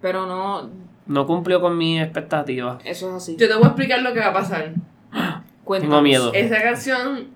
Pero 0.00 0.26
no, 0.26 0.70
no 1.06 1.26
cumplió 1.26 1.60
con 1.60 1.76
mis 1.76 2.02
expectativas. 2.02 2.78
eso 2.84 3.08
es 3.10 3.14
así. 3.22 3.36
Yo 3.38 3.48
te 3.48 3.54
voy 3.54 3.64
a 3.64 3.68
explicar 3.68 4.00
lo 4.02 4.12
que 4.12 4.20
va 4.20 4.28
a 4.28 4.32
pasar. 4.32 4.72
Cuéntanos. 5.64 5.92
Tengo 5.94 6.02
miedo. 6.02 6.32
Esa 6.34 6.62
canción 6.62 7.28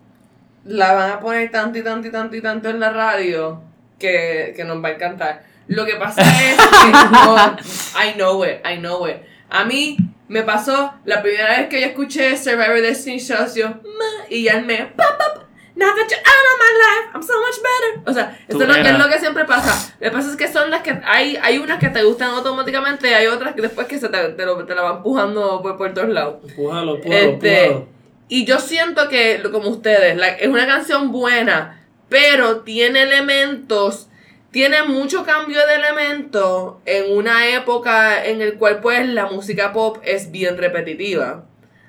la 0.64 0.92
van 0.94 1.10
a 1.12 1.20
poner 1.20 1.50
tanto 1.50 1.78
y 1.78 1.82
tanto 1.84 2.08
y 2.08 2.10
tanto 2.10 2.36
y 2.36 2.42
tanto 2.42 2.68
en 2.70 2.80
la 2.80 2.90
radio 2.90 3.60
que, 3.98 4.52
que 4.56 4.64
nos 4.64 4.82
va 4.82 4.88
a 4.88 4.92
encantar. 4.92 5.44
Lo 5.68 5.84
que 5.84 5.94
pasa 5.96 6.22
es 6.22 6.56
que 6.56 6.92
no, 7.12 7.36
I 8.04 8.14
know 8.14 8.44
it, 8.44 8.64
I 8.66 8.78
know 8.78 9.06
it. 9.06 9.16
A 9.50 9.64
mí 9.64 9.96
me 10.28 10.42
pasó 10.42 10.92
la 11.04 11.22
primera 11.22 11.50
vez 11.58 11.68
que 11.68 11.80
yo 11.80 11.86
escuché 11.88 12.36
Survivor 12.36 12.80
Destiny 12.80 13.18
Shows, 13.18 13.54
yo, 13.54 13.68
"Ma", 13.68 14.26
y 14.28 14.44
ya 14.44 14.60
me, 14.60 14.86
pop, 14.86 15.06
pop, 15.18 15.44
now 15.76 15.94
that 15.94 16.08
you're 16.10 16.18
out 16.18 16.46
of 16.50 16.58
my 16.58 16.72
life, 16.84 17.10
I'm 17.14 17.22
so 17.22 17.34
much 17.40 17.56
better. 17.62 18.10
O 18.10 18.12
sea, 18.12 18.36
esto 18.48 18.62
es 18.62 18.68
lo, 18.68 18.74
eras. 18.74 18.92
es 18.92 18.98
lo 18.98 19.08
que 19.08 19.18
siempre 19.20 19.44
pasa. 19.44 19.94
Lo 20.00 20.10
que 20.10 20.16
pasa 20.16 20.30
es 20.30 20.36
que 20.36 20.48
son 20.48 20.70
las 20.70 20.82
que, 20.82 20.98
hay, 21.04 21.36
hay 21.42 21.58
unas 21.58 21.78
que 21.78 21.88
te 21.90 22.02
gustan 22.02 22.30
automáticamente 22.30 23.08
y 23.10 23.14
hay 23.14 23.26
otras 23.26 23.54
que 23.54 23.62
después 23.62 23.86
que 23.86 23.98
se 23.98 24.08
te, 24.08 24.30
te, 24.30 24.44
lo- 24.46 24.64
te 24.64 24.74
la 24.74 24.82
van 24.82 24.96
empujando 24.96 25.60
por, 25.62 25.76
por 25.76 25.92
todos 25.94 26.08
lados. 26.08 26.36
Empújalo, 26.48 26.96
empújalo, 26.96 27.14
Este, 27.16 27.64
empújalo. 27.66 27.88
y 28.28 28.44
yo 28.46 28.58
siento 28.58 29.08
que, 29.08 29.42
como 29.52 29.68
ustedes, 29.68 30.16
la- 30.16 30.28
es 30.28 30.48
una 30.48 30.66
canción 30.66 31.12
buena, 31.12 31.86
pero 32.08 32.60
tiene 32.60 33.02
elementos, 33.02 34.08
tiene 34.50 34.82
mucho 34.84 35.24
cambio 35.24 35.66
de 35.66 35.74
elementos 35.74 36.76
en 36.86 37.16
una 37.16 37.48
época 37.48 38.24
en 38.24 38.40
el 38.40 38.54
cual 38.54 38.80
pues 38.80 39.06
la 39.08 39.26
música 39.26 39.72
pop 39.72 39.98
es 40.02 40.30
bien 40.30 40.56
repetitiva. 40.56 41.44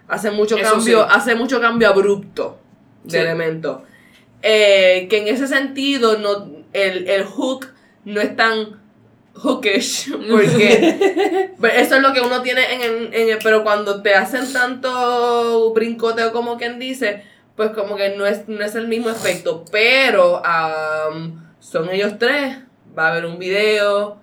Hace 0.10 0.32
mucho 0.32 0.58
Eso 0.58 0.72
cambio, 0.74 1.04
sí. 1.04 1.10
hace 1.14 1.36
mucho 1.36 1.62
cambio 1.62 1.90
abrupto 1.90 2.60
de 3.04 3.12
Sí. 3.12 3.18
elementos. 3.18 3.82
Eh, 4.42 5.08
que 5.10 5.18
en 5.20 5.28
ese 5.28 5.48
sentido 5.48 6.18
no, 6.20 6.48
el, 6.74 7.08
el 7.08 7.24
hook 7.26 7.68
no 8.06 8.22
es 8.22 8.36
tan 8.36 8.80
hookish 9.34 10.12
porque 10.30 11.52
eso 11.76 11.96
es 11.96 12.02
lo 12.02 12.14
que 12.14 12.22
uno 12.22 12.42
tiene 12.42 12.74
en 12.76 12.82
el, 12.82 13.14
en 13.14 13.30
el- 13.30 13.38
pero 13.44 13.64
cuando 13.64 14.02
te 14.02 14.14
hacen 14.16 14.52
tanto 14.54 15.74
brincoteo 15.74 16.32
como 16.32 16.58
quien 16.58 16.80
dice 16.80 17.24
pues 17.56 17.72
como 17.72 17.96
que 17.96 18.16
no 18.16 18.26
es, 18.26 18.48
no 18.48 18.64
es 18.64 18.76
el 18.76 18.88
mismo 18.88 19.10
efecto 19.10 19.64
pero 19.72 20.44
am, 20.46 21.54
son 21.60 21.90
ellos 21.90 22.14
tres 22.20 22.58
va 22.98 23.08
a 23.08 23.12
haber 23.12 23.26
un 23.26 23.38
video 23.40 24.20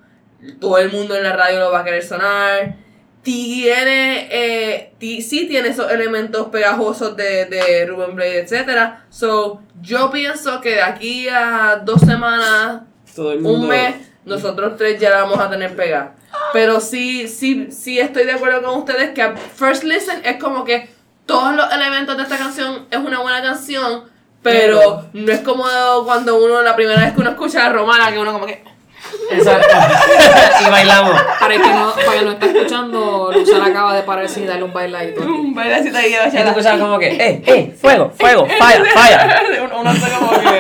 todo 0.61 0.79
el 0.79 0.91
mundo 0.91 1.17
en 1.17 1.23
la 1.23 1.35
radio 1.35 1.61
lo 1.61 1.71
va 1.73 1.81
a 1.81 1.85
querer 1.85 2.03
sonar 2.03 2.77
tiene 3.25 4.29
eh, 4.31 4.93
sí 5.01 5.49
tiene 5.49 5.71
esos 5.71 5.91
elementos 5.91 6.49
pegajosos 6.49 7.17
de, 7.17 7.47
de 7.47 7.87
Ruben 7.87 8.15
Blade 8.15 8.41
etcétera 8.41 9.07
so 9.11 9.61
yo 9.81 10.11
pienso 10.11 10.61
que 10.61 10.77
de 10.77 10.83
aquí 10.83 11.29
a 11.29 11.83
dos 11.85 12.01
semanas 12.01 12.83
Todo 13.15 13.33
el 13.33 13.41
mundo. 13.41 13.61
un 13.61 13.69
mes, 13.69 13.97
nosotros 14.25 14.77
tres 14.77 15.01
ya 15.01 15.11
la 15.11 15.23
vamos 15.23 15.39
a 15.39 15.51
tener 15.51 15.77
pegada. 15.77 16.15
Pero 16.53 16.81
sí, 16.81 17.29
sí, 17.29 17.69
sí 17.71 17.99
estoy 17.99 18.25
de 18.25 18.33
acuerdo 18.33 18.63
con 18.63 18.79
ustedes 18.79 19.11
que 19.11 19.35
First 19.55 19.85
Listen 19.85 20.21
es 20.25 20.43
como 20.43 20.65
que 20.65 20.89
todos 21.27 21.55
los 21.55 21.73
elementos 21.73 22.17
de 22.17 22.23
esta 22.23 22.39
canción 22.39 22.87
es 22.91 22.99
una 22.99 23.21
buena 23.21 23.43
canción, 23.43 24.05
pero 24.43 25.07
no 25.13 25.33
es 25.33 25.41
como 25.41 25.65
cuando 26.05 26.43
uno, 26.43 26.63
la 26.63 26.77
primera 26.77 27.01
vez 27.01 27.13
que 27.13 27.21
uno 27.21 27.31
escucha 27.31 27.67
a 27.67 27.73
Romana, 27.73 28.13
que 28.13 28.19
uno 28.19 28.33
como 28.33 28.47
que... 28.47 28.63
Exacto. 29.31 29.75
y 30.67 30.71
bailamos. 30.71 31.21
Para 31.41 31.55
el 31.55 31.63
que 31.63 31.69
no, 31.69 31.93
para 31.95 32.13
el 32.13 32.19
que 32.19 32.25
no 32.25 32.31
está 32.33 32.47
escuchando, 32.47 33.31
Luzana 33.33 33.67
acaba 33.67 33.95
de 33.95 34.03
pararse 34.03 34.41
y 34.41 34.47
darle 34.47 34.65
un 34.65 34.73
bailadito. 34.73 35.23
aquí. 35.23 35.31
Un 35.31 35.55
bailecito 35.55 35.97
ahí 35.97 36.05
de 36.05 36.11
Y 36.11 36.15
tú 36.19 36.25
bachata. 36.25 36.51
escuchabas 36.51 36.81
como 36.81 36.99
que, 36.99 37.09
¡eh, 37.09 37.43
eh! 37.47 37.75
¡Fuego, 37.81 38.11
fuego! 38.17 38.47
¡Falla, 38.59 38.85
falla! 38.93 39.43
uno, 39.81 39.91
hace 39.91 40.11
como 40.13 40.31
que... 40.33 40.59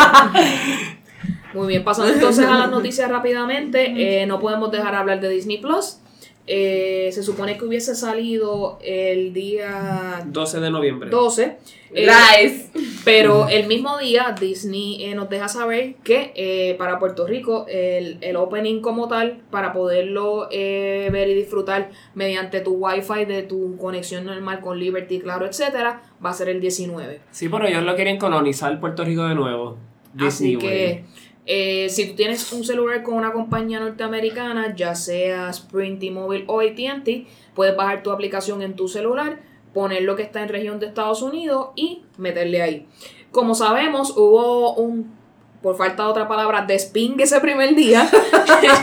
Muy 1.54 1.68
bien, 1.68 1.84
pasando 1.84 2.12
entonces 2.12 2.46
a 2.46 2.58
las 2.58 2.70
noticias 2.70 3.08
rápidamente, 3.08 4.22
eh, 4.22 4.26
no 4.26 4.40
podemos 4.40 4.72
dejar 4.72 4.90
de 4.92 4.96
hablar 4.98 5.20
de 5.20 5.28
Disney 5.28 5.58
Plus. 5.58 5.98
Eh, 6.46 7.08
se 7.12 7.22
supone 7.22 7.56
que 7.56 7.64
hubiese 7.64 7.94
salido 7.94 8.78
el 8.82 9.32
día 9.32 10.22
12 10.26 10.60
de 10.60 10.70
noviembre. 10.70 11.08
12. 11.10 11.56
eh, 11.94 12.06
Lies. 12.06 12.70
Pero 13.04 13.48
el 13.48 13.66
mismo 13.66 13.98
día 13.98 14.34
Disney 14.38 15.04
eh, 15.04 15.14
nos 15.14 15.28
deja 15.30 15.48
saber 15.48 15.94
que 16.04 16.32
eh, 16.34 16.74
para 16.76 16.98
Puerto 16.98 17.26
Rico 17.26 17.64
el, 17.68 18.18
el 18.20 18.36
opening 18.36 18.80
como 18.80 19.08
tal, 19.08 19.42
para 19.50 19.72
poderlo 19.72 20.48
eh, 20.50 21.08
ver 21.12 21.28
y 21.30 21.34
disfrutar 21.34 21.90
mediante 22.14 22.60
tu 22.60 22.72
wifi 22.74 23.24
de 23.24 23.42
tu 23.42 23.76
conexión 23.78 24.24
normal 24.24 24.60
con 24.60 24.78
Liberty, 24.78 25.20
claro, 25.20 25.46
etcétera, 25.46 26.02
va 26.24 26.30
a 26.30 26.34
ser 26.34 26.48
el 26.50 26.60
19. 26.60 27.20
Sí, 27.30 27.48
pero 27.48 27.66
ellos 27.66 27.84
lo 27.84 27.94
quieren 27.94 28.18
colonizar 28.18 28.78
Puerto 28.80 29.04
Rico 29.04 29.24
de 29.24 29.34
nuevo. 29.34 29.78
Así 30.18 30.56
Disney, 30.56 30.56
que 30.58 31.04
eh, 31.46 31.88
si 31.90 32.06
tú 32.06 32.14
tienes 32.14 32.50
un 32.52 32.64
celular 32.64 33.02
con 33.02 33.14
una 33.14 33.32
compañía 33.32 33.80
norteamericana, 33.80 34.74
ya 34.74 34.94
sea 34.94 35.50
Sprint, 35.50 36.00
T-Mobile 36.00 36.44
o 36.46 36.60
AT&T, 36.60 37.26
puedes 37.54 37.76
bajar 37.76 38.02
tu 38.02 38.10
aplicación 38.10 38.62
en 38.62 38.74
tu 38.74 38.88
celular, 38.88 39.40
poner 39.74 40.02
lo 40.02 40.16
que 40.16 40.22
está 40.22 40.42
en 40.42 40.48
región 40.48 40.80
de 40.80 40.86
Estados 40.86 41.20
Unidos 41.20 41.68
y 41.76 42.02
meterle 42.16 42.62
ahí. 42.62 42.86
Como 43.30 43.54
sabemos, 43.54 44.16
hubo 44.16 44.74
un, 44.74 45.12
por 45.60 45.76
falta 45.76 46.04
de 46.04 46.08
otra 46.08 46.28
palabra, 46.28 46.64
despingue 46.66 47.24
ese 47.24 47.40
primer 47.40 47.74
día. 47.74 48.08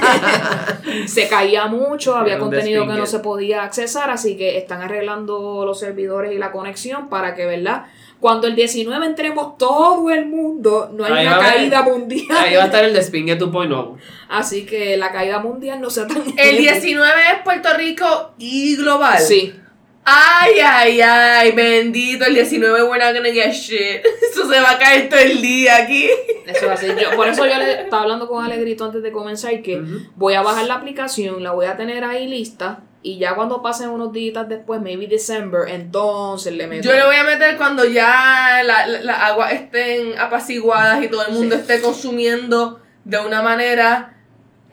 se 1.08 1.28
caía 1.30 1.66
mucho, 1.68 2.16
había 2.16 2.38
contenido 2.38 2.86
que 2.86 2.94
no 2.94 3.06
se 3.08 3.20
podía 3.20 3.64
accesar, 3.64 4.12
así 4.12 4.38
que 4.38 4.58
están 4.58 4.82
arreglando 4.82 5.66
los 5.66 5.80
servidores 5.80 6.34
y 6.34 6.38
la 6.38 6.52
conexión 6.52 7.10
para 7.10 7.34
que, 7.34 7.46
¿verdad? 7.46 7.86
Cuando 8.22 8.48
el 8.48 8.56
19 8.56 9.06
entremos 9.06 9.58
todo 9.58 10.10
el 10.12 10.28
mundo, 10.28 10.90
no 10.94 11.04
hay 11.04 11.12
Ahí 11.12 11.28
una 11.28 11.36
haber- 11.38 11.54
caída 11.56 11.82
mundial. 11.82 12.38
Ahí 12.40 12.56
va 12.56 12.64
a 12.64 12.66
estar 12.68 12.86
el 12.86 12.94
despingue 12.94 13.38
2.0. 13.38 13.98
Así 14.30 14.66
que 14.66 14.96
la 14.96 15.12
caída 15.12 15.40
mundial 15.40 15.82
no 15.82 15.90
sea 15.90 16.08
tan 16.08 16.24
El 16.38 16.58
19 16.58 17.12
es 17.34 17.40
Puerto 17.44 17.70
Rico 17.76 18.32
y 18.38 18.78
global. 18.78 19.20
Sí, 19.20 19.54
Ay, 20.04 20.54
ay, 20.64 21.00
ay, 21.02 21.52
bendito, 21.52 22.26
el 22.26 22.34
19 22.34 22.84
we're 22.90 22.98
not 23.04 23.14
gonna 23.16 23.32
get 23.32 23.52
shit. 23.54 24.02
Eso 24.32 24.52
se 24.52 24.60
va 24.60 24.72
a 24.72 24.78
caer 24.80 25.10
todo 25.10 25.20
el 25.20 25.40
día 25.44 25.76
aquí. 25.78 26.10
Eso 26.48 26.66
va 26.66 26.74
a 26.74 26.78
ser 26.78 26.98
yo. 27.00 27.16
Por 27.16 27.28
eso 27.28 27.46
yo 27.46 27.56
le 27.60 27.84
estaba 27.84 28.02
hablando 28.02 28.28
con 28.28 28.44
Alegrito 28.44 28.84
antes 28.84 29.04
de 29.04 29.12
comenzar 29.12 29.62
que 29.62 29.78
Ujú. 29.80 29.98
voy 30.16 30.34
a 30.34 30.42
bajar 30.42 30.66
la 30.66 30.74
aplicación, 30.76 31.44
la 31.44 31.52
voy 31.52 31.68
a 31.68 31.78
tener 31.78 32.04
ahí 32.04 32.28
lista 32.28 32.80
y 33.04 33.18
ya 33.18 33.34
cuando 33.36 33.62
pasen 33.62 33.90
unos 33.90 34.12
días 34.14 34.48
después, 34.48 34.80
maybe 34.82 35.08
December, 35.08 35.62
entonces 35.70 36.54
le 36.54 36.68
meto. 36.68 36.84
Yo 36.88 36.94
le 36.96 37.04
voy 37.06 37.16
a 37.16 37.24
meter 37.24 37.58
cuando 37.58 37.84
ya 37.86 38.62
la- 38.64 38.86
la- 38.88 39.02
las 39.02 39.20
aguas 39.20 39.54
estén 39.54 40.18
apaciguadas 40.20 41.04
y 41.04 41.08
todo 41.08 41.26
el 41.26 41.34
mundo 41.34 41.56
Sí. 41.56 41.62
esté 41.62 41.82
consumiendo 41.82 42.80
de 43.06 43.18
una 43.20 43.42
manera 43.42 44.18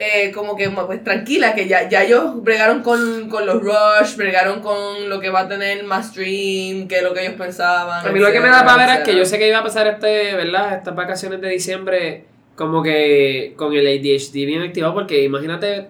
eh, 0.01 0.31
como 0.31 0.55
que 0.55 0.69
pues 0.69 1.03
tranquila, 1.03 1.53
que 1.53 1.67
ya, 1.67 1.89
ya 1.89 2.03
ellos 2.03 2.41
bregaron 2.41 2.83
con, 2.83 3.27
con 3.27 3.45
los 3.45 3.61
rush, 3.61 4.15
bregaron 4.15 4.61
con 4.61 5.09
lo 5.09 5.19
que 5.19 5.29
va 5.29 5.41
a 5.41 5.47
tener 5.49 5.83
más 5.83 6.07
stream, 6.11 6.87
que 6.87 7.01
lo 7.01 7.13
que 7.13 7.23
ellos 7.25 7.33
pensaban. 7.37 8.07
A 8.07 8.09
mí 8.09 8.17
lo 8.17 8.31
que 8.31 8.39
me 8.39 8.47
da 8.47 8.63
para 8.63 8.85
ver 8.87 8.99
es 8.99 9.03
que 9.03 9.13
yo 9.17 9.25
sé 9.25 9.37
que 9.37 9.49
iba 9.49 9.57
a 9.57 9.63
pasar 9.63 9.87
este, 9.87 10.35
¿verdad? 10.35 10.75
Estas 10.77 10.95
vacaciones 10.95 11.41
de 11.41 11.49
diciembre 11.49 12.23
como 12.55 12.81
que 12.81 13.53
con 13.57 13.73
el 13.73 13.85
ADHD 13.87 14.45
bien 14.45 14.61
activado 14.61 14.93
porque 14.93 15.21
imagínate 15.25 15.89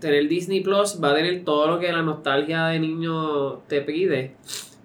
tener 0.00 0.28
Disney 0.28 0.60
Plus 0.60 0.98
va 1.02 1.10
a 1.10 1.14
tener 1.14 1.44
todo 1.44 1.66
lo 1.66 1.78
que 1.80 1.90
la 1.92 2.02
nostalgia 2.02 2.66
de 2.66 2.78
niño 2.78 3.58
te 3.68 3.80
pide 3.80 4.34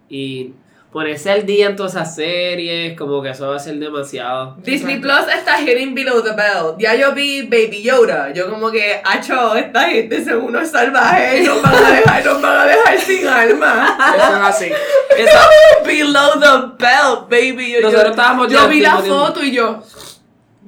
y 0.10 0.54
ponerse 0.92 1.30
al 1.30 1.46
día 1.46 1.68
en 1.68 1.76
todas 1.76 1.94
esas 1.94 2.16
series 2.16 2.98
como 2.98 3.22
que 3.22 3.30
eso 3.30 3.48
va 3.48 3.58
a 3.58 3.60
ser 3.60 3.76
demasiado. 3.78 4.56
Disney 4.64 4.98
Plus 5.00 5.28
está 5.38 5.62
hitting 5.62 5.94
below 5.94 6.24
the 6.24 6.32
belt. 6.32 6.80
Ya 6.80 6.96
yo 6.96 7.14
vi 7.14 7.44
Baby 7.44 7.84
Yoda. 7.84 8.34
Yo 8.34 8.50
como 8.50 8.72
que, 8.72 9.00
acho, 9.04 9.56
esta 9.56 9.84
gente 9.84 10.26
son 10.26 10.38
unos 10.46 10.68
salvajes. 10.70 11.46
Nos 11.46 11.62
van 11.62 11.76
a 11.76 11.92
dejar, 11.92 12.26
nos 12.26 12.42
van 12.42 12.58
a 12.58 12.66
dejar 12.66 13.00
sin 13.00 13.28
alma. 13.28 13.98
Eso 14.18 14.36
es 14.36 14.42
así. 14.42 14.72
Esa- 15.16 15.50
below 15.86 16.40
the 16.40 16.84
belt, 16.84 17.30
baby. 17.30 17.74
Yo, 17.74 17.82
Nosotros 17.82 18.04
yo- 18.06 18.10
estábamos 18.10 18.52
Yo 18.52 18.68
vi 18.68 18.80
la 18.80 18.98
foto 18.98 19.44
y 19.44 19.52
yo. 19.52 19.84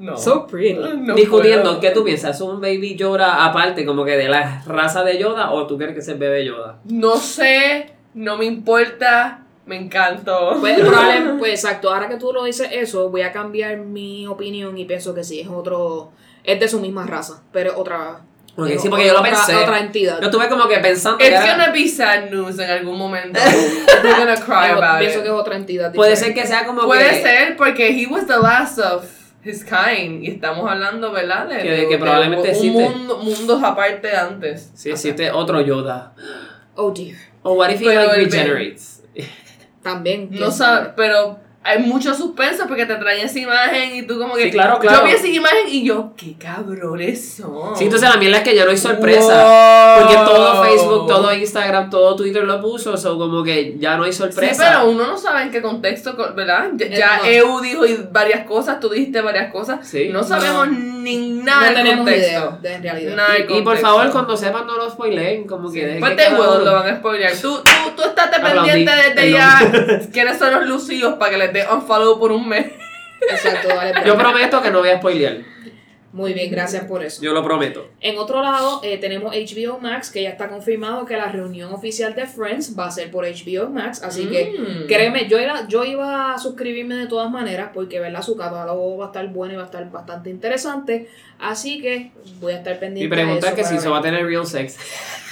No. 0.02 0.18
So 0.18 0.48
pretty. 0.48 0.74
No 0.74 1.14
discutiendo, 1.16 1.64
puedo. 1.70 1.80
¿qué 1.80 1.92
tú 1.92 2.04
piensas? 2.04 2.36
¿Es 2.36 2.42
un 2.42 2.60
baby 2.60 2.96
Yoda 2.96 3.46
aparte 3.46 3.86
como 3.86 4.04
que 4.04 4.18
de 4.18 4.28
la 4.28 4.64
raza 4.66 5.04
de 5.04 5.18
Yoda 5.20 5.52
o 5.52 5.68
tú 5.68 5.78
crees 5.78 5.94
que 5.94 6.00
es 6.00 6.08
el 6.08 6.18
bebé 6.18 6.44
Yoda? 6.44 6.80
No 6.86 7.18
sé, 7.18 7.94
no 8.16 8.38
me 8.38 8.46
importa. 8.46 9.44
Me 9.66 9.78
encantó. 9.78 10.58
Pues, 10.60 10.80
probable- 10.80 11.36
pues 11.40 11.52
exacto, 11.64 11.94
ahora 11.94 12.10
que 12.10 12.16
tú 12.18 12.34
lo 12.34 12.44
dices 12.44 12.68
eso, 12.72 13.10
voy 13.10 13.22
a 13.22 13.32
cambiar 13.32 13.78
mi 13.78 14.26
opinión 14.28 14.76
y 14.78 14.86
pienso 14.86 15.14
que 15.14 15.24
sí, 15.24 15.40
es 15.40 15.48
otro, 15.48 16.12
es 16.44 16.60
de 16.60 16.68
su 16.68 16.80
misma 16.80 17.06
raza, 17.06 17.44
pero 17.54 17.78
otra. 17.78 18.22
Ok, 18.58 18.68
es 18.68 18.82
sí, 18.82 18.90
porque 18.90 19.06
yo 19.08 19.14
lo 19.14 19.20
otra- 19.20 19.32
pensé. 19.32 19.56
Otra 19.56 19.80
entidad. 19.80 20.20
Yo 20.20 20.26
estuve 20.26 20.50
como 20.50 20.68
que 20.68 20.80
pensando 20.80 21.20
que 21.20 21.28
It's 21.28 21.36
era- 21.40 21.52
gonna 21.52 21.72
be 21.72 21.88
sad 21.88 22.32
news 22.32 22.58
en 22.60 22.70
algún 22.72 22.98
momento. 22.98 23.40
We're 24.04 24.18
gonna 24.18 24.36
cry 24.36 24.72
about 24.76 25.00
pienso 25.00 25.20
it. 25.20 25.24
que 25.24 25.30
es 25.30 25.34
otra 25.36 25.56
entidad. 25.56 25.94
puede 25.94 26.10
diferente. 26.12 26.42
ser 26.42 26.44
que 26.44 26.48
sea 26.58 26.66
como 26.66 26.82
Puede 26.82 27.08
que 27.10 27.22
ser 27.22 27.56
porque 27.56 27.88
he 28.02 28.08
was 28.08 28.26
the 28.28 28.40
last 28.40 28.80
of 28.80 29.06
his 29.44 29.64
kind 29.64 30.24
y 30.24 30.28
estamos 30.32 30.70
hablando, 30.70 31.12
¿verdad? 31.12 31.48
De, 31.48 31.58
Que- 31.62 31.70
de- 31.72 31.82
que 31.88 31.94
de 31.94 31.98
probablemente 31.98 32.50
un 32.50 32.56
existe. 32.56 32.90
mundo, 32.90 33.18
mundos 33.18 33.64
aparte 33.64 34.16
antes. 34.16 34.72
Sí, 34.76 34.90
existe 34.92 35.32
otro 35.32 35.62
Yoda. 35.62 36.14
Oh 36.76 36.92
dear. 36.92 37.18
O 37.44 37.54
what 37.54 37.70
if 37.72 37.82
he 37.82 37.86
like 37.86 38.14
regenerates? 38.16 39.04
También. 39.82 40.30
No 40.32 40.52
sabe, 40.52 40.94
pero 40.96 41.40
hay 41.64 41.78
mucho 41.80 42.14
suspenso 42.16 42.66
porque 42.68 42.88
te 42.88 42.96
traen 42.96 43.26
esa 43.26 43.38
imagen 43.38 43.96
y 43.96 44.02
tú 44.08 44.18
como 44.18 44.34
que 44.34 44.46
Sí, 44.46 44.52
claro, 44.52 44.80
claro. 44.80 45.00
yo 45.02 45.06
vi 45.06 45.12
esa 45.12 45.28
imagen 45.28 45.68
y 45.68 45.84
yo 45.86 46.12
qué 46.18 46.34
cabrones 46.40 47.36
son. 47.36 47.76
Sí, 47.78 47.84
entonces 47.84 48.10
la 48.10 48.18
mierda 48.18 48.38
es 48.38 48.44
que 48.44 48.56
ya 48.56 48.66
no 48.66 48.72
hay 48.72 48.78
sorpresa. 48.78 49.44
Wow. 49.44 50.00
Porque 50.02 50.16
todo 50.26 50.64
Facebook, 50.64 51.08
todo 51.08 51.34
Instagram, 51.34 51.90
todo 51.92 52.16
Twitter 52.16 52.44
lo 52.46 52.60
puso, 52.62 52.98
so 52.98 53.18
como 53.18 53.44
que 53.44 53.76
ya 53.78 53.96
no 53.96 54.06
hay 54.06 54.14
sorpresa. 54.14 54.54
Sí, 54.56 54.60
pero 54.60 54.90
uno 54.90 55.06
no 55.06 55.18
sabe 55.18 55.44
en 55.44 55.52
qué 55.52 55.62
contexto, 55.62 56.16
co- 56.16 56.34
¿verdad? 56.34 56.70
Ya, 56.76 56.88
ya 56.90 57.18
no. 57.20 57.26
EU 57.26 57.60
dijo 57.62 57.86
y 57.86 58.08
varias 58.12 58.46
cosas, 58.48 58.80
tú 58.80 58.90
dijiste 58.90 59.22
varias 59.22 59.52
cosas. 59.52 59.88
Sí. 59.88 60.10
No 60.12 60.24
sabemos 60.24 60.70
ni 60.72 61.18
nada 61.44 61.62
No 61.62 61.66
del 61.68 61.76
tenemos 61.76 61.98
contexto. 62.06 62.30
idea, 62.32 62.58
de, 62.62 62.74
en 62.74 62.84
realidad. 62.84 63.16
Nada 63.16 63.34
y, 63.38 63.58
y 63.58 63.62
por 63.62 63.78
favor, 63.78 64.10
cuando 64.12 64.36
sepan, 64.36 64.66
no 64.66 64.78
lo 64.78 64.90
spoileen. 64.90 65.46
Como 65.46 65.72
que 65.72 65.86
dejen 65.86 66.00
Pues 66.00 66.12
que 66.16 66.24
te 66.24 66.30
lo 66.32 66.74
van 66.74 66.88
a 66.90 66.96
spoilear. 66.98 67.34
Tú, 67.34 67.56
tú, 67.64 67.72
tú 67.96 68.02
estate 68.04 68.40
pendiente 68.40 68.92
desde 68.96 69.32
ya 69.32 69.60
quiénes 70.12 70.40
son 70.40 70.52
los 70.54 70.66
lucidos 70.66 71.16
para 71.16 71.32
que 71.32 71.51
les 71.52 71.66
dé 71.68 71.74
unfollow 71.74 72.20
por 72.20 72.32
un 72.32 72.48
mes. 72.48 72.68
Exacto, 73.30 73.68
dale. 73.68 73.94
Yo 74.06 74.18
prometo 74.18 74.62
que 74.62 74.72
no 74.72 74.80
voy 74.80 74.90
a 74.90 74.98
spoilear. 74.98 75.38
Muy 76.14 76.34
bien, 76.34 76.52
gracias 76.52 76.84
por 76.84 77.02
eso. 77.06 77.22
Yo 77.22 77.32
lo 77.32 77.42
prometo. 77.42 77.88
En 78.02 78.18
otro 78.18 78.42
lado, 78.42 78.82
eh, 78.84 78.98
tenemos 78.98 79.34
HBO 79.34 79.80
Max, 79.80 80.12
que 80.12 80.22
ya 80.24 80.32
está 80.32 80.50
confirmado 80.50 81.06
que 81.06 81.16
la 81.16 81.30
reunión 81.32 81.72
oficial 81.72 82.14
de 82.16 82.26
Friends 82.26 82.78
va 82.78 82.88
a 82.88 82.92
ser 82.92 83.10
por 83.12 83.24
HBO 83.26 83.70
Max. 83.70 84.04
Así 84.04 84.28
que, 84.28 84.58
Mm. 84.60 84.88
créeme, 84.88 85.30
yo, 85.30 85.38
era, 85.40 85.70
yo 85.70 85.86
iba 85.86 86.34
a 86.34 86.38
suscribirme 86.38 86.96
de 86.96 87.08
todas 87.08 87.32
maneras, 87.32 87.70
porque 87.74 88.02
¿verdad? 88.02 88.22
su 88.24 88.36
catálogo 88.36 88.98
va 88.98 89.06
a 89.06 89.08
estar 89.08 89.26
bueno 89.30 89.54
y 89.54 89.56
va 89.56 89.62
a 89.64 89.66
estar 89.68 89.90
bastante 89.90 90.30
interesante. 90.30 91.08
Así 91.40 91.80
que 91.80 92.12
voy 92.42 92.52
a 92.54 92.58
estar 92.58 92.78
pendiente. 92.78 93.16
Mi 93.16 93.22
pregunta 93.24 93.46
de 93.46 93.54
es 93.54 93.56
que 93.58 93.64
si 93.64 93.78
eso 93.78 93.92
va 93.92 94.00
a 94.00 94.02
tener 94.02 94.26
real 94.26 94.46
sex. 94.46 94.78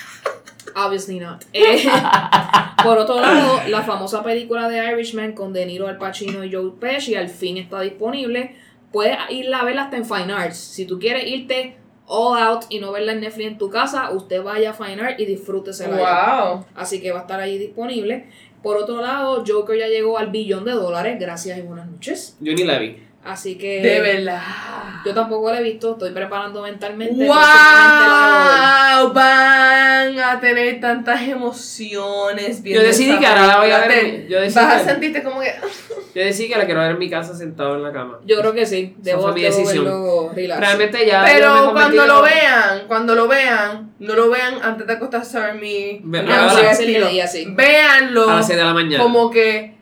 Obviously 0.76 1.20
not. 1.20 1.43
Eh, 1.53 1.84
por 2.84 2.97
otro 2.97 3.20
lado, 3.20 3.59
la 3.67 3.82
famosa 3.82 4.24
película 4.24 4.70
de 4.70 4.78
Irishman 4.93 5.34
con 5.34 5.51
De 5.51 5.65
Niro, 5.65 5.88
Al 5.88 5.97
Pacino 5.97 6.43
y 6.43 6.51
Joe 6.53 6.72
Pesci 6.80 7.15
al 7.15 7.30
fin 7.30 7.57
está 7.57 7.82
disponible. 7.82 8.55
Puedes 8.91 9.17
irla 9.30 9.59
a 9.59 9.65
verla 9.65 9.84
hasta 9.84 9.97
en 9.97 10.05
Fine 10.05 10.32
Arts. 10.34 10.57
Si 10.57 10.86
tú 10.86 10.97
quieres 10.97 11.28
irte 11.28 11.76
all 12.07 12.41
out 12.41 12.63
y 12.70 12.80
no 12.80 12.91
verla 12.91 13.11
en 13.11 13.20
Netflix 13.22 13.47
en 13.47 13.57
tu 13.57 13.70
casa, 13.70 14.09
usted 14.11 14.41
vaya 14.41 14.72
a 14.72 14.74
Fine 14.74 15.01
Art 15.01 15.20
y 15.20 15.26
disfrútesela. 15.26 15.95
allá. 15.95 16.43
Wow. 16.45 16.65
Así 16.76 17.01
que 17.01 17.11
va 17.11 17.20
a 17.20 17.22
estar 17.22 17.39
ahí 17.39 17.57
disponible. 17.57 18.28
Por 18.63 18.78
otro 18.78 19.01
lado, 19.01 19.43
Joker 19.47 19.78
ya 19.78 19.88
llegó 19.88 20.17
al 20.17 20.28
billón 20.32 20.65
de 20.65 20.72
dólares. 20.72 21.17
Gracias 21.20 21.57
y 21.57 21.61
buenas 21.61 21.88
noches. 21.88 22.38
Yo 22.39 22.53
ni 22.53 22.63
la 22.63 22.80
vi. 22.80 22.97
Así 23.24 23.57
que. 23.57 23.82
De 23.82 23.99
verdad. 24.01 24.41
Yo 25.05 25.13
tampoco 25.13 25.51
la 25.51 25.59
he 25.59 25.63
visto. 25.63 25.91
Estoy 25.93 26.11
preparando 26.11 26.61
mentalmente. 26.61 27.26
la 27.26 27.28
voy 27.28 27.38
a. 27.38 28.99
Wow, 29.03 29.13
van 29.13 30.20
a 30.20 30.39
tener 30.39 30.80
tantas 30.80 31.22
emociones. 31.28 32.61
viendo 32.63 32.84
decidí 32.84 33.17
que 33.20 33.26
ahora 33.28 33.45
la 33.47 33.57
voy 33.59 33.72
a 33.72 33.80
ver, 33.88 34.28
yo 34.28 34.39
decidí 34.41 34.63
vas 34.65 34.74
a 34.76 34.80
que- 34.80 34.89
sentirte 34.91 35.24
como 35.24 35.41
que. 35.41 35.53
Yo 36.15 36.24
decidí 36.24 36.49
que 36.49 36.57
la 36.57 36.65
quiero 36.65 36.80
ver 36.82 36.91
en 36.91 36.97
mi 36.99 37.09
casa 37.09 37.36
sentado 37.36 37.76
en 37.76 37.84
la 37.84 37.91
cama. 37.93 38.20
Yo 38.26 38.39
creo 38.39 38.53
que 38.53 38.65
sí. 38.65 38.95
Debo, 38.97 39.22
fue 39.24 39.34
mi 39.34 39.41
decisión. 39.43 39.86
verlo. 39.86 40.32
Realmente 40.59 41.05
ya. 41.05 41.22
yo 41.26 41.34
Pero 41.34 41.72
cuando 41.74 42.05
lo 42.07 42.22
vean, 42.24 42.88
cuando 42.88 43.15
lo 43.15 43.28
vean, 43.28 43.93
no 43.99 44.15
lo 44.15 44.30
vean 44.30 44.55
antes 44.63 44.88
de 44.88 44.93
acostarse 44.93 45.38
a 45.38 45.47
dormir. 45.47 46.01
Ve- 46.03 46.24
sí. 47.28 47.45
Véanlo 47.49 48.30
A 48.30 48.36
las 48.38 48.47
6 48.47 48.57
de 48.57 48.65
la 48.65 48.74
mañana. 48.74 49.03
como 49.03 49.30
que 49.30 49.76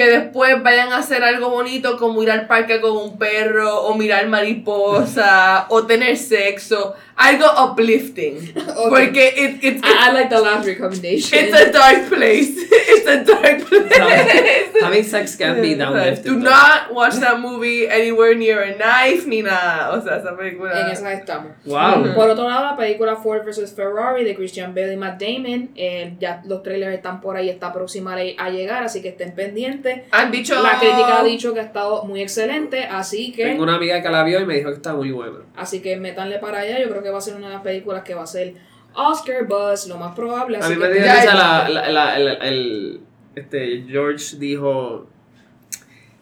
que 0.00 0.08
después 0.08 0.62
vayan 0.62 0.94
a 0.94 0.96
hacer 0.96 1.22
algo 1.22 1.50
bonito 1.50 1.98
como 1.98 2.22
ir 2.22 2.30
al 2.30 2.46
parque 2.46 2.80
con 2.80 2.96
un 2.96 3.18
perro 3.18 3.82
o 3.82 3.94
mirar 3.94 4.26
mariposa 4.28 5.66
o 5.68 5.84
tener 5.84 6.16
sexo, 6.16 6.94
algo 7.20 7.46
uplifting. 7.46 8.52
Porque 8.88 9.28
it, 9.36 9.64
it, 9.64 9.64
it- 9.76 9.84
I, 9.84 10.08
I 10.08 10.12
like 10.12 10.30
the 10.30 10.40
last 10.40 10.66
recommendation. 10.66 11.38
it's 11.38 11.54
a 11.56 11.70
dark 11.72 12.08
place. 12.08 12.50
It's 12.92 13.06
a 13.06 13.22
dark 13.24 13.60
place. 13.70 14.82
Having 14.82 15.04
sex 15.04 15.36
can 15.36 15.60
be 15.62 15.74
downlifted. 15.76 16.24
Do 16.24 16.36
not 16.36 16.92
watch 16.92 17.14
that 17.20 17.38
movie 17.40 17.86
anywhere 17.88 18.34
near 18.34 18.62
a 18.62 18.74
knife 18.76 19.26
ni 19.28 19.42
nada. 19.42 19.92
O 19.96 20.02
sea, 20.02 20.16
esa 20.18 20.36
película. 20.36 20.72
en 20.80 20.90
esas 20.90 21.12
estamos. 21.18 21.52
Wow. 21.64 22.14
Por 22.14 22.30
otro 22.30 22.48
lado, 22.48 22.64
la 22.64 22.76
película 22.76 23.16
Ford 23.16 23.44
vs. 23.44 23.72
Ferrari 23.74 24.24
de 24.24 24.34
Christian 24.34 24.74
Bale 24.74 24.94
y 24.94 24.96
Matt 24.96 25.20
Damon, 25.22 25.70
eh, 25.76 26.14
ya 26.18 26.42
los 26.46 26.62
trailers 26.62 26.94
están 26.94 27.20
por 27.20 27.36
ahí, 27.36 27.48
está 27.48 27.72
próxima 27.72 28.14
a 28.14 28.20
a 28.46 28.50
llegar, 28.50 28.82
así 28.82 29.00
que 29.02 29.08
estén 29.10 29.34
pendientes. 29.34 30.02
Han 30.10 30.30
dicho. 30.30 30.60
La 30.62 30.78
crítica 30.78 31.20
ha 31.20 31.24
dicho 31.24 31.54
que 31.54 31.60
ha 31.60 31.64
estado 31.64 32.04
muy 32.04 32.20
excelente, 32.22 32.84
así 32.84 33.32
que 33.32 33.44
Tengo 33.44 33.62
una 33.62 33.76
amiga 33.76 34.02
que 34.02 34.08
la 34.08 34.24
vio 34.24 34.40
y 34.40 34.46
me 34.46 34.54
dijo 34.56 34.70
que 34.70 34.76
está 34.76 34.94
muy 34.94 35.10
buena. 35.12 35.38
así 35.56 35.80
que 35.80 35.96
métanle 35.96 36.38
para 36.38 36.60
allá. 36.60 36.80
Yo 36.80 36.88
creo 36.90 37.02
que 37.02 37.09
va 37.10 37.18
a 37.18 37.20
ser 37.20 37.34
una 37.34 37.48
de 37.48 37.54
las 37.54 37.62
películas 37.62 38.02
que 38.02 38.14
va 38.14 38.22
a 38.22 38.26
ser 38.26 38.54
Oscar 38.94 39.46
Buzz, 39.46 39.86
lo 39.86 39.96
más 39.96 40.14
probable. 40.14 40.58
A 40.58 40.68
mí 40.68 40.76
me 40.76 40.88
que 40.88 40.94
dio 40.94 41.02
la, 41.34 41.68
la, 41.68 42.16
el- 42.16 43.00
este, 43.34 43.84
George 43.88 44.36
dijo 44.38 45.06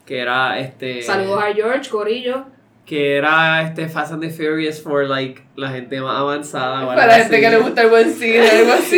que 0.05 0.19
era 0.21 0.59
este 0.59 1.03
saludos 1.03 1.43
a 1.43 1.53
George 1.55 1.89
Corillo. 1.91 2.45
Que 2.89 3.17
era 3.19 3.61
este 3.65 3.87
Fast 3.87 4.13
and 4.15 4.23
the 4.23 4.31
Furious 4.31 4.81
for 4.83 5.07
like 5.07 5.43
la 5.57 5.69
gente 5.69 6.01
más 6.01 6.17
avanzada 6.19 6.87
Para 6.87 7.07
la 7.07 7.15
gente 7.17 7.37
así. 7.37 7.45
que 7.45 7.51
le 7.51 7.57
gusta 7.59 7.83
el 7.83 7.89
buen 7.91 8.15
cine, 8.15 8.49
algo 8.51 8.73
así. 8.73 8.97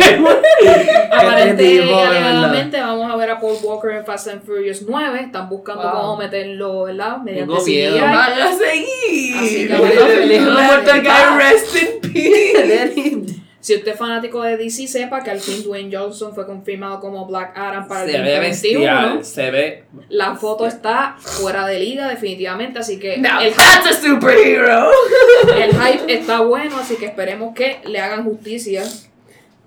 Aparente 1.11 1.63
tipo, 1.63 1.85
de 1.87 1.93
alegadamente 2.03 2.79
vamos 2.79 3.11
a 3.11 3.15
ver 3.17 3.31
a 3.31 3.39
Paul 3.39 3.57
Walker 3.61 3.91
en 3.91 4.05
Fast 4.05 4.27
and 4.29 4.43
Furious 4.43 4.83
9. 4.87 5.19
Están 5.25 5.49
buscando 5.49 5.81
Wow. 5.83 5.91
cómo 5.91 6.17
meterlo, 6.17 6.83
¿verdad? 6.85 7.17
Mediante 7.17 7.51
Tengo 7.53 7.65
miedo. 7.65 7.99
Van 7.99 8.15
a 8.41 8.51
seguir. 8.53 9.35
Así 9.37 9.67
que 9.67 9.75
bueno, 9.75 10.01
feliz 10.07 10.41
muerto 10.41 10.91
el 10.91 11.01
guy, 11.01 11.37
rest 11.37 11.75
in 11.75 12.11
peace. 12.13 13.40
Si 13.61 13.75
usted 13.75 13.91
es 13.91 13.97
fanático 13.97 14.41
de 14.41 14.57
DC, 14.57 14.87
sepa 14.87 15.23
que 15.23 15.29
al 15.29 15.39
fin 15.39 15.63
Dwayne 15.63 15.95
Johnson 15.95 16.33
fue 16.33 16.47
confirmado 16.47 16.99
como 16.99 17.27
Black 17.27 17.53
Adam 17.55 17.87
para 17.87 18.05
el 18.05 18.11
se 18.11 18.17
ve 18.17 18.35
2021. 18.35 18.81
bestial, 18.81 19.25
se 19.25 19.51
ve 19.51 19.83
La 20.09 20.35
foto 20.35 20.65
está 20.65 21.15
fuera 21.19 21.67
de 21.67 21.79
liga 21.79 22.07
definitivamente, 22.07 22.79
así 22.79 22.97
que 22.97 23.19
Now 23.19 23.39
el, 23.39 23.53
that's 23.53 23.87
a 23.87 23.93
superhero. 23.93 24.89
el 25.55 25.71
hype 25.71 26.11
está 26.11 26.41
bueno, 26.41 26.77
así 26.77 26.95
que 26.95 27.05
esperemos 27.05 27.53
que 27.53 27.79
le 27.85 27.99
hagan 27.99 28.23
justicia 28.23 28.83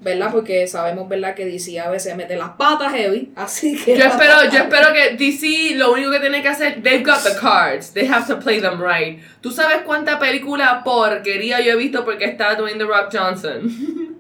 ¿verdad? 0.05 0.31
Porque 0.31 0.67
sabemos, 0.69 1.09
¿verdad? 1.09 1.35
Que 1.35 1.47
DC 1.47 1.81
a 1.81 1.91
veces 1.91 2.15
mete 2.15 2.37
las 2.37 2.51
patas 2.51 2.93
heavy, 2.93 3.33
así 3.37 3.77
que... 3.83 3.97
Yo 3.97 4.05
espero, 4.05 4.45
yo 4.53 4.59
espero 4.59 4.93
que 4.93 5.17
DC 5.17 5.75
lo 5.77 5.93
único 5.93 6.11
que 6.11 6.21
tiene 6.21 6.43
que 6.43 6.49
hacer, 6.49 6.83
they've 6.83 7.03
got 7.03 7.23
the 7.25 7.35
cards, 7.41 7.93
they 7.93 8.07
have 8.07 8.27
to 8.27 8.39
play 8.39 8.61
them 8.61 8.81
right. 8.81 9.21
¿Tú 9.41 9.51
sabes 9.51 9.79
cuánta 9.85 10.19
película 10.19 10.83
porquería 10.85 11.61
yo 11.61 11.73
he 11.73 11.77
visto 11.77 12.05
porque 12.05 12.27
está 12.27 12.55
Dwayne 12.55 12.79
The 12.79 12.85
Rock 12.85 13.09
Johnson? 13.13 14.11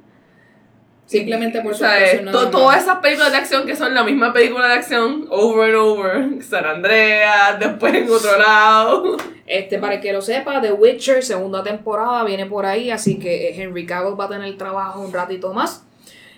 Simplemente 1.06 1.60
por 1.60 1.74
su 1.74 1.84
actuación 1.84 2.32
to- 2.32 2.50
todas 2.50 2.82
esas 2.82 2.98
películas 3.00 3.30
de 3.30 3.38
acción 3.38 3.66
que 3.66 3.76
son 3.76 3.94
la 3.94 4.02
misma 4.04 4.32
película 4.32 4.66
de 4.68 4.74
acción, 4.74 5.26
over 5.30 5.66
and 5.66 5.74
over, 5.76 6.42
San 6.42 6.64
Andreas, 6.64 7.58
después 7.58 7.94
en 7.94 8.10
otro 8.10 8.38
lado. 8.38 9.16
Este, 9.46 9.78
para 9.78 9.96
el 9.96 10.00
que 10.00 10.12
lo 10.14 10.22
sepa, 10.22 10.62
The 10.62 10.72
Witcher, 10.72 11.22
segunda 11.22 11.62
temporada, 11.62 12.24
viene 12.24 12.46
por 12.46 12.64
ahí, 12.64 12.90
así 12.90 13.18
que 13.18 13.48
eh, 13.50 13.62
Henry 13.62 13.84
Cavill 13.84 14.18
va 14.18 14.24
a 14.24 14.28
tener 14.30 14.56
trabajo 14.56 15.00
un 15.02 15.12
ratito 15.12 15.52
más. 15.52 15.84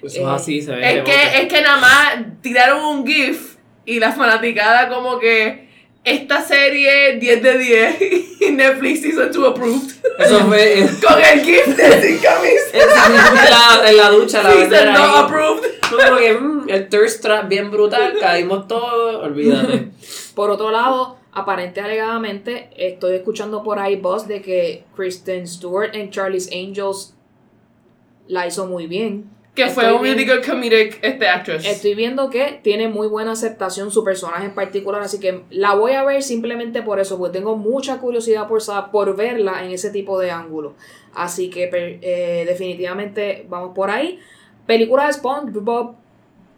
Eso 0.03 0.19
Eh, 0.19 0.23
es 0.23 0.27
así, 0.27 0.61
se 0.61 0.73
ve. 0.73 0.99
Es 0.99 1.05
que, 1.05 1.13
boca. 1.13 1.35
es 1.39 1.49
que 1.49 1.63
nada 1.63 1.77
más 1.81 2.15
tiraron 2.43 2.85
un 2.85 3.07
GIF 3.07 3.57
y 3.85 4.01
la 4.01 4.11
fanaticada 4.13 4.89
como 4.89 5.21
que 5.21 5.66
esta 6.07 6.41
serie 6.43 7.19
10 7.19 7.43
de 7.43 7.59
10 7.59 7.97
y 8.41 8.51
Netflix 8.53 9.03
Season 9.03 9.31
2 9.33 9.49
approved. 9.51 9.91
Eso 10.19 10.41
fue. 10.47 10.79
en- 10.81 10.89
Con 10.97 11.21
el 11.21 11.41
GIF 11.45 11.67
de 11.77 12.03
sin 12.03 12.19
camisa. 12.19 12.71
en, 12.73 13.51
la, 13.51 13.91
en 13.91 13.97
la 13.97 14.11
ducha, 14.11 14.43
la 14.43 14.51
Season 14.53 14.71
bandera 14.71 14.93
no 14.93 15.05
ahí. 15.05 15.25
approved. 15.25 15.67
Como 15.91 16.17
que, 16.19 16.33
mm, 16.35 16.69
el 16.71 16.89
thirst 16.89 17.23
trap 17.23 17.49
bien 17.49 17.71
brutal, 17.71 18.15
caímos 18.21 18.67
todos, 18.69 19.23
olvídate. 19.25 19.89
Por 20.35 20.51
otro 20.51 20.71
lado, 20.71 21.17
aparente 21.33 21.81
alegadamente, 21.81 22.71
estoy 22.77 23.17
escuchando 23.17 23.63
por 23.63 23.79
ahí 23.79 23.97
voz 23.97 24.27
de 24.29 24.43
que 24.43 24.85
Kristen 24.97 25.47
Stewart 25.47 25.95
en 25.95 26.11
Charlie's 26.11 26.49
Angels 26.53 27.15
la 28.29 28.47
hizo 28.47 28.67
muy 28.67 28.87
bien. 28.87 29.31
Que 29.57 29.69
fue 29.69 29.85
Estoy 29.85 29.97
un 29.97 30.05
really 30.05 30.27
good 30.27 30.45
comedic 30.47 30.99
este 31.03 31.27
actress. 31.27 31.65
Estoy 31.65 31.95
viendo 31.95 32.29
que 32.29 32.61
tiene 32.63 32.89
muy 32.89 33.09
buena 33.09 33.33
aceptación 33.33 33.91
su 33.91 34.05
personaje 34.05 34.45
en 34.45 34.55
particular, 34.55 35.01
así 35.01 35.19
que 35.19 35.45
la 35.49 35.75
voy 35.75 35.93
a 35.93 36.05
ver 36.05 36.23
simplemente 36.23 36.83
por 36.83 37.01
eso, 37.01 37.17
porque 37.17 37.39
tengo 37.39 37.57
mucha 37.57 37.99
curiosidad 37.99 38.49
por, 38.49 38.61
por 38.93 39.17
verla 39.17 39.65
en 39.65 39.71
ese 39.71 39.91
tipo 39.91 40.21
de 40.21 40.31
ángulo. 40.31 40.75
Así 41.15 41.49
que 41.49 41.71
eh, 41.73 42.45
definitivamente 42.47 43.47
vamos 43.49 43.75
por 43.75 43.91
ahí. 43.91 44.21
Película 44.67 45.07
de 45.07 45.15
SpongeBob, 45.15 45.97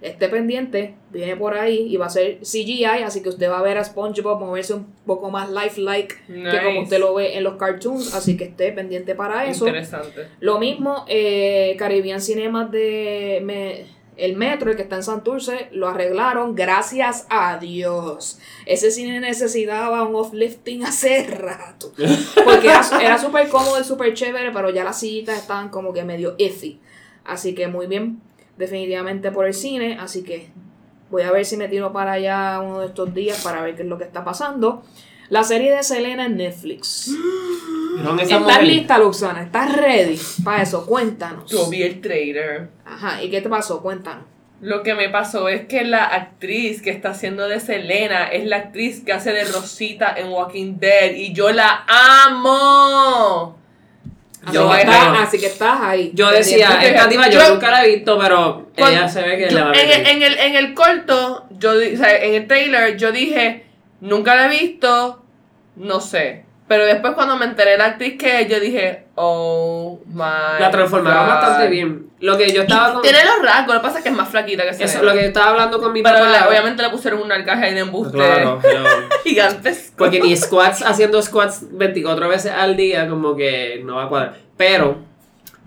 esté 0.01 0.29
pendiente, 0.29 0.95
viene 1.11 1.35
por 1.37 1.55
ahí 1.59 1.87
y 1.93 1.97
va 1.97 2.07
a 2.07 2.11
ser 2.11 2.39
CGI, 2.41 2.85
así 3.05 3.21
que 3.23 3.29
usted 3.31 3.51
va 3.51 3.59
a 3.59 3.63
ver 3.63 3.79
a 3.79 3.85
SpongeBob 3.85 4.39
moverse 4.39 4.75
un 4.75 4.87
poco 5.07 5.31
más 5.31 5.51
lifelike 5.51 6.25
que 6.27 6.63
como 6.65 6.83
usted 6.83 6.99
lo 7.01 7.15
ve 7.15 7.37
en 7.37 7.43
los 7.45 7.57
cartoons, 7.57 8.15
así 8.15 8.37
que 8.37 8.45
esté 8.45 8.71
pendiente 8.73 9.15
para 9.17 9.47
eso. 9.47 9.67
Interesante. 9.67 10.29
Lo 10.41 10.59
mismo, 10.61 11.05
eh, 11.09 11.75
Caribbean 11.79 12.21
Cinemas 12.21 12.71
de 12.71 13.41
me- 13.45 13.99
el 14.17 14.35
metro, 14.37 14.69
el 14.71 14.77
que 14.77 14.83
está 14.83 14.97
en 14.97 15.05
Santurce, 15.05 15.69
lo 15.71 15.87
arreglaron, 15.89 16.57
gracias 16.57 17.25
a 17.31 17.57
Dios. 17.59 18.41
Ese 18.67 18.91
cine 18.91 19.21
necesitaba 19.21 20.03
un 20.03 20.15
uplifting 20.17 20.85
hace 20.85 21.23
rato. 21.25 21.93
Porque 22.45 22.67
era, 22.69 22.83
era 23.01 23.19
súper 23.19 23.49
cómodo 23.49 23.81
y 23.81 23.85
súper 23.85 24.15
chévere, 24.15 24.51
pero 24.53 24.71
ya 24.71 24.83
las 24.83 24.99
sillitas 24.99 25.39
estaban 25.39 25.69
como 25.69 25.93
que 25.93 26.03
medio 26.05 26.35
iffy. 26.39 26.81
Así 27.25 27.55
que 27.55 27.69
muy 27.69 27.87
bien, 27.87 28.21
definitivamente 28.59 29.33
por 29.33 29.47
el 29.47 29.55
cine. 29.55 29.97
Así 29.99 30.23
que 30.23 30.49
voy 31.11 31.23
a 31.23 31.31
ver 31.31 31.45
si 31.45 31.57
me 31.57 31.69
tiro 31.69 31.93
para 31.93 32.13
allá 32.13 32.61
uno 32.61 32.81
de 32.81 32.87
estos 32.87 33.15
días 33.15 33.43
para 33.43 33.63
ver 33.63 33.77
qué 33.77 33.83
es 33.83 33.89
lo 33.89 33.97
que 33.97 34.05
está 34.05 34.25
pasando. 34.25 34.83
La 35.31 35.45
serie 35.45 35.75
de 35.75 35.83
Selena 35.83 36.27
en 36.27 36.37
Netflix. 36.37 37.15
¿Vieron 37.95 38.19
esa 38.21 38.39
¿Estás 38.39 38.63
lista, 38.63 38.99
Luxana? 38.99 39.43
¿Estás 39.43 39.77
ready 39.77 40.19
para 40.45 40.63
eso? 40.63 40.87
Cuéntanos. 40.87 41.51
Yo 41.51 41.69
vi 41.69 41.83
el 41.83 42.01
trailer. 42.01 42.69
Ajá, 42.85 43.23
¿y 43.23 43.31
qué 43.31 43.41
te 43.41 43.49
pasó? 43.49 43.83
Cuéntanos. 43.83 44.25
Lo 44.61 44.83
que 44.83 44.95
me 44.95 45.09
pasó 45.09 45.49
es 45.49 45.67
que 45.67 45.85
la 45.85 46.05
actriz 46.05 46.83
que 46.83 46.91
está 46.91 47.11
haciendo 47.11 47.47
de 47.47 47.61
Selena 47.61 48.27
es 48.27 48.45
la 48.45 48.57
actriz 48.57 49.05
que 49.05 49.13
hace 49.13 49.33
de 49.33 49.45
Rosita 49.45 50.15
en 50.17 50.31
Walking 50.31 50.79
Dead 50.79 51.15
y 51.15 51.33
yo 51.33 51.51
la 51.53 51.85
amo. 51.87 53.58
Así, 54.49 54.55
Yo- 54.55 54.71
que, 54.71 54.77
pero- 54.79 54.93
estás, 54.93 55.19
así 55.29 55.39
que 55.39 55.47
estás 55.47 55.81
ahí. 55.81 56.11
Yo 56.15 56.31
decía, 56.31 56.79
esta 56.83 57.09
tipa 57.09 57.29
yo 57.29 57.41
Yo- 57.41 57.55
nunca 57.55 57.71
la 57.71 57.85
he 57.85 57.95
visto, 57.97 58.19
pero 58.19 58.67
Cuando- 58.77 58.99
ella 58.99 59.09
se 59.09 59.23
ve 59.23 59.39
que 59.39 59.49
Yo- 59.51 59.59
la 59.59 59.65
va 59.67 59.71
a 59.73 59.75
en, 59.81 59.91
el, 59.91 60.07
en, 60.07 60.23
el, 60.23 60.39
en 60.39 60.57
el 60.57 60.75
corto, 60.75 61.47
yo 61.51 61.71
o 61.73 61.97
sea, 61.97 62.17
en 62.25 62.35
el 62.35 62.47
trailer, 62.47 62.97
yo 62.97 63.13
dije, 63.13 63.65
nunca 64.01 64.35
la 64.35 64.47
he 64.47 64.49
visto, 64.49 65.23
no 65.77 66.01
sé. 66.01 66.45
Pero 66.69 66.85
después 66.85 67.15
cuando 67.15 67.37
me 67.39 67.47
enteré 67.47 67.73
de 67.73 67.79
la 67.79 67.87
actriz 67.87 68.19
que 68.19 68.43
es, 68.43 68.49
yo 68.49 68.61
dije, 68.61 69.05
oh 69.15 70.01
my 70.07 70.61
La 70.61 70.71
transformaron 70.71 71.25
God. 71.27 71.35
bastante 71.35 71.69
bien. 71.69 72.11
Lo 72.21 72.37
que 72.37 72.53
yo 72.53 72.63
estaba 72.63 72.93
con... 72.93 73.01
Tiene 73.03 73.21
los 73.25 73.43
rasgos, 73.43 73.75
lo 73.77 73.81
que 73.81 73.87
pasa 73.87 73.99
es 73.99 74.03
que 74.05 74.11
es 74.11 74.17
más 74.17 74.29
flaquita 74.29 74.65
que 74.65 74.69
Eso, 74.71 74.87
Selena. 74.87 75.03
lo 75.03 75.13
que 75.15 75.21
yo 75.23 75.29
estaba 75.29 75.51
hablando 75.51 75.81
con 75.81 75.93
mi 75.95 76.03
Pero 76.03 76.19
papá. 76.19 76.31
le- 76.31 76.49
obviamente 76.49 76.83
le 76.83 76.91
pusieron 76.91 77.23
un 77.23 77.33
alcaje 77.33 77.73
de 77.73 77.81
embuste 77.81 78.19
Claro, 78.19 78.61
gigantes. 79.25 79.93
Porque 79.97 80.21
ni 80.21 80.37
squats 80.37 80.83
haciendo 80.83 81.23
squats 81.23 81.61
24 81.71 82.29
veces 82.29 82.53
al 82.53 82.77
día, 82.77 83.09
como 83.09 83.35
que 83.35 83.81
no 83.85 83.97
va 83.97 84.05
a 84.05 84.09
cuadrar. 84.09 84.35
Pero, 84.57 84.99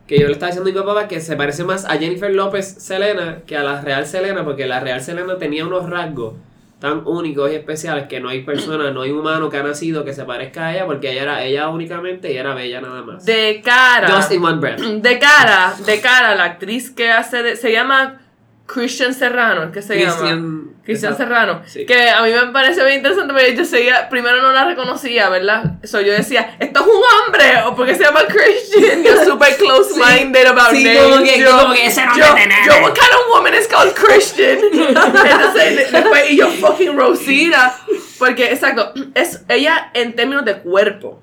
que 0.07 0.19
yo 0.19 0.27
le 0.27 0.33
estaba 0.33 0.51
diciendo 0.51 0.69
a 0.69 0.73
mi 0.83 0.87
papá 0.93 1.07
que 1.07 1.19
se 1.21 1.35
parece 1.35 1.63
más 1.63 1.85
a 1.85 1.97
Jennifer 1.97 2.29
López 2.31 2.67
Selena 2.79 3.39
que 3.47 3.57
a 3.57 3.63
la 3.63 3.81
Real 3.81 4.05
Selena, 4.05 4.43
porque 4.43 4.65
la 4.67 4.79
Real 4.81 5.01
Selena 5.01 5.37
tenía 5.37 5.65
unos 5.65 5.89
rasgos 5.89 6.33
tan 6.81 7.03
únicos 7.05 7.51
y 7.51 7.53
especiales 7.53 8.07
que 8.07 8.19
no 8.19 8.29
hay 8.29 8.41
persona, 8.41 8.89
no 8.89 9.03
hay 9.03 9.11
humano 9.11 9.51
que 9.51 9.57
ha 9.57 9.63
nacido 9.63 10.03
que 10.03 10.13
se 10.13 10.25
parezca 10.25 10.65
a 10.65 10.73
ella, 10.73 10.87
porque 10.87 11.11
ella 11.11 11.21
era 11.21 11.43
ella 11.43 11.69
únicamente 11.69 12.33
y 12.33 12.37
era 12.37 12.55
bella 12.55 12.81
nada 12.81 13.03
más. 13.03 13.23
De 13.23 13.61
cara. 13.63 14.09
Just 14.09 14.31
in 14.31 14.43
one 14.43 14.59
breath. 14.59 14.79
De 15.01 15.19
cara, 15.19 15.75
de 15.85 16.01
cara, 16.01 16.33
la 16.33 16.45
actriz 16.45 16.89
que 16.89 17.11
hace 17.11 17.43
de, 17.43 17.55
se 17.55 17.71
llama 17.71 18.21
Christian 18.65 19.13
Serrano, 19.13 19.71
¿qué 19.71 19.83
se 19.83 19.99
llama? 19.99 20.70
Cristian 20.83 21.15
Serrano. 21.15 21.61
Sí. 21.65 21.85
Que 21.85 22.09
a 22.09 22.23
mí 22.23 22.31
me 22.31 22.51
parece 22.51 22.83
bien 22.83 22.97
interesante 22.97 23.33
porque 23.33 23.55
yo 23.55 23.65
seguía, 23.65 24.09
primero 24.09 24.41
no 24.41 24.51
la 24.51 24.65
reconocía, 24.65 25.29
¿verdad? 25.29 25.75
So 25.83 26.01
yo 26.01 26.11
decía, 26.11 26.55
¿esto 26.59 26.79
es 26.79 26.85
un 26.87 27.01
hombre? 27.27 27.61
¿O 27.67 27.75
porque 27.75 27.93
se 27.95 28.03
llama 28.03 28.21
Christian? 28.27 29.03
Yo 29.05 29.23
super 29.23 29.55
close-minded 29.57 30.47
about 30.47 30.71
Sí, 30.71 30.83
names. 30.83 31.03
como 31.03 31.23
que- 31.23 31.39
yo, 31.39 31.57
como 31.59 31.73
que 31.73 31.85
ese 31.85 32.01
yo, 32.01 32.25
yo, 32.25 32.73
what 32.81 32.93
kind 32.93 33.13
of 33.13 33.29
woman 33.35 33.53
is 33.53 33.67
called 33.67 33.93
Christian? 33.93 34.57
Entonces, 34.73 35.91
después, 35.91 36.31
y 36.31 36.37
yo 36.37 36.47
fucking 36.49 36.97
Rosita. 36.97 37.75
Porque, 38.17 38.45
exacto, 38.51 38.91
es 39.13 39.43
ella 39.49 39.91
en 39.93 40.15
términos 40.15 40.45
de 40.45 40.57
cuerpo. 40.57 41.21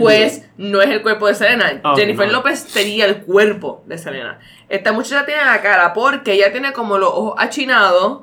Pues 0.00 0.42
no 0.56 0.80
es 0.82 0.88
el 0.90 1.02
cuerpo 1.02 1.26
de 1.26 1.34
Selena. 1.34 1.80
Oh, 1.82 1.96
Jennifer 1.96 2.26
no. 2.28 2.34
López 2.34 2.64
tenía 2.72 3.06
el 3.06 3.22
cuerpo 3.22 3.82
de 3.86 3.98
Selena. 3.98 4.38
Esta 4.68 4.92
muchacha 4.92 5.26
tiene 5.26 5.44
la 5.44 5.60
cara 5.62 5.92
porque 5.92 6.32
ella 6.34 6.52
tiene 6.52 6.72
como 6.72 6.96
los 6.96 7.10
ojos 7.10 7.34
achinados, 7.38 8.22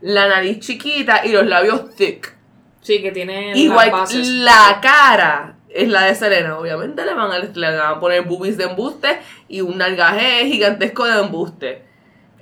la 0.00 0.28
nariz 0.28 0.60
chiquita 0.60 1.24
y 1.24 1.32
los 1.32 1.46
labios 1.46 1.94
thick. 1.94 2.34
Sí, 2.82 3.02
que 3.02 3.12
tiene 3.12 3.56
Igual 3.56 3.88
las 3.90 4.00
bases. 4.00 4.26
la 4.28 4.78
cara 4.80 5.54
es 5.68 5.88
la 5.88 6.02
de 6.04 6.14
Selena. 6.14 6.58
Obviamente 6.58 7.04
le 7.04 7.14
van 7.14 7.30
a, 7.30 7.38
le 7.38 7.76
van 7.76 7.80
a 7.96 8.00
poner 8.00 8.22
boobies 8.22 8.56
de 8.56 8.64
embuste 8.64 9.20
y 9.48 9.60
un 9.60 9.76
nalgaje 9.78 10.46
gigantesco 10.46 11.04
de 11.04 11.20
embuste. 11.20 11.90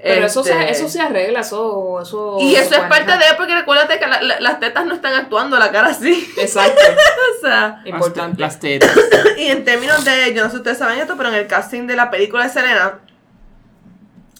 Pero 0.00 0.26
eso, 0.26 0.42
Este, 0.42 0.52
se, 0.52 0.70
eso 0.70 0.88
se 0.88 1.00
arregla, 1.00 1.40
eso... 1.40 2.00
eso 2.00 2.36
Y 2.40 2.54
eso 2.54 2.74
es 2.76 2.80
parte 2.82 3.06
maneja. 3.06 3.30
de 3.30 3.36
porque 3.36 3.52
recuérdate 3.56 3.98
que 3.98 4.06
la- 4.06 4.22
la- 4.22 4.38
las 4.38 4.61
tetas 4.61 4.86
no 4.86 4.94
están 4.94 5.12
actuando, 5.14 5.59
la 5.59 5.72
cara 5.72 5.92
sí. 5.92 6.32
Exacto, 6.38 6.80
o 7.36 7.44
sea, 7.44 7.82
importante. 7.84 8.40
Las 8.40 8.61
tetas. 8.61 8.96
Y 9.38 9.48
en 9.48 9.64
términos 9.64 10.04
de, 10.04 10.32
yo 10.34 10.42
no 10.44 10.48
sé 10.50 10.52
si 10.52 10.56
ustedes 10.59 10.78
saben 10.78 11.00
esto, 11.00 11.16
pero 11.16 11.30
en 11.30 11.34
el 11.34 11.48
casting 11.48 11.88
de 11.88 11.96
la 11.96 12.12
película 12.12 12.44
de 12.44 12.50
Selena, 12.50 13.00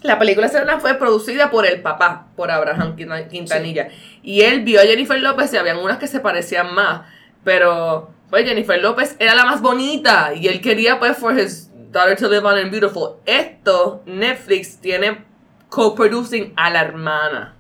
la 0.03 0.19
película 0.19 0.47
de 0.47 0.53
Selena 0.53 0.79
fue 0.81 0.95
producida 0.95 1.51
por 1.51 1.67
el 1.67 1.81
papá, 1.83 2.27
por 2.37 2.51
Abraham 2.51 2.95
Quinta- 2.97 3.29
Quintanilla. 3.29 3.89
Y 4.23 4.43
él 4.43 4.63
vio 4.63 4.81
a 4.81 4.85
Jennifer 4.85 5.21
López 5.21 5.53
y 5.53 5.57
habían 5.57 5.79
unas 5.79 5.99
que 5.99 6.07
se 6.07 6.21
parecían 6.21 6.75
más. 6.75 7.03
Pero, 7.45 8.11
pues 8.31 8.45
Jennifer 8.45 8.81
López 8.81 9.17
era 9.19 9.35
la 9.35 9.45
más 9.45 9.61
bonita 9.61 10.35
y 10.35 10.49
él 10.49 10.61
quería, 10.61 10.99
pues, 10.99 11.17
for 11.17 11.37
his 11.39 11.71
daughter 11.91 12.17
to 12.17 12.29
live 12.29 12.47
on 12.47 12.59
and 12.59 12.71
beautiful. 12.71 13.17
Esto, 13.27 14.03
Netflix 14.07 14.77
tiene 14.81 15.25
co-producing 15.69 16.53
a 16.57 16.71
la 16.71 16.81
hermana. 16.83 17.55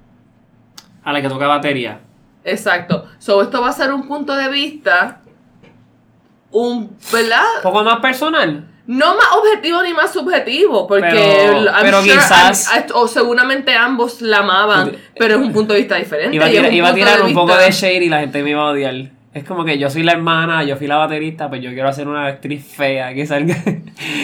A 1.04 1.12
la 1.12 1.22
que 1.22 1.28
toca 1.28 1.46
batería. 1.46 2.00
Exacto. 2.44 3.06
So, 3.18 3.42
esto 3.42 3.60
va 3.60 3.70
a 3.70 3.72
ser 3.72 3.92
un 3.92 4.06
punto 4.06 4.34
de 4.36 4.48
vista, 4.48 5.22
un, 6.50 6.96
¿verdad? 7.12 7.42
Un 7.56 7.62
poco 7.62 7.84
más 7.84 8.00
personal. 8.00 8.68
No 8.88 9.14
más 9.16 9.26
objetivo 9.36 9.82
ni 9.82 9.92
más 9.92 10.12
subjetivo, 10.12 10.86
porque 10.86 11.06
Pero- 11.10 11.70
pero 11.82 12.00
sure 12.02 12.14
quizás- 12.14 12.68
I'm- 12.74 12.90
o 12.94 13.06
seguramente 13.06 13.74
ambos 13.76 14.22
la 14.22 14.38
amaban, 14.38 14.96
pero 15.18 15.34
es 15.36 15.40
un 15.42 15.52
punto 15.52 15.74
de 15.74 15.80
vista 15.80 15.96
diferente. 15.96 16.34
Iba 16.34 16.46
a 16.46 16.48
tirar, 16.48 16.70
un 16.70 16.74
iba 16.74 16.88
a 16.88 16.90
punto 16.92 17.04
tirar 17.04 17.18
de 17.20 17.24
un 17.26 17.34
poco 17.34 17.54
de 17.54 17.70
shade 17.70 18.04
y 18.04 18.08
la 18.08 18.20
gente 18.20 18.42
me 18.42 18.50
iba 18.50 18.62
a 18.62 18.70
odiar. 18.70 18.94
Es 19.34 19.44
como 19.44 19.62
que 19.66 19.78
yo 19.78 19.90
soy 19.90 20.02
la 20.04 20.12
hermana, 20.12 20.64
yo 20.64 20.76
fui 20.78 20.86
la 20.86 20.96
baterista, 20.96 21.50
pues 21.50 21.60
yo 21.62 21.70
quiero 21.70 21.86
hacer 21.90 22.08
una 22.08 22.26
actriz 22.26 22.64
fea 22.74 23.12
que 23.12 23.26
salga. 23.26 23.54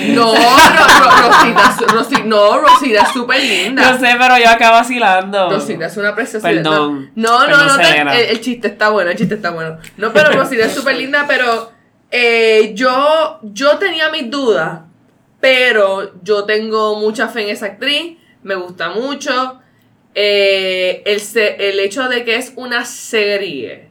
No, 0.09 0.33
no, 0.33 0.33
no, 0.33 1.29
Rosita, 1.29 1.71
es- 1.71 1.87
Rosi- 1.93 2.25
no, 2.25 2.59
Rosita 2.59 3.03
es 3.03 3.09
súper 3.11 3.43
linda. 3.43 3.93
No 3.93 3.99
sé, 3.99 4.17
pero 4.19 4.39
yo 4.39 4.49
acabo 4.49 4.77
vacilando. 4.77 5.51
Rosita 5.51 5.87
es 5.87 5.97
una 5.99 6.15
preciosidad. 6.15 6.51
Perdón. 6.51 7.11
No, 7.17 7.41
no, 7.41 7.47
Perdón, 7.47 7.67
no, 7.69 7.77
te- 7.77 7.85
Selena. 7.85 8.17
el, 8.17 8.27
el 8.31 8.41
chiste 8.41 8.69
está 8.69 8.89
bueno, 8.89 9.11
el 9.11 9.17
chiste 9.19 9.35
está 9.35 9.51
bueno. 9.51 9.77
No, 9.99 10.11
pero 10.12 10.33
Rosita 10.33 10.65
es 10.65 10.73
súper 10.73 10.97
linda, 10.97 11.27
pero 11.29 11.71
eh, 12.17 12.73
yo, 12.75 13.41
yo 13.43 13.77
tenía 13.79 14.09
mis 14.11 14.31
dudas. 14.31 14.81
pero 15.41 16.12
yo 16.23 16.45
tengo 16.45 16.97
mucha 17.01 17.29
fe 17.29 17.43
en 17.43 17.49
esa 17.51 17.67
actriz, 17.67 18.17
me 18.43 18.55
gusta 18.55 18.91
mucho. 18.91 19.61
Eh, 20.15 21.03
el, 21.07 21.21
el 21.59 21.81
hecho 21.81 22.09
de 22.09 22.25
que 22.25 22.37
es 22.37 22.53
una 22.57 22.85
serie, 22.85 23.89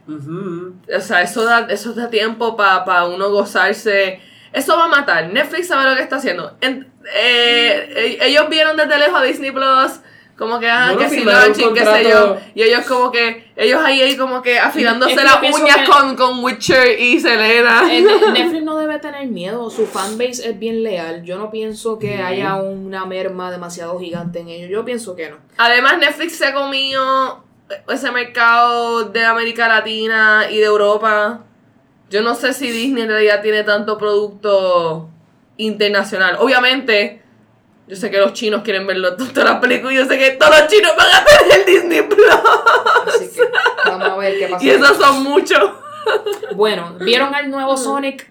o 0.96 1.00
sea, 1.00 1.20
eso 1.22 1.44
da, 1.44 1.66
eso 1.68 1.92
da 1.92 2.08
tiempo 2.08 2.56
para 2.56 3.04
uno 3.04 3.30
gozarse. 3.30 4.20
Eso 4.52 4.76
va 4.76 4.84
a 4.86 4.88
matar. 4.88 5.30
Netflix 5.32 5.66
sabe 5.68 5.90
lo 5.90 5.96
que 5.96 6.02
está 6.02 6.16
haciendo. 6.16 6.56
En- 6.62 6.90
eh, 7.14 8.18
ellos 8.22 8.48
vieron 8.48 8.76
desde 8.76 8.98
lejos 8.98 9.20
a 9.20 9.24
Disney 9.24 9.50
Plus. 9.50 10.00
Como 10.36 10.58
que, 10.58 10.68
ah, 10.68 10.86
Bueno, 10.94 10.98
que 10.98 11.08
si 11.14 11.64
un 11.64 11.74
qué 11.74 11.84
sé 11.84 12.10
yo. 12.10 12.36
Y 12.56 12.62
ellos 12.62 12.84
como 12.86 13.12
que, 13.12 13.52
ellos 13.54 13.80
ahí, 13.84 14.00
ahí 14.00 14.16
como 14.16 14.42
que 14.42 14.58
afilándose 14.58 15.14
las 15.22 15.36
uñas 15.40 15.76
que- 15.76 15.84
con, 15.86 16.16
con 16.16 16.42
Witcher 16.42 17.00
y 17.00 17.20
Selena. 17.20 17.84
Eh, 17.88 18.02
Ne- 18.02 18.32
Netflix 18.42 18.64
no 18.64 18.76
debe 18.76 18.98
tener 18.98 19.28
miedo, 19.28 19.70
su 19.70 19.86
fanbase 19.86 20.50
es 20.50 20.58
bien 20.58 20.82
leal. 20.82 21.22
Yo 21.22 21.38
no 21.38 21.52
pienso 21.52 22.00
que 22.00 22.16
haya 22.20 22.56
una 22.56 23.06
merma 23.06 23.52
demasiado 23.52 23.98
gigante 24.00 24.40
en 24.40 24.48
ellos. 24.48 24.70
Yo 24.70 24.84
pienso 24.84 25.14
que 25.14 25.30
no. 25.30 25.36
Además, 25.56 25.98
Netflix 25.98 26.36
se 26.36 26.46
ha 26.46 26.54
comido 26.54 27.44
ese 27.88 28.10
mercado 28.10 29.04
de 29.04 29.24
América 29.24 29.68
Latina 29.68 30.46
y 30.50 30.56
de 30.58 30.64
Europa. 30.64 31.42
Yo 32.10 32.22
no 32.22 32.34
sé 32.34 32.52
si 32.54 32.70
Disney 32.72 33.04
en 33.04 33.08
realidad 33.08 33.40
tiene 33.40 33.62
tanto 33.62 33.96
producto 33.98 35.08
internacional. 35.56 36.36
Obviamente, 36.40 37.22
yo 37.86 37.96
sé 37.96 38.10
que 38.10 38.18
los 38.18 38.32
chinos 38.32 38.62
quieren 38.62 38.86
verlo 38.86 39.16
todas 39.16 39.44
las 39.44 39.58
películas. 39.60 39.94
Yo 39.94 40.04
sé 40.06 40.18
que 40.18 40.30
todos 40.32 40.58
los 40.58 40.68
chinos 40.68 40.92
van 40.96 41.06
a 41.12 41.24
tener 41.24 41.66
Disney 41.66 42.02
Plus. 42.02 42.26
Así 43.06 43.28
que 43.34 43.42
vamos 43.84 44.08
a 44.08 44.16
ver 44.16 44.38
qué 44.38 44.48
pasa. 44.48 44.64
Y 44.66 44.70
esos 44.70 44.96
son 44.96 45.22
muchos. 45.22 45.70
Bueno, 46.54 46.96
¿vieron 47.00 47.34
al 47.34 47.50
nuevo 47.50 47.76
Sonic? 47.76 48.30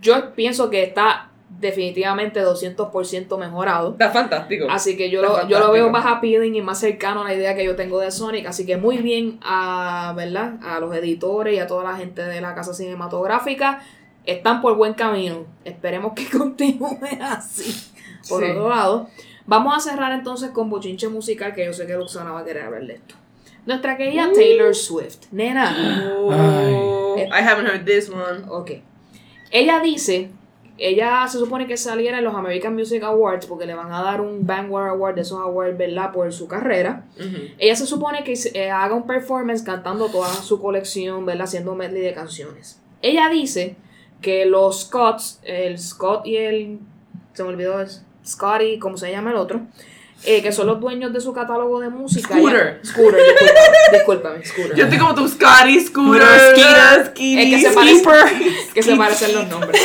Yo 0.00 0.34
pienso 0.34 0.68
que 0.68 0.82
está 0.82 1.30
definitivamente 1.48 2.44
200% 2.44 3.38
mejorado. 3.38 3.92
Está 3.92 4.10
fantástico. 4.10 4.66
Así 4.68 4.96
que 4.96 5.10
yo 5.10 5.22
lo, 5.22 5.46
yo 5.48 5.58
lo 5.58 5.70
veo 5.72 5.90
más 5.90 6.04
appealing 6.04 6.54
y 6.54 6.60
más 6.60 6.80
cercano 6.80 7.22
a 7.22 7.24
la 7.24 7.34
idea 7.34 7.54
que 7.54 7.64
yo 7.64 7.76
tengo 7.76 8.00
de 8.00 8.10
Sonic. 8.10 8.46
Así 8.46 8.66
que 8.66 8.76
muy 8.76 8.98
bien 8.98 9.38
a, 9.42 10.12
¿verdad? 10.16 10.54
a 10.62 10.80
los 10.80 10.94
editores 10.94 11.54
y 11.54 11.60
a 11.60 11.66
toda 11.66 11.84
la 11.84 11.96
gente 11.96 12.22
de 12.22 12.40
la 12.40 12.54
casa 12.54 12.74
cinematográfica. 12.74 13.82
Están 14.24 14.60
por 14.60 14.76
buen 14.76 14.94
camino. 14.94 15.46
Esperemos 15.64 16.12
que 16.14 16.28
continúe 16.38 16.98
así. 17.20 17.91
Por 18.28 18.42
Sí. 18.44 18.50
otro 18.50 18.68
lado, 18.68 19.08
vamos 19.46 19.76
a 19.76 19.80
cerrar 19.90 20.12
entonces 20.12 20.50
con 20.50 20.70
bochinche 20.70 21.08
musical 21.08 21.54
que 21.54 21.64
yo 21.64 21.72
sé 21.72 21.86
que 21.86 21.94
Luxana 21.94 22.32
va 22.32 22.40
a 22.40 22.44
querer 22.44 22.64
hablar 22.64 22.86
de 22.86 22.94
esto. 22.94 23.14
Nuestra 23.66 23.96
querida 23.96 24.28
Uh. 24.28 24.34
Taylor 24.34 24.74
Swift. 24.74 25.26
Nena. 25.30 26.08
Oh, 27.14 27.16
I 27.16 27.42
haven't 27.42 27.66
heard 27.66 27.84
this 27.84 28.08
one. 28.08 28.44
Ok. 28.48 28.70
Ella 29.50 29.80
dice, 29.80 30.30
ella 30.78 31.26
se 31.28 31.38
supone 31.38 31.66
que 31.66 31.76
saliera 31.76 32.18
en 32.18 32.24
los 32.24 32.34
American 32.34 32.74
Music 32.74 33.02
Awards 33.02 33.46
porque 33.46 33.66
le 33.66 33.74
van 33.74 33.92
a 33.92 34.02
dar 34.02 34.20
un 34.20 34.46
Vanguard 34.46 34.88
Award 34.90 35.14
de 35.16 35.20
esos 35.20 35.38
awards, 35.38 35.76
¿verdad? 35.76 36.10
Por 36.12 36.32
su 36.32 36.48
carrera. 36.48 37.04
Ella 37.58 37.76
se 37.76 37.86
supone 37.86 38.24
que 38.24 38.34
eh, 38.54 38.70
haga 38.70 38.94
un 38.94 39.06
performance 39.06 39.62
cantando 39.62 40.08
toda 40.08 40.28
su 40.32 40.60
colección, 40.60 41.26
¿verdad? 41.26 41.44
Haciendo 41.44 41.74
medley 41.74 42.02
de 42.02 42.14
canciones. 42.14 42.80
Ella 43.02 43.28
dice 43.28 43.76
que 44.22 44.46
los 44.46 44.82
Scotts, 44.82 45.40
el 45.44 45.78
Scott 45.78 46.26
y 46.26 46.36
el... 46.36 46.78
Se 47.34 47.42
me 47.42 47.50
olvidó, 47.50 47.80
es 47.80 48.04
Scotty, 48.26 48.78
¿cómo 48.78 48.96
se 48.96 49.10
llama 49.10 49.30
el 49.30 49.36
otro? 49.36 49.60
Eh, 50.24 50.40
que 50.40 50.52
son 50.52 50.68
los 50.68 50.78
dueños 50.80 51.12
de 51.12 51.20
su 51.20 51.32
catálogo 51.32 51.80
de 51.80 51.88
música. 51.88 52.36
Scooter. 52.36 52.80
Scooter, 52.84 53.20
discúlpame, 53.20 53.92
discúlpame, 53.92 54.44
Scooter. 54.46 54.76
Yo 54.76 54.84
estoy 54.84 54.98
como 55.00 55.14
tu 55.16 55.28
Scotty, 55.28 55.80
Scooter, 55.80 56.22
Skeeter, 56.22 57.02
Es 57.02 57.08
que 57.50 57.60
se 57.60 57.72
Skeeper. 57.72 58.42
que 58.72 58.82
se 58.84 58.96
parecen 58.96 59.34
los 59.34 59.48
nombres. 59.48 59.82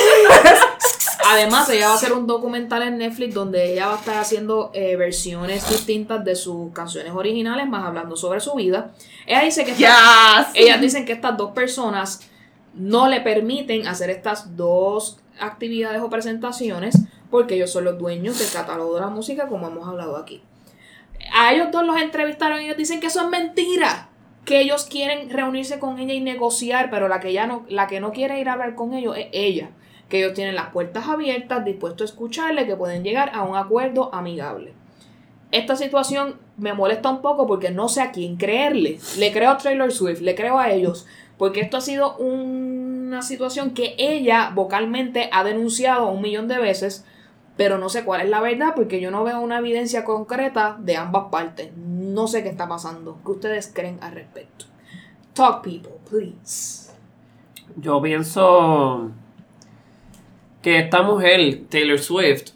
Además, 1.30 1.68
ella 1.70 1.88
va 1.88 1.94
a 1.94 1.96
hacer 1.96 2.14
un 2.14 2.28
documental 2.28 2.84
en 2.84 3.00
Netflix 3.00 3.34
donde 3.34 3.74
ella 3.74 3.88
va 3.88 3.96
a 3.96 3.98
estar 3.98 4.18
haciendo 4.18 4.70
eh, 4.74 4.96
versiones 4.96 5.68
distintas 5.70 6.24
de 6.24 6.36
sus 6.36 6.72
canciones 6.72 7.14
originales, 7.14 7.68
más 7.68 7.86
hablando 7.86 8.16
sobre 8.16 8.40
su 8.40 8.54
vida. 8.54 8.92
Ella 9.26 9.42
dice 9.42 9.66
que 9.66 9.72
estas- 9.72 10.50
ellas 10.54 10.80
dicen 10.80 11.06
que 11.06 11.14
estas 11.14 11.36
dos 11.36 11.52
personas 11.52 12.22
no 12.76 13.08
le 13.08 13.22
permiten 13.22 13.88
hacer 13.88 14.10
estas 14.12 14.56
dos 14.56 15.18
actividades 15.40 16.02
o 16.02 16.10
presentaciones 16.10 16.96
porque 17.30 17.56
ellos 17.56 17.72
son 17.72 17.86
los 17.86 17.98
dueños 17.98 18.40
del 18.40 18.52
catálogo 18.52 18.96
de 18.96 19.02
la 19.02 19.08
música, 19.08 19.48
como 19.48 19.68
hemos 19.68 19.88
hablado 19.88 20.18
aquí. 20.18 20.42
A 21.34 21.54
ellos 21.54 21.70
dos 21.72 21.86
los 21.86 21.98
entrevistaron 21.98 22.62
y 22.62 22.66
ellos 22.66 22.78
dicen 22.78 23.00
que 23.00 23.08
eso 23.08 23.22
es 23.22 23.30
mentira. 23.30 24.10
Que 24.46 24.62
ellos 24.62 24.86
quieren 24.86 25.30
reunirse 25.30 25.78
con 25.78 26.00
ella 26.00 26.14
y 26.14 26.22
negociar, 26.22 26.90
pero 26.90 27.08
la 27.10 27.20
que 27.20 27.34
ya 27.34 27.48
no, 27.48 27.66
la 27.68 27.88
que 27.88 28.00
no 28.00 28.14
quiere 28.14 28.40
ir 28.40 28.48
a 28.48 28.54
hablar 28.54 28.76
con 28.76 28.94
ellos 28.94 29.18
es 29.18 29.28
ella. 29.34 29.72
Que 30.08 30.20
ellos 30.20 30.34
tienen 30.34 30.56
las 30.56 30.70
puertas 30.70 31.08
abiertas, 31.08 31.66
dispuestos 31.66 32.10
a 32.10 32.14
escucharle, 32.14 32.66
que 32.66 32.78
pueden 32.78 33.04
llegar 33.04 33.32
a 33.34 33.44
un 33.44 33.58
acuerdo 33.58 34.14
amigable. 34.14 34.74
Esta 35.52 35.76
situación 35.76 36.36
me 36.58 36.74
molesta 36.74 37.10
un 37.10 37.22
poco 37.22 37.46
porque 37.48 37.72
no 37.72 37.90
sé 37.90 38.02
a 38.02 38.12
quién 38.12 38.38
creerle. 38.38 39.00
Le 39.18 39.32
creo 39.32 39.52
a 39.52 39.58
Taylor 39.58 39.92
Swift, 39.92 40.22
le 40.22 40.36
creo 40.36 40.60
a 40.60 40.72
ellos, 40.72 41.06
porque 41.38 41.62
esto 41.62 41.78
ha 41.78 41.82
sido 41.82 42.18
una 42.18 43.22
situación 43.22 43.72
que 43.72 43.96
ella 43.98 44.52
vocalmente 44.54 45.30
ha 45.32 45.44
denunciado 45.44 46.10
un 46.10 46.22
millón 46.22 46.48
de 46.48 46.58
veces, 46.58 47.06
pero 47.58 47.78
no 47.80 47.90
sé 47.90 48.06
cuál 48.06 48.22
es 48.22 48.30
la 48.30 48.40
verdad 48.40 48.74
porque 48.76 49.02
yo 49.02 49.12
no 49.12 49.24
veo 49.24 49.42
una 49.42 49.58
evidencia 49.60 50.06
concreta 50.06 50.78
de 50.80 50.96
ambas 50.96 51.26
partes. 51.32 51.76
No 51.76 52.28
sé 52.28 52.44
qué 52.44 52.50
está 52.50 52.68
pasando. 52.68 53.18
¿Qué 53.26 53.32
ustedes 53.32 53.72
creen 53.74 53.98
al 54.02 54.14
respecto? 54.14 54.66
Talk 55.34 55.64
people, 55.64 55.94
please. 56.10 56.92
Yo 57.76 58.02
pienso 58.02 59.12
que 60.62 60.80
esta 60.80 61.02
mujer, 61.04 61.64
Taylor 61.70 62.00
Swift, 62.00 62.52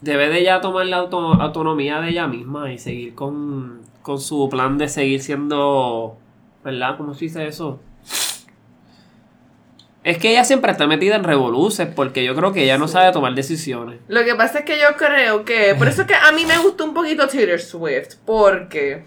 debe 0.00 0.28
de 0.28 0.42
ya 0.44 0.60
tomar 0.60 0.86
la 0.86 0.98
auto- 0.98 1.34
autonomía 1.40 2.00
de 2.00 2.10
ella 2.10 2.26
misma 2.26 2.72
y 2.72 2.78
seguir 2.78 3.14
con, 3.14 3.80
con 4.02 4.20
su 4.20 4.48
plan 4.50 4.76
de 4.78 4.88
seguir 4.88 5.22
siendo, 5.22 6.16
¿verdad? 6.64 6.96
¿Cómo 6.96 7.14
se 7.14 7.24
dice 7.26 7.46
eso? 7.46 7.80
Es 10.06 10.18
que 10.18 10.30
ella 10.30 10.44
siempre 10.44 10.70
está 10.70 10.86
metida 10.86 11.16
en 11.16 11.24
revoluces 11.24 11.88
porque 11.94 12.22
yo 12.24 12.34
creo 12.36 12.52
que 12.52 12.62
ella 12.62 12.78
no 12.78 12.86
sabe 12.86 13.10
tomar 13.12 13.34
decisiones. 13.34 13.98
Lo 14.08 14.24
que 14.24 14.34
pasa 14.36 14.60
es 14.60 14.64
que 14.64 14.78
yo 14.78 14.96
creo 14.96 15.44
que. 15.44 15.74
Por 15.76 15.88
eso 15.88 16.02
es 16.02 16.06
que 16.08 16.14
a 16.14 16.30
mí 16.32 16.44
me 16.46 16.56
gusta 16.58 16.84
un 16.84 16.94
poquito 16.94 17.26
Taylor 17.26 17.58
Swift. 17.60 18.14
Porque 18.24 19.02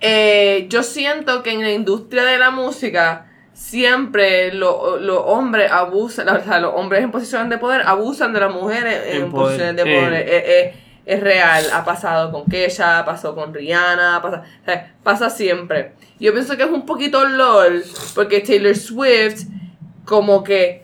eh, 0.00 0.66
yo 0.68 0.82
siento 0.82 1.42
que 1.42 1.52
en 1.52 1.60
la 1.62 1.70
industria 1.72 2.24
de 2.24 2.38
la 2.38 2.50
música 2.50 3.26
siempre 3.52 4.52
lo- 4.54 4.96
los 4.98 5.20
hombres 5.26 5.70
abusan, 5.70 6.28
o 6.28 6.42
sea, 6.42 6.58
los 6.60 6.72
hombres 6.74 7.02
en 7.04 7.10
posición 7.10 7.48
de 7.48 7.58
poder 7.58 7.82
abusan 7.86 8.32
de 8.32 8.40
las 8.40 8.52
mujeres 8.52 9.14
en, 9.14 9.30
posiciones 9.30 9.76
de 9.76 9.82
poder. 9.82 10.12
Eh, 10.14 10.24
eh, 10.28 10.74
es 11.06 11.20
real, 11.20 11.64
ha 11.72 11.84
pasado 11.84 12.30
con 12.32 12.44
Kesha, 12.46 13.04
pasó 13.04 13.34
con 13.34 13.52
Rihanna, 13.52 14.20
pasa, 14.22 14.42
o 14.62 14.64
sea, 14.64 14.94
pasa 15.02 15.30
siempre. 15.30 15.92
Yo 16.18 16.32
pienso 16.32 16.56
que 16.56 16.62
es 16.62 16.70
un 16.70 16.86
poquito 16.86 17.24
LOL, 17.26 17.84
porque 18.14 18.40
Taylor 18.40 18.76
Swift, 18.76 19.42
como 20.10 20.42
que 20.42 20.82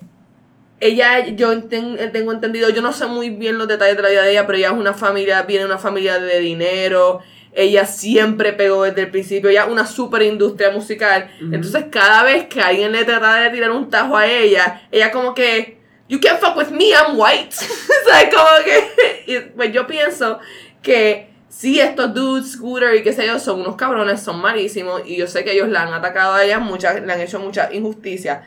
ella, 0.79 1.27
yo 1.27 1.65
tengo 1.65 2.31
entendido, 2.31 2.71
yo 2.71 2.81
no 2.81 2.93
sé 2.93 3.07
muy 3.07 3.31
bien 3.31 3.59
los 3.59 3.67
detalles 3.67 3.97
de 3.97 4.03
la 4.05 4.09
vida 4.09 4.23
de 4.23 4.31
ella, 4.31 4.47
pero 4.47 4.57
ella 4.57 4.69
es 4.69 4.75
una 4.75 4.95
familia, 4.95 5.43
viene 5.43 5.65
de 5.65 5.67
una 5.67 5.79
familia 5.79 6.21
de 6.21 6.39
dinero. 6.39 7.19
Ella 7.53 7.87
siempre 7.87 8.53
pegó 8.53 8.85
desde 8.85 9.01
el 9.01 9.11
principio, 9.11 9.51
ella 9.51 9.65
es 9.65 9.73
una 9.73 9.85
super 9.85 10.23
industria 10.23 10.71
musical. 10.71 11.29
Entonces, 11.41 11.87
cada 11.91 12.23
vez 12.23 12.47
que 12.47 12.61
alguien 12.61 12.93
le 12.93 13.05
trata 13.05 13.35
de 13.35 13.51
tirar 13.51 13.73
un 13.73 13.91
tajo 13.91 14.17
a 14.17 14.29
ella, 14.29 14.87
ella 14.93 15.11
como 15.11 15.35
que, 15.35 15.77
You 16.09 16.21
can't 16.21 16.39
fuck 16.39 16.57
with 16.57 16.69
me, 16.69 16.93
I'm 16.93 17.19
white. 17.19 17.49
o 17.57 18.09
sea, 18.09 18.31
como 18.31 18.65
que. 18.65 19.27
y, 19.27 19.41
pues 19.57 19.73
yo 19.73 19.89
pienso 19.89 20.39
que 20.81 21.31
sí, 21.49 21.81
estos 21.81 22.15
dudes, 22.15 22.53
Scooter 22.53 22.95
y 22.95 23.03
qué 23.03 23.13
sé 23.13 23.27
yo, 23.27 23.41
son 23.41 23.63
unos 23.63 23.75
cabrones, 23.75 24.23
son 24.23 24.41
malísimos. 24.41 25.03
Y 25.05 25.17
yo 25.17 25.27
sé 25.27 25.43
que 25.43 25.51
ellos 25.51 25.69
la 25.69 25.83
han 25.83 25.93
atacado 25.93 26.35
a 26.35 26.45
ella, 26.45 26.61
muchas, 26.61 27.03
le 27.03 27.13
han 27.13 27.21
hecho 27.21 27.41
mucha 27.41 27.73
injusticia. 27.73 28.45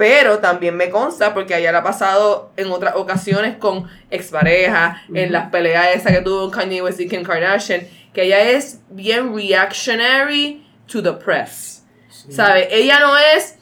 Pero 0.00 0.38
también 0.38 0.74
me 0.78 0.88
consta, 0.88 1.34
porque 1.34 1.58
ella 1.58 1.72
le 1.72 1.76
ha 1.78 1.82
pasado 1.82 2.52
en 2.56 2.72
otras 2.72 2.94
ocasiones 2.96 3.58
con 3.58 3.86
exparejas, 4.10 4.96
en 5.12 5.30
las 5.30 5.50
peleas 5.50 5.88
esas 5.94 6.12
que 6.12 6.22
tuvo 6.22 6.50
Kanye 6.50 6.80
West 6.80 7.00
y 7.00 7.06
Kim 7.06 7.22
Kardashian, 7.22 7.86
que 8.14 8.22
ella 8.22 8.40
es 8.40 8.78
bien 8.88 9.36
reactionary 9.36 10.66
to 10.90 11.02
the 11.02 11.12
press. 11.12 11.84
¿Sabe? 12.30 12.74
Ella 12.74 12.98
no 13.00 13.14
es. 13.18 13.58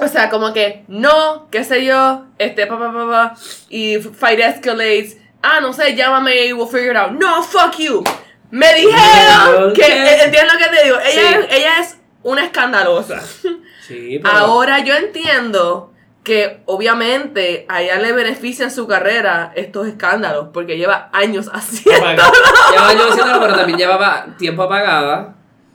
O 0.00 0.08
sea, 0.08 0.30
como 0.30 0.52
que 0.52 0.84
no, 0.88 1.48
qué 1.52 1.62
sé 1.62 1.84
yo, 1.84 2.24
este, 2.38 2.66
pa, 2.66 2.76
pa, 2.76 2.92
pa, 2.92 3.06
pa, 3.08 3.34
y 3.68 3.98
fight 3.98 4.40
escalates. 4.40 5.16
Ah, 5.42 5.60
no 5.60 5.72
sé, 5.72 5.94
llámame 5.94 6.46
y 6.46 6.52
we'll 6.52 6.66
figure 6.66 6.90
it 6.90 6.96
out. 6.96 7.12
No, 7.12 7.40
fuck 7.44 7.76
you. 7.78 8.02
Me 8.50 8.66
dijeron 8.74 9.72
que, 9.74 9.80
¿Qué? 9.82 10.22
entiendo 10.24 10.54
lo 10.54 10.58
que 10.58 10.76
te 10.76 10.84
digo. 10.84 10.96
Ella, 10.98 11.40
Sí. 11.40 11.46
ella 11.50 11.78
es 11.80 11.98
una 12.22 12.44
escandalosa. 12.44 13.20
Sí, 13.86 14.20
pero- 14.22 14.28
Ahora 14.36 14.78
yo 14.84 14.94
entiendo 14.94 15.92
que 16.24 16.60
obviamente 16.66 17.66
a 17.68 17.82
ella 17.82 17.98
le 17.98 18.12
benefician 18.12 18.70
su 18.70 18.86
carrera 18.86 19.52
estos 19.56 19.88
escándalos, 19.88 20.48
porque 20.52 20.76
lleva 20.78 21.10
años 21.12 21.48
haciendo. 21.52 22.00
Apaga- 22.06 22.30
Llevaba 22.70 22.88
años 22.90 23.06
haciéndolo, 23.10 23.40
pero 23.40 23.54
también 23.56 23.78
llevaba 23.78 24.26
tiempo 24.38 24.62
apagada. 24.62 25.34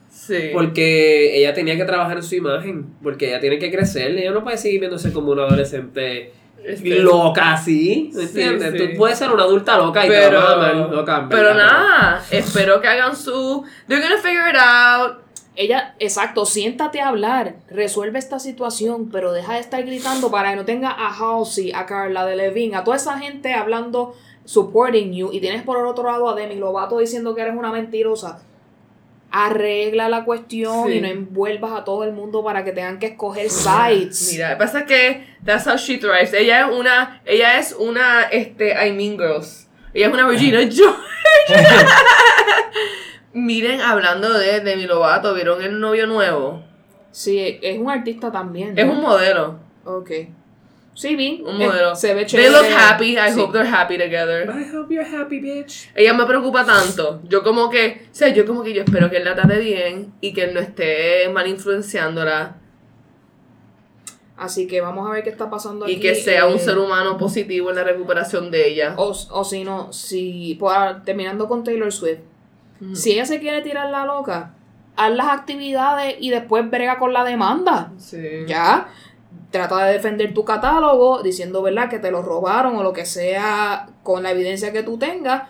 Sí. 0.10 0.50
Porque 0.54 1.38
ella 1.38 1.54
tenía 1.54 1.76
que 1.78 1.86
trabajar 1.86 2.18
en 2.18 2.24
su 2.24 2.36
imagen. 2.36 2.86
Porque 3.04 3.28
ella 3.30 3.40
tiene 3.40 3.60
que 3.60 3.72
crecer. 3.72 4.12
Ella 4.18 4.32
no 4.32 4.44
puede 4.44 4.58
seguir 4.58 4.80
viéndose 4.80 5.14
como 5.14 5.32
una 5.32 5.44
adolescente 5.44 6.34
Este, 6.64 7.00
Loca, 7.00 7.56
sí. 7.58 8.10
¿Me 8.14 8.24
entiendes? 8.24 8.72
sí. 8.72 8.78
Tú 8.92 8.98
puedes 8.98 9.18
ser 9.18 9.30
una 9.32 9.44
adulta 9.44 9.78
loca 9.78 10.06
y 10.06 10.10
te 10.10 10.16
Pero, 10.16 10.42
van 10.42 10.48
a 10.48 10.54
amar, 10.54 10.76
loca, 10.92 11.28
pero 11.30 11.54
nada, 11.54 12.22
espero 12.32 12.82
que 12.82 12.88
hagan 12.88 13.16
su. 13.16 13.64
They're 13.88 14.02
gonna 14.02 14.22
figure 14.22 14.50
it 14.50 14.56
out. 14.58 15.20
Ella, 15.60 15.96
exacto, 15.98 16.46
siéntate 16.46 17.02
a 17.02 17.08
hablar, 17.08 17.56
resuelve 17.68 18.20
esta 18.20 18.38
situación, 18.38 19.10
pero 19.12 19.32
deja 19.34 19.56
de 19.56 19.60
estar 19.60 19.84
gritando 19.84 20.30
para 20.30 20.52
que 20.52 20.56
no 20.56 20.66
tenga 20.66 20.92
a 20.92 21.10
Halsey, 21.12 21.72
a 21.74 21.88
Carla 21.88 22.28
de 22.28 22.36
Levine, 22.36 22.76
a 22.76 22.84
toda 22.84 22.96
esa 22.98 23.18
gente 23.18 23.54
hablando, 23.56 24.14
supporting 24.46 25.14
you, 25.14 25.32
y 25.34 25.40
tienes 25.42 25.64
por 25.64 25.80
el 25.80 25.88
otro 25.88 26.04
lado 26.04 26.30
a 26.30 26.36
Demi 26.36 26.56
Lovato 26.58 27.00
diciendo 27.00 27.34
que 27.34 27.42
eres 27.42 27.56
una 27.56 27.72
mentirosa. 27.72 28.44
Arregla 29.32 30.08
la 30.10 30.24
cuestión 30.26 30.88
Sí. 30.88 30.94
y 30.94 31.02
no 31.02 31.08
envuelvas 31.08 31.72
a 31.72 31.84
todo 31.84 32.04
el 32.04 32.14
mundo 32.14 32.44
para 32.44 32.64
que 32.64 32.72
tengan 32.72 33.00
que 33.00 33.08
escoger 33.08 33.50
sides. 33.50 34.30
Mira, 34.32 34.52
lo 34.52 34.58
que 34.58 34.64
pasa 34.64 34.80
es 34.82 34.86
que 34.86 35.26
that's 35.44 35.66
how 35.68 35.76
she 35.76 35.98
thrives. 35.98 36.34
Ella 36.34 36.68
es 36.68 36.72
una, 36.78 37.22
ella 37.26 37.58
es 37.60 37.74
una, 37.78 38.22
este, 38.32 38.70
I 38.88 38.92
mean 38.94 39.18
girls. 39.18 39.68
Ella 39.94 40.08
es 40.08 40.14
una 40.14 40.28
Regina 40.28 40.60
George. 40.72 41.04
Miren, 43.40 43.82
hablando 43.82 44.34
de 44.34 44.62
Demi 44.62 44.86
Lovato, 44.88 45.34
¿vieron 45.36 45.62
el 45.62 45.80
novio 45.80 46.08
nuevo? 46.08 46.64
Sí, 47.12 47.60
es 47.62 47.78
un 47.78 47.90
artista 47.90 48.32
también. 48.32 48.78
Es 48.78 48.86
un 48.86 49.00
modelo. 49.02 49.60
Ok. 49.86 50.12
Sí, 50.96 51.16
vi. 51.16 51.44
Un 51.46 51.62
Eh, 51.62 51.68
modelo. 51.68 51.96
se 51.96 52.16
ve 52.16 52.22
They 52.22 52.26
chévere. 52.26 52.50
look 52.50 52.66
happy. 52.76 53.16
I 53.18 53.32
Sí. 53.32 53.40
hope 53.40 53.54
they're 53.54 53.70
happy 53.72 53.98
together. 54.00 54.50
I 54.50 54.76
hope 54.76 54.92
you're 54.92 55.06
happy, 55.08 55.40
bitch. 55.40 55.92
Ella 55.94 56.14
me 56.14 56.26
preocupa 56.26 56.66
tanto. 56.66 57.22
Yo 57.30 57.44
como 57.44 57.70
que, 57.70 58.08
o 58.12 58.16
sea, 58.16 58.30
yo 58.30 58.44
como 58.48 58.64
que 58.64 58.74
yo 58.74 58.82
espero 58.82 59.08
que 59.12 59.18
él 59.18 59.26
la 59.26 59.36
trate 59.36 59.60
bien 59.60 60.14
y 60.22 60.34
que 60.34 60.46
él 60.46 60.54
no 60.56 60.60
esté 60.60 61.30
mal 61.30 61.48
influenciándola 61.48 62.56
Así 64.38 64.68
que 64.68 64.82
vamos 64.82 65.08
a 65.10 65.14
ver 65.14 65.24
qué 65.24 65.32
está 65.32 65.50
pasando 65.50 65.86
aquí. 65.86 65.94
y 65.96 66.00
que 66.00 66.14
sea 66.14 66.46
un 66.46 66.56
eh, 66.58 66.60
ser 66.60 66.78
humano 66.78 67.18
positivo 67.18 67.72
en 67.72 67.76
la 67.76 67.84
recuperación 67.84 68.52
de 68.52 68.68
ella. 68.68 68.94
O, 68.98 69.10
o 69.32 69.44
si 69.44 69.64
no, 69.64 69.92
si. 69.92 70.56
pues, 70.60 70.76
terminando 71.06 71.48
con 71.48 71.64
Taylor 71.64 71.92
Swift. 71.92 72.20
Si 72.94 73.14
ella 73.14 73.26
se 73.26 73.40
quiere 73.40 73.62
tirar 73.62 73.90
la 73.90 74.06
loca, 74.06 74.54
haz 74.96 75.12
las 75.12 75.28
actividades 75.28 76.16
y 76.20 76.30
después 76.30 76.70
brega 76.70 77.00
con 77.00 77.14
la 77.14 77.24
demanda. 77.24 77.92
Sí. 77.98 78.22
Ya. 78.48 78.88
Trata 79.52 79.86
de 79.86 79.94
defender 79.94 80.34
tu 80.34 80.44
catálogo 80.44 81.22
diciendo, 81.24 81.62
¿verdad?, 81.62 81.90
que 81.90 82.00
te 82.00 82.12
lo 82.12 82.22
robaron 82.22 82.76
o 82.76 82.84
lo 82.84 82.94
que 82.94 83.06
sea 83.06 83.88
con 84.04 84.24
la 84.24 84.32
evidencia 84.32 84.72
que 84.74 84.84
tú 84.84 84.98
tengas. 84.98 85.44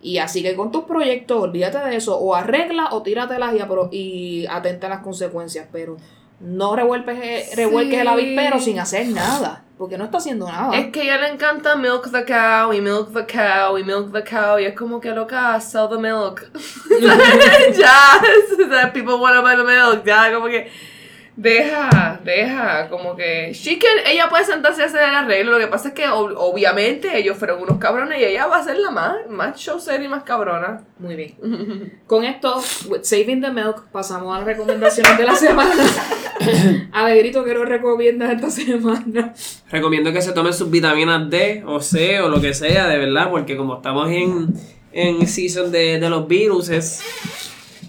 Y 0.00 0.18
así 0.18 0.42
que 0.42 0.54
con 0.54 0.70
tus 0.70 0.84
proyectos, 0.84 1.42
olvídate 1.42 1.78
de 1.78 1.96
eso. 1.96 2.18
O 2.18 2.34
arregla 2.34 2.88
o 2.92 3.02
tíratelas 3.02 3.52
y, 3.90 3.96
y 3.96 4.46
atenta 4.46 4.86
a 4.86 4.90
las 4.90 5.00
consecuencias. 5.00 5.66
Pero 5.72 5.96
no 6.40 6.76
revuelques 6.76 7.58
el 7.58 7.68
Sí. 7.68 8.06
avispero 8.06 8.60
sin 8.60 8.78
hacer 8.78 9.08
nada. 9.08 9.64
Porque 9.78 9.96
no 9.96 10.04
está 10.04 10.18
haciendo 10.18 10.48
nada. 10.48 10.76
Es 10.76 10.90
que 10.90 11.02
a 11.02 11.04
ella 11.04 11.18
le 11.18 11.28
encanta 11.28 11.76
milk 11.76 12.10
the 12.10 12.24
cow 12.24 12.72
y 12.72 12.80
milk 12.80 13.12
the 13.14 13.24
cow 13.24 13.78
y 13.78 13.84
milk 13.84 14.12
the 14.12 14.24
cow 14.24 14.58
y 14.58 14.64
es 14.64 14.74
como 14.74 15.00
que 15.00 15.12
loca, 15.12 15.60
sell 15.60 15.88
the 15.88 15.96
milk. 15.96 16.50
ya, 17.78 18.90
people 18.92 19.14
wanna 19.20 19.40
buy 19.40 19.54
the 19.54 19.62
milk, 19.62 20.04
ya, 20.04 20.34
como 20.34 20.48
que 20.48 20.68
deja, 21.40 22.20
deja, 22.24 22.88
como 22.88 23.14
que 23.14 23.52
she 23.54 23.78
can, 23.78 23.90
ella 24.06 24.28
puede 24.28 24.44
sentarse 24.44 24.82
a 24.82 24.86
hacer 24.86 25.08
el 25.08 25.14
arreglo, 25.14 25.52
lo 25.52 25.58
que 25.58 25.68
pasa 25.68 25.88
es 25.88 25.94
que 25.94 26.06
ob- 26.08 26.34
obviamente 26.36 27.16
ellos 27.16 27.38
fueron 27.38 27.62
unos 27.62 27.78
cabrones 27.78 28.20
y 28.20 28.24
ella 28.24 28.48
va 28.48 28.56
a 28.58 28.64
ser 28.64 28.76
la 28.78 28.90
más, 28.90 29.14
más 29.30 29.56
show 29.56 29.78
y 30.02 30.08
más 30.08 30.24
cabrona. 30.24 30.82
Muy 30.98 31.14
bien. 31.14 32.00
Con 32.08 32.24
esto, 32.24 32.60
with 32.88 33.04
Saving 33.04 33.40
the 33.40 33.50
Milk, 33.50 33.84
pasamos 33.92 34.34
a 34.34 34.38
las 34.38 34.46
recomendaciones 34.46 35.16
de 35.16 35.24
la 35.24 35.36
semana. 35.36 35.74
Alegrito, 36.92 37.44
¿qué 37.44 37.54
nos 37.54 37.68
recomiendas 37.68 38.32
esta 38.32 38.50
semana? 38.50 39.32
Recomiendo 39.70 40.12
que 40.12 40.20
se 40.20 40.32
tomen 40.32 40.52
sus 40.52 40.68
vitaminas 40.70 41.30
D 41.30 41.62
o 41.66 41.80
C 41.80 42.20
o 42.20 42.28
lo 42.28 42.40
que 42.40 42.52
sea, 42.52 42.88
de 42.88 42.98
verdad, 42.98 43.30
porque 43.30 43.56
como 43.56 43.76
estamos 43.76 44.10
en, 44.10 44.54
en 44.92 45.26
season 45.28 45.70
de, 45.70 46.00
de 46.00 46.10
los 46.10 46.26
virus, 46.26 46.68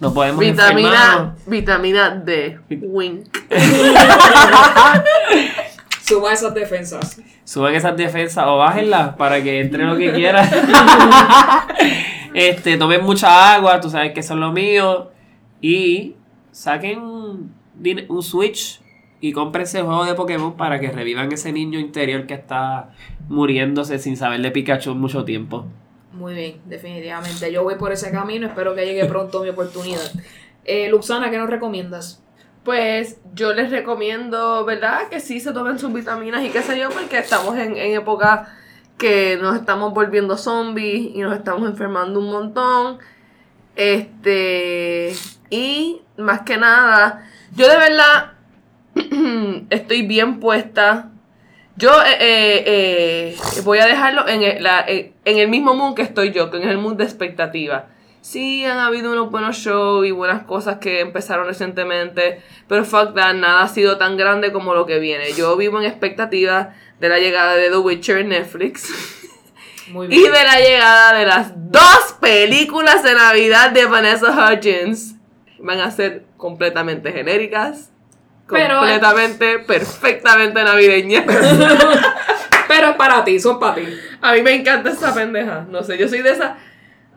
no 0.02 0.14
podemos 0.14 0.39
Vitamina, 0.39 0.89
enfermarnos. 0.89 1.45
vitamina 1.45 2.10
D, 2.10 2.60
wink. 2.70 3.28
Suba 6.02 6.34
esas 6.34 6.54
defensas. 6.54 7.22
Suban 7.43 7.76
esas 7.76 7.95
defensas 7.95 8.45
o 8.47 8.58
bájenlas 8.58 9.16
para 9.16 9.43
que 9.43 9.60
entre 9.60 9.86
lo 9.86 9.97
que 9.97 10.12
quieran. 10.12 10.50
este, 12.34 12.78
tomen 12.78 13.04
mucha 13.04 13.54
agua, 13.54 13.80
tú 13.80 13.89
sabes 13.89 14.14
que 14.14 14.22
eso 14.22 14.34
es 14.34 14.39
lo 14.39 14.52
mío. 14.52 15.12
Y 15.62 16.16
saquen 16.52 17.02
un 17.02 18.24
Switch 18.24 18.82
y 19.22 19.34
cómprense 19.34 19.80
el 19.80 19.86
juego 19.86 20.06
de 20.06 20.16
Pokémon 20.16 20.54
para 20.54 20.80
que 20.80 20.91
revivan 20.91 21.32
ese 21.32 21.52
niño 21.52 21.80
interior 21.80 22.26
que 22.26 22.34
está 22.34 22.91
muriéndose 23.28 24.00
sin 24.00 24.18
saber 24.18 24.41
de 24.41 24.52
Pikachu 24.52 24.95
mucho 24.95 25.26
tiempo. 25.26 25.68
Muy 26.12 26.34
bien, 26.34 26.62
definitivamente. 26.66 27.51
Yo 27.51 27.64
voy 27.64 27.76
por 27.76 27.91
ese 27.91 28.12
camino, 28.12 28.47
espero 28.47 28.76
que 28.76 28.86
llegue 28.86 29.05
pronto 29.05 29.43
mi 29.43 29.49
oportunidad. 29.49 30.12
Eh, 30.66 30.89
Luxana, 30.89 31.30
¿qué 31.30 31.38
nos 31.38 31.49
recomiendas? 31.49 32.24
Pues 32.64 33.18
yo 33.34 33.53
les 33.53 33.72
recomiendo, 33.72 34.66
¿verdad? 34.66 35.07
Que 35.10 35.20
sí 35.20 35.39
se 35.39 35.53
tomen 35.53 35.80
sus 35.80 35.93
vitaminas 35.93 36.43
y 36.43 36.49
qué 36.49 36.62
sé 36.62 36.78
yo, 36.78 36.89
porque 36.89 37.20
estamos 37.20 37.57
en, 37.57 37.78
en 37.78 37.93
época 37.93 38.55
que 38.97 39.38
nos 39.41 39.55
estamos 39.55 39.93
volviendo 39.93 40.38
zombies 40.38 41.16
y 41.16 41.20
nos 41.22 41.36
estamos 41.36 41.68
enfermando 41.70 42.20
un 42.20 42.32
montón. 42.32 42.99
Este. 43.76 45.14
Y 45.49 46.01
más 46.18 46.41
que 46.41 46.57
nada, 46.57 47.26
yo 47.55 47.68
de 47.68 47.78
verdad 47.78 48.34
estoy 49.70 50.05
bien 50.05 50.39
puesta. 50.39 51.12
Yo 51.80 51.92
eh, 52.04 52.18
eh, 52.20 53.36
eh, 53.56 53.62
voy 53.64 53.80
a 53.80 53.86
dejarlo 53.86 54.28
en 54.28 54.44
el, 54.44 54.62
la- 54.64 54.84
eh, 54.88 55.14
en 55.24 55.38
el 55.40 55.48
mismo 55.48 55.74
mood 55.74 55.96
que 55.96 56.02
estoy 56.02 56.32
yo, 56.34 56.52
que 56.52 56.58
en 56.58 56.68
el 56.68 56.78
mood 56.78 56.96
de 56.96 57.06
expectativa. 57.06 57.88
Sí, 58.22 58.66
han 58.66 58.78
habido 58.80 59.14
unos 59.14 59.32
buenos 59.32 59.56
shows 59.56 60.06
y 60.06 60.12
buenas 60.12 60.44
cosas 60.44 60.80
que 60.80 61.00
empezaron 61.00 61.48
recientemente, 61.48 62.42
pero 62.68 62.84
fuck 62.84 63.16
that, 63.16 63.34
nada 63.34 63.62
ha 63.64 63.68
sido 63.70 63.98
tan 63.98 64.18
grande 64.18 64.52
como 64.52 64.74
lo 64.76 64.86
que 64.86 65.00
viene. 65.00 65.32
Yo 65.34 65.56
vivo 65.56 65.80
en 65.80 65.86
expectativa 65.86 66.74
de 67.00 67.08
la 67.08 67.18
llegada 67.18 67.56
de 67.56 67.70
The 67.70 67.78
Witcher 67.78 68.18
en 68.18 68.30
Netflix 68.30 68.92
Muy 69.88 70.08
y 70.14 70.22
de 70.24 70.44
la 70.44 70.60
llegada 70.60 71.14
de 71.18 71.26
las 71.26 71.54
dos 71.72 72.16
películas 72.20 73.04
de 73.04 73.16
Navidad 73.16 73.72
de 73.72 73.86
Vanessa 73.86 74.52
Hudgens. 74.54 75.16
Van 75.60 75.80
a 75.80 75.90
ser 75.90 76.26
completamente 76.38 77.12
genéricas, 77.14 77.92
Pero- 78.50 78.80
completamente, 78.80 79.60
perfectamente 79.60 80.64
navideñas. 80.64 81.26
Pero 82.68 82.89
es 82.89 82.95
para 82.95 83.24
ti, 83.24 83.39
son 83.39 83.60
para 83.60 83.76
ti. 83.76 83.82
A 84.22 84.34
mí 84.34 84.41
me 84.41 84.54
encanta 84.54 84.89
esa 84.91 85.14
pendeja. 85.14 85.66
No 85.70 85.84
sé, 85.84 85.97
yo 85.97 86.08
soy 86.08 86.22
de 86.22 86.32
esa. 86.32 86.58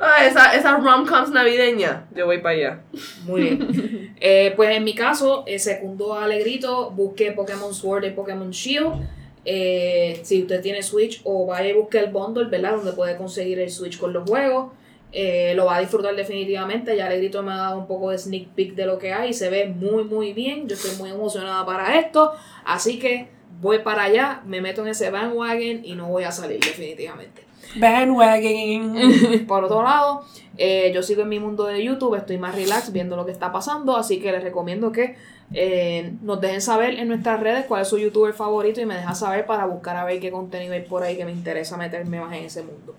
Ah, 0.01 0.25
esa, 0.27 0.77
rom-coms 0.79 1.31
navideñas. 1.31 2.05
Yo 2.15 2.27
voy 2.27 2.39
para 2.39 2.55
allá. 2.57 2.81
Muy 3.25 3.43
bien. 3.43 4.13
Eh, 4.25 4.53
pues 4.55 4.71
en 4.77 4.85
mi 4.85 4.95
caso, 4.95 5.43
eh, 5.49 5.59
segundo 5.59 6.15
Alegrito, 6.15 6.93
busqué 6.93 7.33
Pokémon 7.33 7.75
Sword 7.75 8.05
y 8.05 8.11
Pokémon 8.11 8.53
Shield. 8.53 8.93
Eh, 9.45 10.21
si 10.23 10.43
usted 10.43 10.63
tiene 10.63 10.81
Switch 10.81 11.21
o 11.25 11.45
vaya 11.45 11.71
y 11.71 11.73
busque 11.73 11.99
el 11.99 12.13
bundle, 12.13 12.45
¿verdad? 12.45 12.77
Donde 12.77 12.93
puede 12.93 13.17
conseguir 13.17 13.59
el 13.59 13.69
Switch 13.69 13.99
con 13.99 14.13
los 14.13 14.31
juegos. 14.31 14.71
Eh, 15.13 15.53
lo 15.55 15.67
va 15.67 15.77
a 15.77 15.81
disfrutar 15.81 16.17
definitivamente. 16.17 16.97
Ya 16.97 17.07
Alegrito 17.07 17.43
me 17.43 17.53
ha 17.53 17.57
dado 17.57 17.79
un 17.79 17.87
poco 17.87 18.11
de 18.11 18.19
sneak 18.19 18.49
peek 18.49 18.75
de 18.75 18.87
lo 18.87 18.99
que 18.99 19.13
hay. 19.13 19.33
Se 19.33 19.51
ve 19.51 19.67
muy, 19.67 20.05
muy 20.05 20.33
bien. 20.33 20.67
Yo 20.69 20.75
estoy 20.75 20.97
muy 20.97 21.11
emocionada 21.11 21.65
para 21.67 21.99
esto. 21.99 22.33
Así 22.65 22.99
que 22.99 23.29
voy 23.61 23.79
para 23.79 24.05
allá, 24.05 24.43
me 24.45 24.61
meto 24.61 24.83
en 24.83 24.89
ese 24.89 25.11
bandwagon 25.11 25.85
y 25.85 25.95
no 25.95 26.09
voy 26.09 26.25
a 26.25 26.33
salir 26.33 26.61
definitivamente. 26.61 27.45
Bandwagon. 27.77 29.47
Por 29.47 29.65
otro 29.65 29.83
lado, 29.83 30.25
eh, 30.59 30.91
yo 30.95 31.03
sigo 31.03 31.23
en 31.23 31.29
mi 31.29 31.39
mundo 31.39 31.65
de 31.65 31.83
YouTube, 31.83 32.17
estoy 32.17 32.39
más 32.39 32.55
relax 32.55 32.93
viendo 32.93 33.17
lo 33.17 33.25
que 33.25 33.33
está 33.33 33.53
pasando, 33.53 33.97
así 33.97 34.21
que 34.21 34.33
les 34.33 34.43
recomiendo 34.43 34.93
que 34.93 35.17
eh, 35.55 36.15
nos 36.23 36.41
dejen 36.41 36.61
saber 36.61 36.99
en 36.99 37.09
nuestras 37.09 37.41
redes 37.41 37.67
cuál 37.67 37.83
es 37.83 37.89
su 37.89 37.99
youtuber 37.99 38.35
favorito 38.35 38.81
y 38.81 38.87
me 38.87 38.97
dejan 38.97 39.15
saber 39.15 39.47
para 39.47 39.67
buscar 39.67 39.97
a 39.97 40.05
ver 40.05 40.19
qué 40.19 40.31
contenido 40.31 40.73
hay 40.75 40.83
por 40.83 41.03
ahí 41.03 41.17
que 41.17 41.25
me 41.25 41.33
interesa 41.33 41.77
meterme 41.77 42.21
más 42.21 42.35
en 42.35 42.45
ese 42.45 42.63
mundo. 42.63 42.95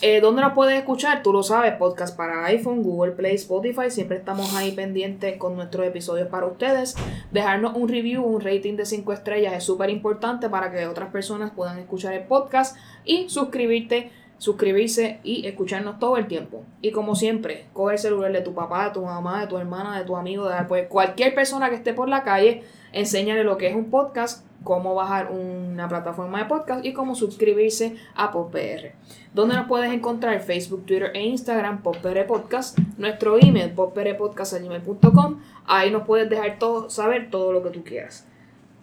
Eh, 0.00 0.20
¿Dónde 0.20 0.42
nos 0.42 0.52
puedes 0.52 0.78
escuchar? 0.78 1.24
Tú 1.24 1.32
lo 1.32 1.42
sabes, 1.42 1.74
podcast 1.74 2.16
para 2.16 2.44
iPhone, 2.44 2.84
Google 2.84 3.12
Play, 3.12 3.34
Spotify. 3.34 3.90
Siempre 3.90 4.18
estamos 4.18 4.54
ahí 4.54 4.70
pendientes 4.70 5.36
con 5.38 5.56
nuestros 5.56 5.84
episodios 5.88 6.28
para 6.28 6.46
ustedes. 6.46 6.94
Dejarnos 7.32 7.74
un 7.74 7.88
review, 7.88 8.22
un 8.22 8.40
rating 8.40 8.76
de 8.76 8.86
5 8.86 9.12
estrellas 9.12 9.54
es 9.54 9.64
súper 9.64 9.90
importante 9.90 10.48
para 10.48 10.70
que 10.70 10.86
otras 10.86 11.10
personas 11.10 11.50
puedan 11.50 11.80
escuchar 11.80 12.14
el 12.14 12.22
podcast 12.22 12.76
y 13.04 13.28
suscribirte, 13.28 14.12
suscribirse 14.38 15.18
y 15.24 15.48
escucharnos 15.48 15.98
todo 15.98 16.16
el 16.16 16.28
tiempo. 16.28 16.62
Y 16.80 16.92
como 16.92 17.16
siempre, 17.16 17.66
coge 17.72 17.94
el 17.94 17.98
celular 17.98 18.30
de 18.30 18.42
tu 18.42 18.54
papá, 18.54 18.84
de 18.84 18.90
tu 18.92 19.02
mamá, 19.02 19.40
de 19.40 19.48
tu 19.48 19.58
hermana, 19.58 19.98
de 19.98 20.04
tu 20.04 20.16
amigo, 20.16 20.48
de 20.48 20.62
pues, 20.68 20.86
cualquier 20.86 21.34
persona 21.34 21.70
que 21.70 21.74
esté 21.74 21.92
por 21.92 22.08
la 22.08 22.22
calle, 22.22 22.62
enséñale 22.92 23.44
lo 23.44 23.56
que 23.58 23.68
es 23.68 23.74
un 23.74 23.90
podcast, 23.90 24.44
cómo 24.64 24.94
bajar 24.94 25.30
una 25.30 25.88
plataforma 25.88 26.38
de 26.40 26.44
podcast 26.46 26.84
y 26.84 26.92
cómo 26.92 27.14
suscribirse 27.14 27.96
a 28.14 28.30
PopPR. 28.30 28.92
¿Dónde 29.32 29.54
nos 29.54 29.66
puedes 29.68 29.92
encontrar? 29.92 30.40
Facebook, 30.40 30.84
Twitter 30.84 31.12
e 31.14 31.22
Instagram, 31.22 31.82
PopPR 31.82 32.26
Podcast. 32.26 32.78
Nuestro 32.96 33.38
email, 33.40 33.70
popprpodcast.gmail.com. 33.70 35.40
Ahí 35.66 35.90
nos 35.90 36.02
puedes 36.04 36.28
dejar 36.28 36.58
todo, 36.58 36.90
saber 36.90 37.30
todo 37.30 37.52
lo 37.52 37.62
que 37.62 37.70
tú 37.70 37.84
quieras. 37.84 38.26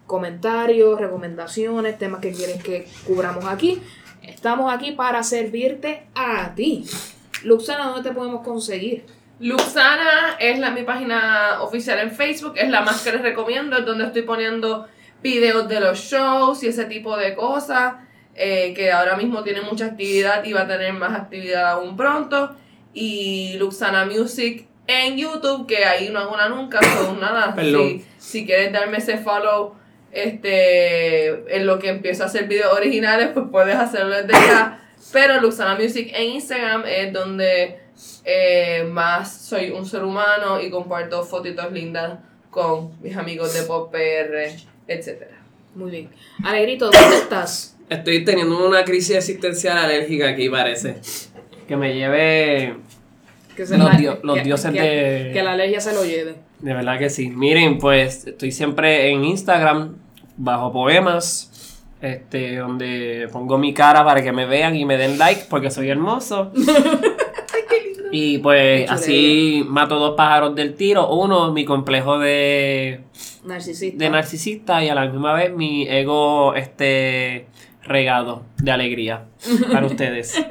comentarios, 0.08 1.00
recomendaciones, 1.00 1.98
temas 1.98 2.22
que 2.22 2.32
quieres 2.32 2.62
que 2.64 2.88
cubramos 3.08 3.46
aquí. 3.46 3.82
Estamos 4.22 4.74
aquí 4.74 4.92
para 4.92 5.24
servirte 5.24 6.04
a 6.16 6.54
ti. 6.56 6.86
Luxana, 7.44 7.88
¿dónde 7.88 8.10
te 8.10 8.16
podemos 8.16 8.42
conseguir? 8.44 9.06
Luxana 9.40 10.38
es 10.40 10.60
la, 10.60 10.72
mi 10.72 10.84
página 10.84 11.62
oficial 11.62 12.00
en 12.00 12.12
Facebook, 12.12 12.54
es 12.56 12.70
la 12.70 12.82
más 12.82 13.04
que 13.04 13.12
les 13.12 13.22
recomiendo, 13.22 13.78
es 13.78 13.86
donde 13.86 14.06
estoy 14.06 14.22
poniendo 14.22 14.88
videos 15.22 15.68
de 15.68 15.80
los 15.80 16.00
shows 16.00 16.64
y 16.64 16.68
ese 16.68 16.86
tipo 16.86 17.18
de 17.18 17.36
cosas, 17.36 17.96
eh, 18.36 18.74
que 18.74 18.92
ahora 18.92 19.18
mismo 19.18 19.44
tiene 19.44 19.62
mucha 19.62 19.88
actividad 19.88 20.44
y 20.46 20.54
va 20.54 20.62
a 20.62 20.68
tener 20.68 20.94
más 20.94 21.14
actividad 21.14 21.72
aún 21.72 21.98
pronto. 21.98 22.56
Y 22.94 23.56
Luxana 23.58 24.06
Music 24.06 24.68
en 24.88 25.18
YouTube, 25.18 25.68
que 25.68 25.84
ahí 25.84 26.10
no 26.10 26.20
hago 26.20 26.34
una 26.34 26.48
nunca, 26.48 26.80
son 26.82 27.20
nada. 27.20 27.54
Si, 27.60 28.06
si 28.18 28.46
quieres 28.46 28.72
darme 28.72 28.98
ese 28.98 29.18
follow 29.18 29.76
este, 30.12 31.56
en 31.56 31.66
lo 31.66 31.78
que 31.78 31.90
empiezo 31.90 32.24
a 32.24 32.28
hacer 32.28 32.48
videos 32.48 32.74
originales, 32.74 33.30
pues 33.34 33.48
puedes 33.52 33.76
hacerlo 33.76 34.16
desde 34.16 34.32
ya. 34.32 34.82
Pero 35.12 35.42
Luxana 35.42 35.76
Music 35.76 36.12
en 36.14 36.32
Instagram 36.32 36.84
es 36.86 37.12
donde 37.12 37.85
eh, 38.24 38.88
más 38.92 39.38
soy 39.42 39.70
un 39.72 39.86
ser 39.86 40.04
humano 40.04 40.60
y 40.62 40.70
comparto 40.70 41.24
fotitos 41.24 41.72
lindas 41.72 42.20
con 42.50 42.92
mis 43.02 43.16
amigos 43.18 43.54
de 43.54 43.64
Pop 43.64 43.92
PR, 43.92 44.56
etc. 44.88 45.24
Muy 45.76 45.92
bien. 45.92 46.10
Alegrito, 46.44 46.90
¿dónde 46.90 47.18
estás? 47.18 47.76
Estoy 47.90 48.24
teniendo 48.26 48.66
una 48.66 48.84
crisis 48.84 49.16
existencial 49.18 49.78
alérgica 49.78 50.30
aquí, 50.30 50.50
parece. 50.50 50.98
Que 51.68 51.76
me 51.78 51.94
lleve. 51.94 52.78
Que 53.56 53.66
se 53.66 53.78
Los 53.78 53.92
la- 53.92 53.98
dio- 53.98 54.20
los 54.24 54.38
que- 54.38 54.44
dioses 54.44 54.72
que- 54.72 54.82
de- 54.82 55.32
Que 55.34 55.44
la 55.44 55.54
alergia 55.54 55.80
se 55.82 55.94
lo 55.94 56.04
lleve. 56.04 56.36
De 56.60 56.74
verdad 56.74 56.98
que 56.98 57.10
sí. 57.10 57.30
Miren, 57.30 57.78
pues 57.78 58.26
estoy 58.28 58.52
siempre 58.52 59.10
en 59.12 59.24
Instagram 59.26 59.98
bajo 60.38 60.72
poemas. 60.72 61.52
Este, 62.02 62.58
donde 62.58 63.28
pongo 63.32 63.58
mi 63.58 63.74
cara 63.74 64.04
para 64.04 64.22
que 64.22 64.32
me 64.32 64.46
vean 64.46 64.76
y 64.76 64.86
me 64.86 64.98
den 64.98 65.18
like 65.18 65.46
porque 65.50 65.72
soy 65.72 65.90
hermoso. 65.90 66.52
Y 68.18 68.38
pues 68.38 68.90
así 68.90 69.66
mato 69.68 70.00
dos 70.00 70.16
pájaros 70.16 70.56
del 70.56 70.76
tiro. 70.76 71.10
Uno, 71.10 71.52
mi 71.52 71.66
complejo 71.66 72.18
de, 72.18 73.02
Narcisista. 73.44 73.98
de 74.02 74.10
narcisista 74.10 74.84
y 74.86 74.88
a 74.88 74.96
la 74.96 75.06
misma 75.08 75.34
vez 75.34 75.54
mi 75.54 75.86
ego 75.86 76.56
este 76.56 77.48
regado 77.84 78.44
de 78.58 78.72
alegría 78.72 79.26
para 79.70 79.86
ustedes. 79.92 80.42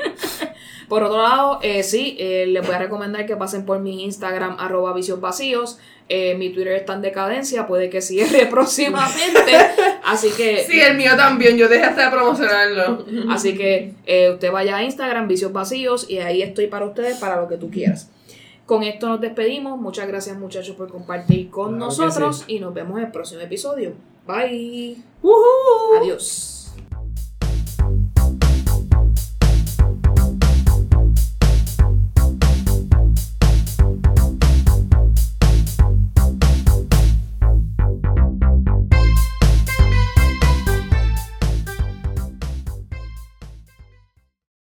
Por 0.89 1.03
otro 1.03 1.23
lado, 1.23 1.59
eh, 1.63 1.83
sí, 1.83 2.17
eh, 2.19 2.47
les 2.47 2.65
voy 2.67 2.75
a 2.75 2.79
recomendar 2.79 3.27
que 3.27 3.37
pasen 3.37 3.65
por 3.65 3.81
mi 3.81 4.05
Instagram, 4.05 4.57
arroba 4.59 4.95
vacíos. 5.21 5.79
Eh, 6.09 6.35
mi 6.35 6.51
Twitter 6.51 6.75
está 6.75 6.93
en 6.95 7.01
decadencia, 7.03 7.67
puede 7.67 7.89
que 7.89 8.03
cierre 8.03 8.47
próximamente. 8.51 9.57
así 10.05 10.29
que, 10.37 10.65
Sí, 10.65 10.79
el 10.81 10.97
mío 10.97 11.17
también, 11.17 11.57
yo 11.57 11.69
dejé 11.69 11.85
hasta 11.85 12.07
de 12.07 12.11
promocionarlo. 12.11 13.07
así 13.31 13.57
que 13.57 13.95
eh, 14.05 14.31
usted 14.31 14.53
vaya 14.53 14.77
a 14.77 14.83
Instagram, 14.83 15.29
vicios 15.29 15.53
vacíos, 15.53 16.09
y 16.11 16.19
ahí 16.19 16.43
estoy 16.43 16.67
para 16.67 16.85
ustedes, 16.85 17.17
para 17.19 17.41
lo 17.41 17.49
que 17.49 17.57
tú 17.57 17.71
quieras. 17.71 18.11
Con 18.67 18.83
esto 18.83 19.09
nos 19.09 19.21
despedimos. 19.21 19.79
Muchas 19.79 20.07
gracias, 20.09 20.39
muchachos, 20.39 20.77
por 20.77 20.91
compartir 20.91 21.51
con 21.51 21.77
Claro 21.79 21.87
nosotros. 21.87 22.45
Y 22.47 22.61
nos 22.61 22.73
vemos 22.73 22.99
en 22.99 23.07
el 23.07 23.13
próximo 23.13 23.41
episodio. 23.41 23.93
Bye. 24.27 24.97
Adiós. 26.01 26.54